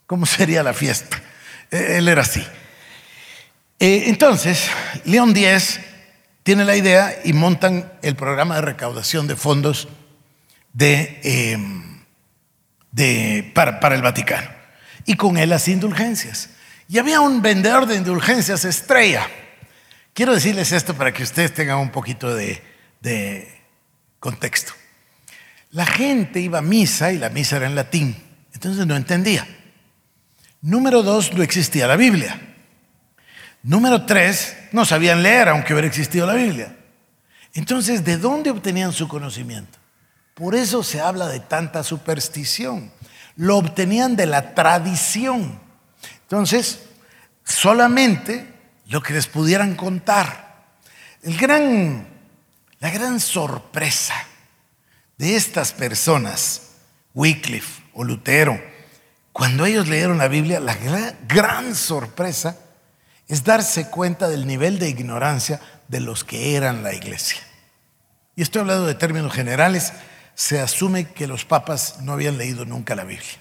¿Cómo 0.07 0.27
sería 0.27 0.63
la 0.63 0.75
fiesta? 0.75 1.19
Eh, 1.71 1.97
él 1.97 2.09
era 2.09 2.21
así. 2.21 2.47
Eh, 3.79 4.05
entonces, 4.07 4.69
León 5.07 5.35
X 5.35 5.81
tiene 6.43 6.67
la 6.67 6.77
idea 6.77 7.19
y 7.25 7.33
montan 7.33 7.91
el 8.03 8.17
programa 8.17 8.57
de 8.57 8.61
recaudación 8.61 9.27
de 9.27 9.37
fondos 9.37 9.89
de, 10.75 11.21
em, 11.23 12.05
para, 13.55 13.95
el 13.95 14.03
Vaticano. 14.03 14.51
Y 15.07 15.15
con 15.15 15.39
él 15.39 15.49
las 15.49 15.69
indulgencias. 15.69 16.51
Y 16.87 16.99
había 16.99 17.23
un 17.23 17.41
vendedor 17.41 17.87
de 17.87 17.97
indulgencias 17.97 18.67
estrella. 18.67 19.27
Quiero 20.13 20.35
decirles 20.35 20.73
esto 20.73 20.93
para 20.93 21.15
que 21.15 21.23
ustedes 21.23 21.55
tengan 21.55 21.79
un 21.79 21.91
poquito 21.91 22.35
de 22.35 22.61
contexto. 24.19 24.75
La 25.73 25.87
gente 25.87 26.41
iba 26.41 26.59
a 26.59 26.63
misa 26.63 27.13
y 27.13 27.19
la 27.19 27.31
misa 27.31 27.57
era 27.57 27.67
en 27.67 27.77
latín, 27.77 28.17
entonces 28.53 28.87
no 28.87 28.97
entendía. 28.97 29.47
Número 30.63 31.03
dos, 31.03 31.33
no 31.33 31.43
existía 31.43 31.87
la 31.87 31.97
Biblia. 31.97 32.41
Número 33.63 34.05
tres, 34.05 34.57
no 34.73 34.85
sabían 34.85 35.23
leer 35.23 35.49
aunque 35.49 35.73
hubiera 35.73 35.87
existido 35.87 36.27
la 36.27 36.35
Biblia. 36.35 36.77
Entonces, 37.55 38.05
¿de 38.05 38.17
dónde 38.17 38.51
obtenían 38.51 38.93
su 38.93 39.07
conocimiento? 39.07 39.79
Por 40.35 40.55
eso 40.55 40.83
se 40.83 41.01
habla 41.01 41.29
de 41.29 41.41
tanta 41.41 41.83
superstición. 41.85 42.91
Lo 43.37 43.59
obtenían 43.59 44.17
de 44.17 44.27
la 44.27 44.55
tradición. 44.55 45.61
Entonces, 46.23 46.81
solamente 47.45 48.53
lo 48.89 49.03
que 49.03 49.13
les 49.13 49.27
pudieran 49.27 49.77
contar. 49.77 50.67
La 51.23 52.91
gran 52.91 53.21
sorpresa 53.21 54.15
de 55.21 55.37
estas 55.37 55.75
personas, 55.75 56.63
Wycliffe 57.13 57.83
o 57.93 58.05
Lutero, 58.05 58.59
cuando 59.35 59.67
ellos 59.67 59.87
leyeron 59.87 60.17
la 60.17 60.29
Biblia, 60.29 60.61
la 60.61 60.75
gran, 61.29 61.75
sorpresa 61.75 62.57
es 63.29 63.45
darse 63.45 63.91
cuenta 63.91 64.31
del 64.31 64.47
nivel 64.47 64.79
de 64.79 64.89
ignorancia 64.89 65.61
de 65.89 66.01
los 66.01 66.25
que 66.25 66.57
eran 66.57 66.83
la 66.83 66.95
iglesia. 66.95 67.37
Y 68.35 68.41
estoy 68.41 68.63
hablando 68.63 68.87
de 68.87 68.95
términos 68.95 69.35
generales, 69.35 69.93
se 70.35 70.59
asume 70.59 71.13
que 71.13 71.27
los 71.27 71.45
papas 71.45 72.01
no 72.01 72.15
habían 72.15 72.39
leído 72.39 72.65
nunca 72.65 72.95
la 72.95 73.05
Biblia. 73.05 73.39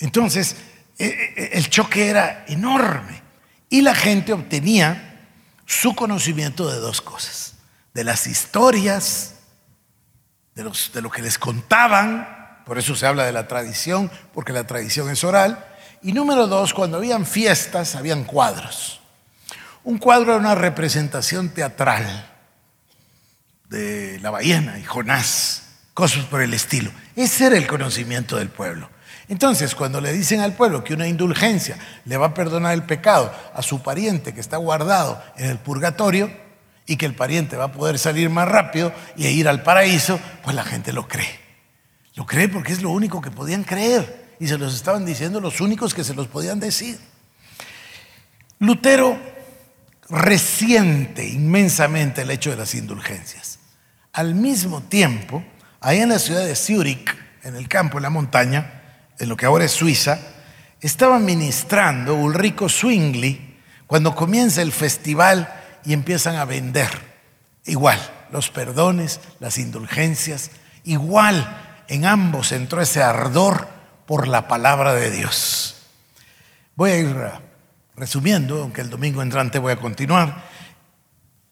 Entonces, 0.00 0.54
e, 0.98 1.06
e, 1.06 1.50
el 1.54 1.70
choque 1.70 2.10
era 2.10 2.44
enorme 2.46 3.22
y 3.70 3.80
la 3.80 3.94
gente 3.94 4.34
obtenía 4.34 5.24
su 5.64 5.94
conocimiento 5.94 6.70
de 6.70 6.76
dos 6.76 7.00
cosas, 7.00 7.54
de 7.94 8.04
las 8.04 8.26
historias, 8.26 9.36
de, 10.64 11.02
lo 11.02 11.10
que 11.10 11.22
les 11.22 11.38
contaban, 11.38 12.62
por 12.66 12.78
eso 12.78 12.96
se 12.96 13.06
habla 13.06 13.24
de 13.24 13.32
la 13.32 13.46
tradición, 13.46 14.10
porque 14.34 14.52
la 14.52 14.66
tradición 14.66 15.08
es 15.08 15.22
oral, 15.22 15.64
y 16.02 16.12
número 16.12 16.48
dos, 16.48 16.74
cuando 16.74 16.96
habían 16.96 17.26
fiestas, 17.26 17.94
habían 17.94 18.24
cuadros. 18.24 19.00
Un 19.84 19.98
cuadro 19.98 20.32
era 20.32 20.40
una 20.40 20.56
representación 20.56 21.50
teatral 21.50 22.28
de 23.68 24.18
la 24.20 24.30
ballena 24.30 24.78
y 24.78 24.84
Jonás, 24.84 25.62
cosas 25.94 26.24
por 26.24 26.42
el 26.42 26.52
estilo. 26.52 26.90
Ese 27.14 27.46
era 27.46 27.56
el 27.56 27.66
conocimiento 27.66 28.36
del 28.36 28.48
pueblo. 28.48 28.90
Entonces, 29.28 29.74
cuando 29.74 30.00
le 30.00 30.12
dicen 30.12 30.40
al 30.40 30.54
pueblo 30.54 30.82
que 30.82 30.94
una 30.94 31.06
indulgencia 31.06 31.78
le 32.04 32.16
va 32.16 32.26
a 32.26 32.34
perdonar 32.34 32.74
el 32.74 32.84
pecado 32.84 33.32
a 33.54 33.62
su 33.62 33.82
pariente 33.82 34.34
que 34.34 34.40
está 34.40 34.56
guardado 34.56 35.22
en 35.36 35.50
el 35.50 35.58
purgatorio 35.58 36.47
y 36.88 36.96
que 36.96 37.06
el 37.06 37.14
pariente 37.14 37.56
va 37.56 37.64
a 37.64 37.72
poder 37.72 37.98
salir 37.98 38.30
más 38.30 38.48
rápido 38.48 38.92
y 39.14 39.26
ir 39.26 39.46
al 39.46 39.62
paraíso, 39.62 40.18
pues 40.42 40.56
la 40.56 40.64
gente 40.64 40.92
lo 40.92 41.06
cree. 41.06 41.38
Lo 42.14 42.26
cree 42.26 42.48
porque 42.48 42.72
es 42.72 42.82
lo 42.82 42.90
único 42.90 43.20
que 43.20 43.30
podían 43.30 43.62
creer 43.62 44.34
y 44.40 44.48
se 44.48 44.58
los 44.58 44.74
estaban 44.74 45.04
diciendo 45.04 45.38
los 45.38 45.60
únicos 45.60 45.94
que 45.94 46.02
se 46.02 46.14
los 46.14 46.26
podían 46.28 46.58
decir. 46.58 46.98
Lutero 48.58 49.20
resiente 50.08 51.28
inmensamente 51.28 52.22
el 52.22 52.30
hecho 52.30 52.50
de 52.50 52.56
las 52.56 52.74
indulgencias. 52.74 53.58
Al 54.14 54.34
mismo 54.34 54.82
tiempo, 54.82 55.44
ahí 55.80 55.98
en 55.98 56.08
la 56.08 56.18
ciudad 56.18 56.44
de 56.44 56.56
Zurich, 56.56 57.14
en 57.44 57.54
el 57.54 57.68
campo, 57.68 57.98
en 57.98 58.04
la 58.04 58.10
montaña, 58.10 58.82
en 59.18 59.28
lo 59.28 59.36
que 59.36 59.44
ahora 59.44 59.66
es 59.66 59.72
Suiza, 59.72 60.18
estaba 60.80 61.18
ministrando 61.18 62.14
Ulrico 62.14 62.68
Zwingli 62.68 63.58
cuando 63.86 64.14
comienza 64.14 64.62
el 64.62 64.72
festival 64.72 65.57
y 65.88 65.94
empiezan 65.94 66.36
a 66.36 66.44
vender. 66.44 66.90
Igual, 67.64 67.98
los 68.30 68.50
perdones, 68.50 69.20
las 69.40 69.56
indulgencias, 69.56 70.50
igual 70.84 71.82
en 71.88 72.04
ambos 72.04 72.52
entró 72.52 72.82
ese 72.82 73.02
ardor 73.02 73.66
por 74.04 74.28
la 74.28 74.48
palabra 74.48 74.92
de 74.92 75.10
Dios. 75.10 75.76
Voy 76.76 76.90
a 76.90 76.98
ir 76.98 77.16
resumiendo, 77.96 78.60
aunque 78.60 78.82
el 78.82 78.90
domingo 78.90 79.22
entrante 79.22 79.58
voy 79.58 79.72
a 79.72 79.76
continuar. 79.76 80.44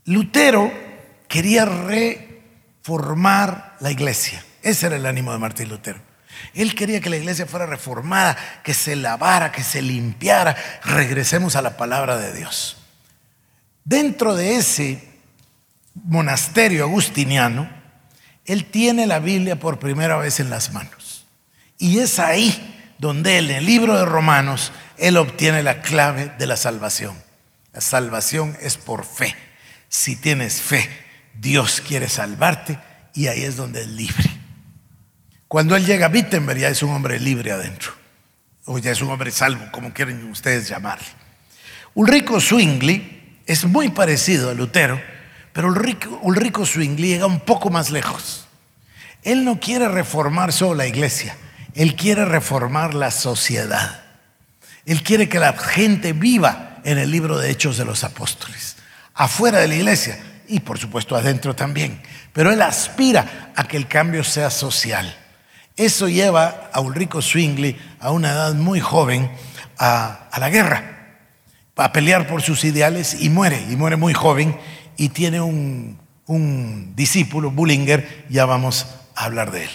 Lutero 0.04 0.70
quería 1.28 1.64
reformar 2.84 3.76
la 3.80 3.90
iglesia. 3.90 4.44
Ese 4.62 4.88
era 4.88 4.96
el 4.96 5.06
ánimo 5.06 5.32
de 5.32 5.38
Martín 5.38 5.70
Lutero. 5.70 5.98
Él 6.52 6.74
quería 6.74 7.00
que 7.00 7.08
la 7.08 7.16
iglesia 7.16 7.46
fuera 7.46 7.64
reformada, 7.64 8.36
que 8.62 8.74
se 8.74 8.96
lavara, 8.96 9.50
que 9.50 9.62
se 9.62 9.80
limpiara. 9.80 10.54
Regresemos 10.84 11.56
a 11.56 11.62
la 11.62 11.78
palabra 11.78 12.18
de 12.18 12.34
Dios. 12.34 12.75
Dentro 13.86 14.34
de 14.34 14.56
ese 14.56 15.00
monasterio 15.94 16.82
agustiniano, 16.82 17.70
él 18.44 18.64
tiene 18.64 19.06
la 19.06 19.20
Biblia 19.20 19.60
por 19.60 19.78
primera 19.78 20.16
vez 20.16 20.40
en 20.40 20.50
las 20.50 20.72
manos. 20.72 21.24
Y 21.78 22.00
es 22.00 22.18
ahí 22.18 22.94
donde 22.98 23.38
él, 23.38 23.48
en 23.48 23.58
el 23.58 23.64
libro 23.64 23.96
de 23.96 24.04
Romanos, 24.04 24.72
él 24.98 25.16
obtiene 25.16 25.62
la 25.62 25.82
clave 25.82 26.32
de 26.36 26.48
la 26.48 26.56
salvación. 26.56 27.16
La 27.72 27.80
salvación 27.80 28.56
es 28.60 28.76
por 28.76 29.04
fe. 29.04 29.36
Si 29.88 30.16
tienes 30.16 30.60
fe, 30.60 30.90
Dios 31.34 31.80
quiere 31.80 32.08
salvarte 32.08 32.80
y 33.14 33.28
ahí 33.28 33.44
es 33.44 33.54
donde 33.54 33.82
es 33.82 33.86
libre. 33.86 34.30
Cuando 35.46 35.76
él 35.76 35.86
llega 35.86 36.06
a 36.06 36.10
Wittenberg 36.10 36.58
ya 36.58 36.70
es 36.70 36.82
un 36.82 36.90
hombre 36.90 37.20
libre 37.20 37.52
adentro. 37.52 37.92
O 38.64 38.78
ya 38.78 38.90
es 38.90 39.00
un 39.00 39.10
hombre 39.10 39.30
salvo, 39.30 39.70
como 39.70 39.92
quieren 39.92 40.28
ustedes 40.28 40.66
llamarle. 40.68 41.06
Ulrico 41.94 42.40
Zwingli 42.40 43.15
es 43.46 43.64
muy 43.64 43.88
parecido 43.88 44.50
a 44.50 44.54
Lutero, 44.54 45.00
pero 45.52 45.68
Ulrico, 45.68 46.18
Ulrico 46.22 46.64
llega 46.64 47.26
un 47.26 47.40
poco 47.40 47.70
más 47.70 47.90
lejos. 47.90 48.46
Él 49.22 49.44
no 49.44 49.58
quiere 49.58 49.88
reformar 49.88 50.52
solo 50.52 50.74
la 50.74 50.86
iglesia, 50.86 51.36
él 51.74 51.96
quiere 51.96 52.24
reformar 52.24 52.94
la 52.94 53.10
sociedad. 53.10 54.02
Él 54.86 55.02
quiere 55.02 55.28
que 55.28 55.40
la 55.40 55.52
gente 55.52 56.12
viva 56.12 56.78
en 56.84 56.98
el 56.98 57.10
libro 57.10 57.38
de 57.38 57.50
Hechos 57.50 57.76
de 57.76 57.84
los 57.84 58.04
Apóstoles, 58.04 58.76
afuera 59.14 59.58
de 59.58 59.66
la 59.66 59.74
iglesia 59.74 60.16
y 60.46 60.60
por 60.60 60.78
supuesto 60.78 61.16
adentro 61.16 61.56
también. 61.56 62.00
Pero 62.32 62.52
él 62.52 62.62
aspira 62.62 63.52
a 63.56 63.66
que 63.66 63.76
el 63.76 63.88
cambio 63.88 64.22
sea 64.22 64.48
social. 64.48 65.14
Eso 65.76 66.08
lleva 66.08 66.70
a 66.72 66.80
Ulrico 66.80 67.20
Zwingli 67.20 67.76
a 67.98 68.12
una 68.12 68.30
edad 68.30 68.54
muy 68.54 68.80
joven 68.80 69.30
a, 69.78 70.28
la 70.38 70.48
guerra, 70.48 70.95
a 71.76 71.92
pelear 71.92 72.26
por 72.26 72.42
sus 72.42 72.64
ideales 72.64 73.16
y 73.20 73.28
muere, 73.28 73.64
y 73.70 73.76
muere 73.76 73.96
muy 73.96 74.14
joven 74.14 74.56
y 74.96 75.10
tiene 75.10 75.40
un, 75.40 75.98
un 76.26 76.94
discípulo, 76.96 77.50
Bullinger, 77.50 78.26
ya 78.28 78.46
vamos 78.46 78.86
a 79.14 79.24
hablar 79.24 79.50
de 79.50 79.64
él. 79.64 79.70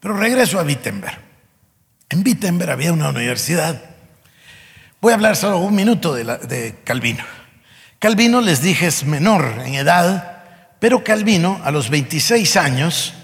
Pero 0.00 0.16
regreso 0.16 0.60
a 0.60 0.62
Wittenberg. 0.62 1.18
En 2.10 2.22
Wittenberg 2.24 2.70
había 2.70 2.92
una 2.92 3.10
universidad. 3.10 3.82
Voy 5.00 5.12
a 5.12 5.16
hablar 5.16 5.36
solo 5.36 5.58
un 5.58 5.74
minuto 5.74 6.14
de, 6.14 6.74
Calvino. 6.84 7.24
Calvino, 7.98 8.40
les 8.40 8.62
dije, 8.62 8.86
es 8.86 9.04
menor 9.04 9.62
en 9.64 9.74
edad, 9.74 10.42
pero 10.78 11.02
Calvino, 11.02 11.60
a 11.64 11.70
los 11.70 11.90
26 11.90 12.56
años, 12.56 13.14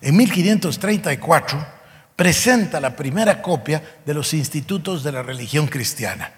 en 0.00 0.16
1534, 0.16 1.66
presenta 2.14 2.80
la 2.80 2.94
primera 2.94 3.40
copia 3.40 3.82
de 4.04 4.14
los 4.14 4.34
institutos 4.34 5.02
de 5.02 5.12
la 5.12 5.22
religión 5.22 5.66
cristiana. 5.66 6.32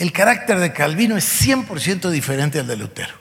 El 0.00 0.12
carácter 0.12 0.58
de 0.58 0.72
Calvino 0.72 1.18
es 1.18 1.46
100% 1.46 2.08
diferente 2.08 2.58
al 2.58 2.66
de 2.66 2.74
Lutero. 2.74 3.12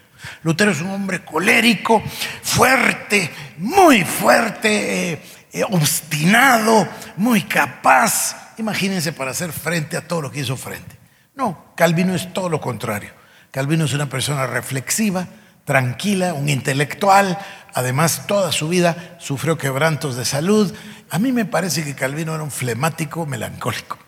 Lutero 0.43 0.71
es 0.71 0.80
un 0.80 0.91
hombre 0.91 1.25
colérico, 1.25 2.01
fuerte, 2.41 3.30
muy 3.57 4.05
fuerte, 4.05 5.11
eh, 5.11 5.21
eh, 5.51 5.63
obstinado, 5.69 6.88
muy 7.17 7.41
capaz. 7.41 8.53
Imagínense 8.57 9.11
para 9.11 9.32
hacer 9.32 9.51
frente 9.51 9.97
a 9.97 10.07
todo 10.07 10.21
lo 10.21 10.32
que 10.32 10.39
hizo 10.39 10.55
frente. 10.55 10.97
No, 11.36 11.73
Calvino 11.75 12.15
es 12.15 12.32
todo 12.32 12.47
lo 12.47 12.61
contrario. 12.61 13.11
Calvino 13.51 13.84
es 13.84 13.91
una 13.91 14.07
persona 14.07 14.47
reflexiva, 14.47 15.27
tranquila, 15.65 16.34
un 16.34 16.47
intelectual. 16.47 17.38
Además, 17.73 18.25
toda 18.25 18.53
su 18.53 18.69
vida 18.69 19.17
sufrió 19.19 19.57
quebrantos 19.57 20.15
de 20.15 20.23
salud. 20.23 20.73
A 21.09 21.19
mí 21.19 21.34
me 21.34 21.43
parece 21.43 21.84
que 21.84 21.93
Calvino 21.93 22.34
era 22.34 22.43
un 22.43 22.51
flemático 22.51 23.25
melancólico, 23.25 23.99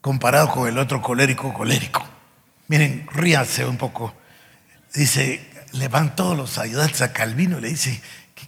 comparado 0.00 0.50
con 0.50 0.68
el 0.68 0.78
otro 0.78 1.02
colérico 1.02 1.52
colérico. 1.52 2.04
Miren, 2.68 3.06
ríanse 3.12 3.64
un 3.64 3.76
poco. 3.76 4.14
Dice, 4.94 5.48
le 5.72 5.88
van 5.88 6.16
todos 6.16 6.36
los 6.36 6.58
ayudantes 6.58 7.02
a 7.02 7.12
Calvino 7.12 7.58
y 7.58 7.62
le 7.62 7.68
dice, 7.68 8.00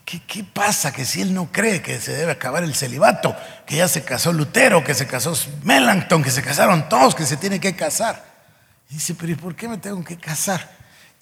¿Qué, 0.05 0.45
pasa? 0.45 0.93
Que 0.93 1.05
si 1.05 1.21
él 1.23 1.33
no 1.35 1.51
cree 1.53 1.83
que 1.83 2.01
se 2.01 2.13
debe 2.13 2.33
acabar 2.33 2.65
el 2.65 2.75
celibato, 2.75 3.37
que 3.67 3.77
ya 3.77 3.89
se 3.89 4.03
casó 4.03 4.33
Lutero, 4.33 4.83
que 4.85 4.95
se 4.95 5.07
casó 5.07 5.35
Melanchthon, 5.63 6.23
que 6.23 6.31
se 6.31 6.43
casaron 6.43 6.89
todos, 6.89 7.15
que 7.15 7.25
se 7.25 7.37
tiene 7.37 7.61
que 7.61 7.75
casar. 7.75 8.25
Dice, 8.89 9.15
pero 9.15 9.33
¿y 9.33 9.35
por 9.37 9.55
qué 9.55 9.69
me 9.69 9.79
tengo 9.79 10.03
que 10.05 10.17
casar? 10.19 10.71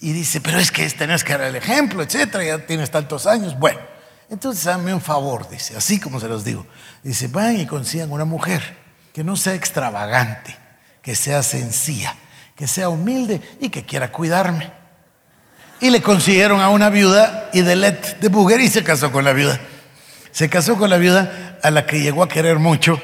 Y 0.01 0.13
dice, 0.13 0.41
pero 0.41 0.59
es 0.59 0.71
que 0.71 0.89
tenés 0.91 1.25
que 1.25 1.33
dar 1.33 1.43
el 1.43 1.57
ejemplo, 1.57 2.03
etcétera, 2.03 2.45
ya 2.45 2.67
tienes 2.67 2.91
tantos 2.91 3.27
años. 3.27 3.59
Bueno, 3.59 3.81
entonces 4.29 4.67
hazme 4.67 4.95
un 4.95 5.01
favor, 5.01 5.49
dice, 5.49 5.77
así 5.77 6.01
como 6.01 6.19
se 6.19 6.29
los 6.29 6.45
digo. 6.45 6.67
Dice, 7.03 7.29
vayan 7.29 7.61
y 7.61 7.67
consigan 7.67 8.11
una 8.11 8.25
mujer 8.25 8.80
que 9.13 9.25
no 9.25 9.37
sea 9.37 9.55
extravagante, 9.55 10.57
que 11.03 11.15
sea 11.15 11.43
sencilla, 11.43 12.15
que 12.55 12.67
sea 12.67 12.89
humilde 12.89 13.41
y 13.61 13.69
que 13.69 13.85
quiera 13.85 14.13
cuidarme. 14.13 14.73
Y 15.81 15.91
le 15.91 16.03
consiguieron 16.03 16.61
a 16.61 16.69
una 16.69 16.91
viuda 16.91 17.49
y 17.53 17.63
de 17.63 17.75
de 18.21 18.29
Buger 18.29 18.61
y 18.61 18.69
se 18.69 18.85
casó 18.85 19.11
con 19.11 19.25
la 19.25 19.33
viuda. 19.33 19.59
Se 20.31 20.49
casó 20.49 20.77
con 20.77 20.91
la 20.91 20.99
viuda 20.99 21.59
a 21.63 21.71
la 21.71 21.87
que 21.87 22.01
llegó 22.01 22.23
a 22.23 22.29
querer 22.29 22.59
mucho. 22.59 23.01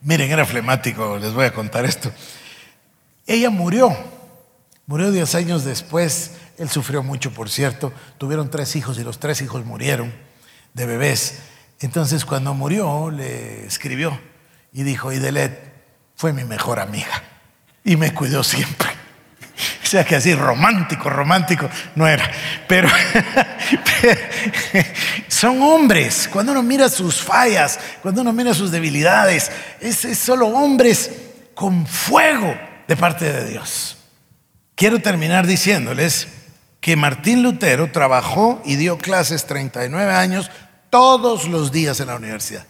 Miren, 0.00 0.30
era 0.30 0.46
flemático, 0.46 1.18
les 1.18 1.32
voy 1.32 1.44
a 1.46 1.52
contar 1.52 1.84
esto. 1.84 2.10
Ella 3.26 3.50
murió, 3.50 3.96
murió 4.86 5.10
diez 5.10 5.34
años 5.34 5.64
después. 5.64 6.32
Él 6.58 6.70
sufrió 6.70 7.02
mucho, 7.02 7.32
por 7.32 7.50
cierto. 7.50 7.92
Tuvieron 8.18 8.50
tres 8.50 8.76
hijos 8.76 8.98
y 8.98 9.04
los 9.04 9.18
tres 9.18 9.42
hijos 9.42 9.64
murieron 9.64 10.12
de 10.74 10.86
bebés. 10.86 11.40
Entonces, 11.80 12.24
cuando 12.24 12.54
murió, 12.54 13.10
le 13.10 13.66
escribió 13.66 14.18
y 14.76 14.82
dijo: 14.82 15.10
Idelet 15.10 15.72
fue 16.14 16.32
mi 16.32 16.44
mejor 16.44 16.78
amiga 16.78 17.22
y 17.82 17.96
me 17.96 18.14
cuidó 18.14 18.44
siempre. 18.44 18.90
O 19.82 19.88
sea 19.88 20.04
que 20.04 20.16
así 20.16 20.34
romántico, 20.34 21.08
romántico 21.08 21.70
no 21.94 22.08
era. 22.08 22.28
Pero 22.68 22.88
son 25.28 25.62
hombres. 25.62 26.28
Cuando 26.30 26.50
uno 26.50 26.62
mira 26.62 26.88
sus 26.88 27.22
fallas, 27.22 27.78
cuando 28.02 28.20
uno 28.20 28.32
mira 28.32 28.52
sus 28.52 28.72
debilidades, 28.72 29.50
es, 29.80 29.96
solo 30.18 30.48
hombres 30.48 31.12
con 31.54 31.86
fuego 31.86 32.52
de 32.88 32.96
parte 32.96 33.32
de 33.32 33.48
Dios. 33.48 33.96
Quiero 34.74 34.98
terminar 34.98 35.46
diciéndoles 35.46 36.28
que 36.80 36.96
Martín 36.96 37.44
Lutero 37.44 37.92
trabajó 37.92 38.60
y 38.64 38.74
dio 38.74 38.98
clases 38.98 39.46
39 39.46 40.12
años 40.12 40.50
todos 40.90 41.46
los 41.46 41.70
días 41.70 42.00
en 42.00 42.08
la 42.08 42.16
universidad. 42.16 42.66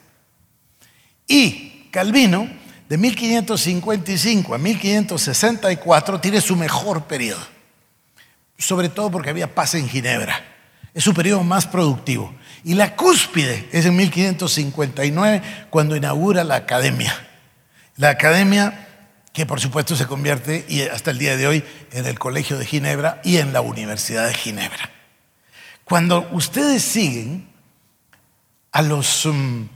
Y 1.27 1.76
Calvino 1.97 2.47
de 2.91 2.99
1555 2.99 4.55
a 4.55 4.59
1564 4.59 6.21
tiene 6.21 6.43
su 6.43 6.55
mejor 6.55 7.05
periodo, 7.05 7.41
sobre 8.59 8.91
todo 8.91 9.11
porque 9.11 9.31
había 9.31 9.55
paz 9.55 9.77
en 9.77 9.89
Ginebra. 9.89 10.45
Es 10.93 11.05
su 11.05 11.15
periodo 11.15 11.43
más 11.43 11.67
productivo. 11.67 12.35
Y 12.65 12.75
la 12.75 12.97
cúspide 12.97 13.67
es 13.73 13.87
en 13.87 13.97
1559 13.97 15.43
cuando 15.71 15.97
inaugura 15.97 16.45
la 16.45 16.57
academia. 16.57 17.15
La 17.97 18.11
academia 18.11 18.89
que 19.33 19.47
por 19.47 19.59
supuesto 19.59 19.97
se 19.97 20.07
convierte 20.07 20.67
y 20.69 20.83
hasta 20.83 21.13
el 21.13 21.19
día 21.19 21.39
de 21.39 21.47
hoy 21.47 21.65
en 21.93 22.05
el 22.05 22.19
Colegio 22.19 22.59
de 22.59 22.67
Ginebra 22.67 23.23
y 23.25 23.39
en 23.39 23.55
la 23.55 23.63
Universidad 23.63 24.29
de 24.29 24.35
Ginebra. 24.35 24.91
Cuando 25.85 26.29
ustedes 26.33 26.83
siguen 26.83 27.49
a 28.71 28.83
los 28.83 29.25
um, 29.25 29.67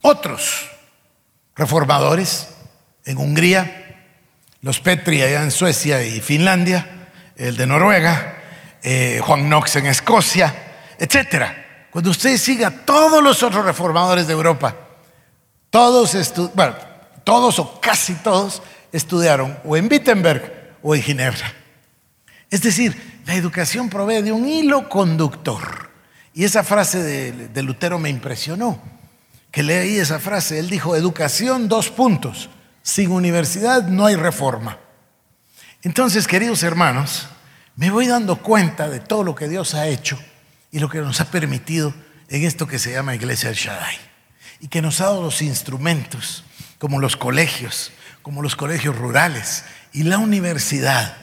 otros 0.00 0.70
reformadores, 1.58 2.48
en 3.04 3.18
Hungría, 3.18 4.06
los 4.62 4.80
Petri 4.80 5.20
allá 5.22 5.42
en 5.42 5.50
Suecia 5.50 6.02
y 6.04 6.20
Finlandia, 6.20 7.10
el 7.36 7.56
de 7.56 7.66
Noruega, 7.66 8.38
eh, 8.82 9.20
Juan 9.22 9.48
Knox 9.48 9.76
en 9.76 9.86
Escocia, 9.86 10.54
etc. 10.98 11.44
Cuando 11.90 12.10
usted 12.10 12.36
siga 12.36 12.70
todos 12.70 13.22
los 13.22 13.42
otros 13.42 13.64
reformadores 13.64 14.26
de 14.26 14.32
Europa, 14.32 14.74
todos, 15.70 16.16
bueno, 16.54 16.76
todos 17.24 17.58
o 17.58 17.80
casi 17.80 18.14
todos 18.14 18.62
estudiaron 18.92 19.58
o 19.64 19.76
en 19.76 19.90
Wittenberg 19.90 20.76
o 20.82 20.94
en 20.94 21.02
Ginebra. 21.02 21.52
Es 22.50 22.62
decir, 22.62 23.20
la 23.26 23.34
educación 23.34 23.90
provee 23.90 24.22
de 24.22 24.32
un 24.32 24.48
hilo 24.48 24.88
conductor. 24.88 25.90
Y 26.32 26.44
esa 26.44 26.62
frase 26.62 27.02
de, 27.02 27.48
de 27.48 27.62
Lutero 27.62 27.98
me 27.98 28.10
impresionó, 28.10 28.80
que 29.58 29.64
leí 29.64 29.98
esa 29.98 30.20
frase. 30.20 30.60
Él 30.60 30.70
dijo, 30.70 30.94
educación, 30.94 31.66
dos 31.66 31.90
puntos 31.90 32.48
sin 32.80 33.10
universidad 33.10 33.82
no 33.88 34.06
hay 34.06 34.14
reforma. 34.14 34.78
Entonces, 35.82 36.28
queridos 36.28 36.62
hermanos, 36.62 37.26
me 37.74 37.90
voy 37.90 38.06
dando 38.06 38.36
cuenta 38.36 38.88
de 38.88 39.00
todo 39.00 39.24
lo 39.24 39.34
que 39.34 39.48
Dios 39.48 39.74
ha 39.74 39.88
hecho 39.88 40.16
y 40.70 40.78
lo 40.78 40.88
que 40.88 41.00
nos 41.00 41.20
ha 41.20 41.24
permitido 41.32 41.92
en 42.28 42.44
esto 42.44 42.68
que 42.68 42.78
se 42.78 42.92
llama 42.92 43.16
Iglesia 43.16 43.48
del 43.48 43.58
Shaddai. 43.58 43.96
Y 44.60 44.68
que 44.68 44.80
nos 44.80 45.00
ha 45.00 45.06
dado 45.06 45.22
los 45.22 45.42
instrumentos, 45.42 46.44
como 46.78 47.00
los 47.00 47.16
colegios, 47.16 47.90
como 48.22 48.42
los 48.42 48.54
colegios 48.54 48.96
rurales 48.96 49.64
y 49.92 50.04
la 50.04 50.18
universidad, 50.18 51.16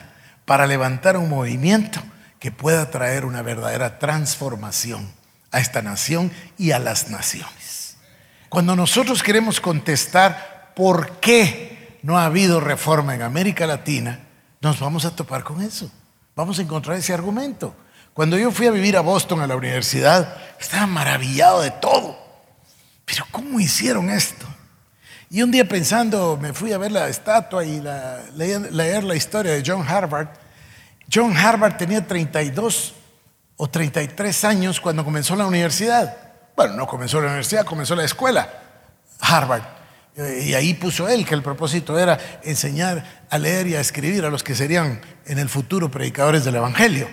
para 0.44 0.66
levantar 0.66 1.16
un 1.16 1.30
movimiento 1.30 2.02
que 2.38 2.52
pueda 2.52 2.90
traer 2.90 3.24
una 3.24 3.40
verdadera 3.40 3.98
transformación 3.98 5.10
a 5.52 5.60
esta 5.60 5.80
nación 5.80 6.30
y 6.58 6.72
a 6.72 6.78
las 6.78 7.08
naciones. 7.08 7.65
Cuando 8.48 8.76
nosotros 8.76 9.22
queremos 9.22 9.60
contestar 9.60 10.72
por 10.74 11.18
qué 11.20 11.98
no 12.02 12.18
ha 12.18 12.26
habido 12.26 12.60
reforma 12.60 13.14
en 13.14 13.22
América 13.22 13.66
Latina, 13.66 14.20
nos 14.60 14.78
vamos 14.78 15.04
a 15.04 15.14
topar 15.14 15.42
con 15.42 15.62
eso. 15.62 15.90
Vamos 16.34 16.58
a 16.58 16.62
encontrar 16.62 16.96
ese 16.96 17.12
argumento. 17.12 17.74
Cuando 18.12 18.38
yo 18.38 18.50
fui 18.50 18.66
a 18.66 18.70
vivir 18.70 18.96
a 18.96 19.00
Boston, 19.00 19.40
a 19.40 19.46
la 19.46 19.56
universidad, 19.56 20.36
estaba 20.60 20.86
maravillado 20.86 21.60
de 21.60 21.70
todo. 21.70 22.18
Pero 23.04 23.24
¿cómo 23.30 23.60
hicieron 23.60 24.10
esto? 24.10 24.46
Y 25.30 25.42
un 25.42 25.50
día 25.50 25.66
pensando, 25.66 26.38
me 26.40 26.52
fui 26.52 26.72
a 26.72 26.78
ver 26.78 26.92
la 26.92 27.08
estatua 27.08 27.64
y 27.64 27.82
leer 28.34 29.04
la 29.04 29.16
historia 29.16 29.52
de 29.52 29.62
John 29.66 29.84
Harvard. 29.86 30.28
John 31.12 31.36
Harvard 31.36 31.76
tenía 31.76 32.06
32 32.06 32.94
o 33.56 33.68
33 33.68 34.44
años 34.44 34.80
cuando 34.80 35.04
comenzó 35.04 35.34
la 35.36 35.46
universidad. 35.46 36.25
Bueno, 36.56 36.74
no 36.74 36.86
comenzó 36.86 37.20
la 37.20 37.26
universidad, 37.26 37.66
comenzó 37.66 37.94
la 37.94 38.04
escuela. 38.04 38.48
Harvard. 39.20 39.62
Y 40.16 40.54
ahí 40.54 40.72
puso 40.72 41.06
él 41.08 41.26
que 41.26 41.34
el 41.34 41.42
propósito 41.42 41.98
era 41.98 42.18
enseñar 42.42 43.26
a 43.28 43.36
leer 43.36 43.66
y 43.66 43.74
a 43.74 43.80
escribir 43.80 44.24
a 44.24 44.30
los 44.30 44.42
que 44.42 44.54
serían 44.54 45.02
en 45.26 45.38
el 45.38 45.50
futuro 45.50 45.90
predicadores 45.90 46.44
del 46.44 46.56
Evangelio. 46.56 47.08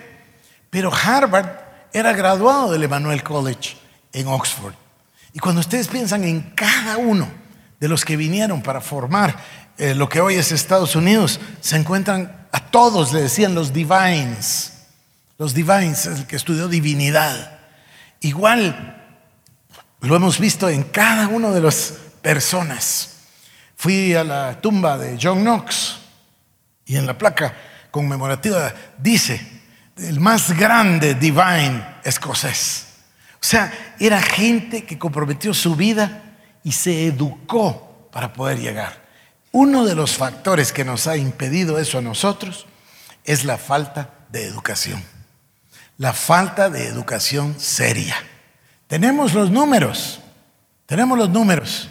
Pero 0.70 0.90
Harvard 0.90 1.50
era 1.92 2.14
graduado 2.14 2.72
del 2.72 2.84
Emmanuel 2.84 3.22
College 3.22 3.76
en 4.14 4.26
Oxford. 4.26 4.72
Y 5.34 5.38
cuando 5.38 5.60
ustedes 5.60 5.88
piensan 5.88 6.24
en 6.24 6.40
cada 6.54 6.96
uno 6.96 7.28
de 7.78 7.88
los 7.88 8.04
que 8.04 8.16
vinieron 8.16 8.62
para 8.62 8.80
formar 8.80 9.36
eh, 9.76 9.94
lo 9.94 10.08
que 10.08 10.22
hoy 10.22 10.36
es 10.36 10.52
Estados 10.52 10.96
Unidos, 10.96 11.38
se 11.60 11.76
encuentran 11.76 12.48
a 12.52 12.70
todos, 12.70 13.12
le 13.12 13.20
decían 13.20 13.54
los 13.54 13.74
divines. 13.74 14.72
Los 15.36 15.52
divines, 15.52 16.06
el 16.06 16.26
que 16.26 16.36
estudió 16.36 16.68
divinidad. 16.68 17.58
Igual 18.20 19.03
lo 20.04 20.16
hemos 20.16 20.38
visto 20.38 20.68
en 20.68 20.84
cada 20.84 21.28
uno 21.28 21.52
de 21.52 21.60
los 21.60 21.94
personas. 22.20 23.10
Fui 23.76 24.14
a 24.14 24.24
la 24.24 24.60
tumba 24.60 24.98
de 24.98 25.18
John 25.20 25.40
Knox 25.40 25.96
y 26.86 26.96
en 26.96 27.06
la 27.06 27.16
placa 27.16 27.54
conmemorativa 27.90 28.72
dice, 28.98 29.40
el 29.96 30.20
más 30.20 30.56
grande 30.56 31.14
divine 31.14 31.84
escocés. 32.04 32.86
O 33.34 33.46
sea, 33.46 33.94
era 33.98 34.20
gente 34.20 34.84
que 34.84 34.98
comprometió 34.98 35.54
su 35.54 35.76
vida 35.76 36.22
y 36.62 36.72
se 36.72 37.06
educó 37.06 38.08
para 38.12 38.32
poder 38.32 38.58
llegar. 38.58 39.04
Uno 39.52 39.84
de 39.84 39.94
los 39.94 40.16
factores 40.16 40.72
que 40.72 40.84
nos 40.84 41.06
ha 41.06 41.16
impedido 41.16 41.78
eso 41.78 41.98
a 41.98 42.02
nosotros 42.02 42.66
es 43.24 43.44
la 43.44 43.58
falta 43.58 44.10
de 44.30 44.46
educación. 44.46 45.02
La 45.98 46.12
falta 46.12 46.70
de 46.70 46.88
educación 46.88 47.54
seria. 47.58 48.16
Tenemos 48.94 49.34
los 49.34 49.50
números, 49.50 50.20
tenemos 50.86 51.18
los 51.18 51.28
números, 51.28 51.88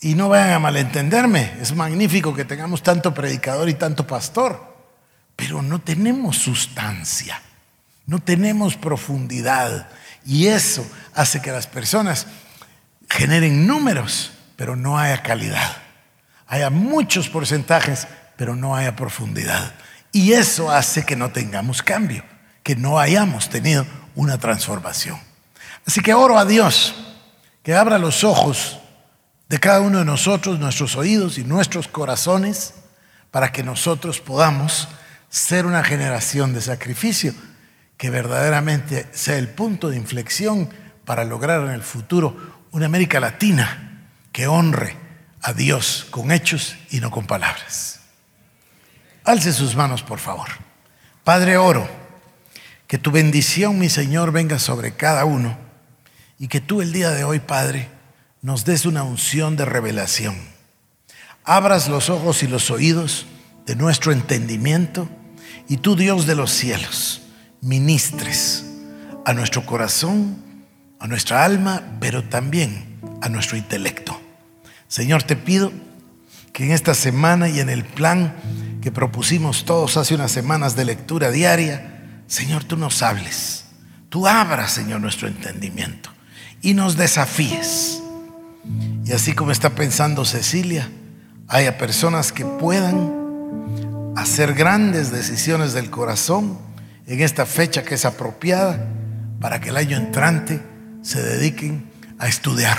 y 0.00 0.14
no 0.14 0.28
vayan 0.28 0.52
a 0.52 0.58
malentenderme, 0.60 1.54
es 1.60 1.74
magnífico 1.74 2.32
que 2.32 2.44
tengamos 2.44 2.84
tanto 2.84 3.12
predicador 3.12 3.68
y 3.68 3.74
tanto 3.74 4.06
pastor, 4.06 4.76
pero 5.34 5.60
no 5.60 5.80
tenemos 5.80 6.36
sustancia, 6.36 7.42
no 8.06 8.20
tenemos 8.20 8.76
profundidad. 8.76 9.88
Y 10.24 10.46
eso 10.46 10.88
hace 11.16 11.42
que 11.42 11.50
las 11.50 11.66
personas 11.66 12.28
generen 13.08 13.66
números, 13.66 14.30
pero 14.54 14.76
no 14.76 15.00
haya 15.00 15.24
calidad. 15.24 15.78
Haya 16.46 16.70
muchos 16.70 17.28
porcentajes, 17.28 18.06
pero 18.36 18.54
no 18.54 18.76
haya 18.76 18.94
profundidad. 18.94 19.74
Y 20.12 20.34
eso 20.34 20.70
hace 20.70 21.04
que 21.04 21.16
no 21.16 21.32
tengamos 21.32 21.82
cambio, 21.82 22.22
que 22.62 22.76
no 22.76 23.00
hayamos 23.00 23.48
tenido 23.48 23.84
una 24.14 24.38
transformación. 24.38 25.29
Así 25.90 26.02
que 26.02 26.14
oro 26.14 26.38
a 26.38 26.44
Dios 26.44 26.94
que 27.64 27.74
abra 27.74 27.98
los 27.98 28.22
ojos 28.22 28.78
de 29.48 29.58
cada 29.58 29.80
uno 29.80 29.98
de 29.98 30.04
nosotros, 30.04 30.60
nuestros 30.60 30.94
oídos 30.94 31.36
y 31.36 31.42
nuestros 31.42 31.88
corazones, 31.88 32.74
para 33.32 33.50
que 33.50 33.64
nosotros 33.64 34.20
podamos 34.20 34.86
ser 35.30 35.66
una 35.66 35.82
generación 35.82 36.54
de 36.54 36.60
sacrificio 36.60 37.34
que 37.96 38.08
verdaderamente 38.08 39.08
sea 39.10 39.36
el 39.36 39.48
punto 39.48 39.90
de 39.90 39.96
inflexión 39.96 40.70
para 41.04 41.24
lograr 41.24 41.60
en 41.62 41.72
el 41.72 41.82
futuro 41.82 42.36
una 42.70 42.86
América 42.86 43.18
Latina 43.18 44.12
que 44.30 44.46
honre 44.46 44.96
a 45.42 45.54
Dios 45.54 46.06
con 46.12 46.30
hechos 46.30 46.76
y 46.90 47.00
no 47.00 47.10
con 47.10 47.26
palabras. 47.26 47.98
Alce 49.24 49.52
sus 49.52 49.74
manos, 49.74 50.04
por 50.04 50.20
favor. 50.20 50.50
Padre, 51.24 51.56
oro 51.56 51.88
que 52.86 52.98
tu 52.98 53.10
bendición, 53.10 53.76
mi 53.76 53.88
Señor, 53.88 54.30
venga 54.30 54.60
sobre 54.60 54.94
cada 54.94 55.24
uno 55.24 55.68
y 56.40 56.48
que 56.48 56.62
tú 56.62 56.80
el 56.80 56.90
día 56.90 57.10
de 57.10 57.22
hoy, 57.22 57.38
Padre, 57.38 57.90
nos 58.40 58.64
des 58.64 58.86
una 58.86 59.02
unción 59.02 59.56
de 59.56 59.66
revelación. 59.66 60.36
Abras 61.44 61.86
los 61.86 62.08
ojos 62.08 62.42
y 62.42 62.48
los 62.48 62.70
oídos 62.70 63.26
de 63.66 63.76
nuestro 63.76 64.10
entendimiento 64.10 65.06
y 65.68 65.76
tú, 65.76 65.96
Dios 65.96 66.26
de 66.26 66.34
los 66.34 66.50
cielos, 66.50 67.20
ministres 67.60 68.64
a 69.26 69.34
nuestro 69.34 69.66
corazón, 69.66 70.42
a 70.98 71.06
nuestra 71.06 71.44
alma, 71.44 71.98
pero 72.00 72.24
también 72.24 72.98
a 73.20 73.28
nuestro 73.28 73.58
intelecto. 73.58 74.18
Señor, 74.88 75.22
te 75.22 75.36
pido 75.36 75.70
que 76.54 76.64
en 76.64 76.72
esta 76.72 76.94
semana 76.94 77.50
y 77.50 77.60
en 77.60 77.68
el 77.68 77.84
plan 77.84 78.34
que 78.80 78.90
propusimos 78.90 79.66
todos 79.66 79.98
hace 79.98 80.14
unas 80.14 80.32
semanas 80.32 80.74
de 80.74 80.86
lectura 80.86 81.30
diaria, 81.30 82.22
Señor, 82.28 82.64
tú 82.64 82.78
nos 82.78 83.02
hables. 83.02 83.66
Tú 84.08 84.26
abras, 84.26 84.72
Señor, 84.72 85.02
nuestro 85.02 85.28
entendimiento 85.28 86.10
y 86.62 86.74
nos 86.74 86.96
desafíes. 86.96 88.02
Y 89.04 89.12
así 89.12 89.32
como 89.32 89.50
está 89.50 89.70
pensando 89.70 90.24
Cecilia, 90.24 90.88
haya 91.48 91.78
personas 91.78 92.32
que 92.32 92.44
puedan 92.44 94.14
hacer 94.16 94.54
grandes 94.54 95.10
decisiones 95.10 95.72
del 95.72 95.90
corazón 95.90 96.58
en 97.06 97.20
esta 97.20 97.46
fecha 97.46 97.82
que 97.82 97.94
es 97.94 98.04
apropiada 98.04 98.86
para 99.40 99.60
que 99.60 99.70
el 99.70 99.76
año 99.76 99.96
entrante 99.96 100.62
se 101.02 101.22
dediquen 101.22 101.90
a 102.18 102.28
estudiar, 102.28 102.78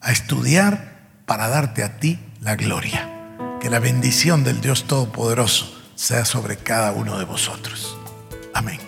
a 0.00 0.12
estudiar 0.12 0.98
para 1.26 1.48
darte 1.48 1.82
a 1.82 1.98
ti 1.98 2.18
la 2.40 2.56
gloria. 2.56 3.14
Que 3.60 3.70
la 3.70 3.80
bendición 3.80 4.44
del 4.44 4.60
Dios 4.60 4.86
Todopoderoso 4.86 5.74
sea 5.96 6.24
sobre 6.24 6.56
cada 6.56 6.92
uno 6.92 7.18
de 7.18 7.24
vosotros. 7.24 7.96
Amén. 8.54 8.87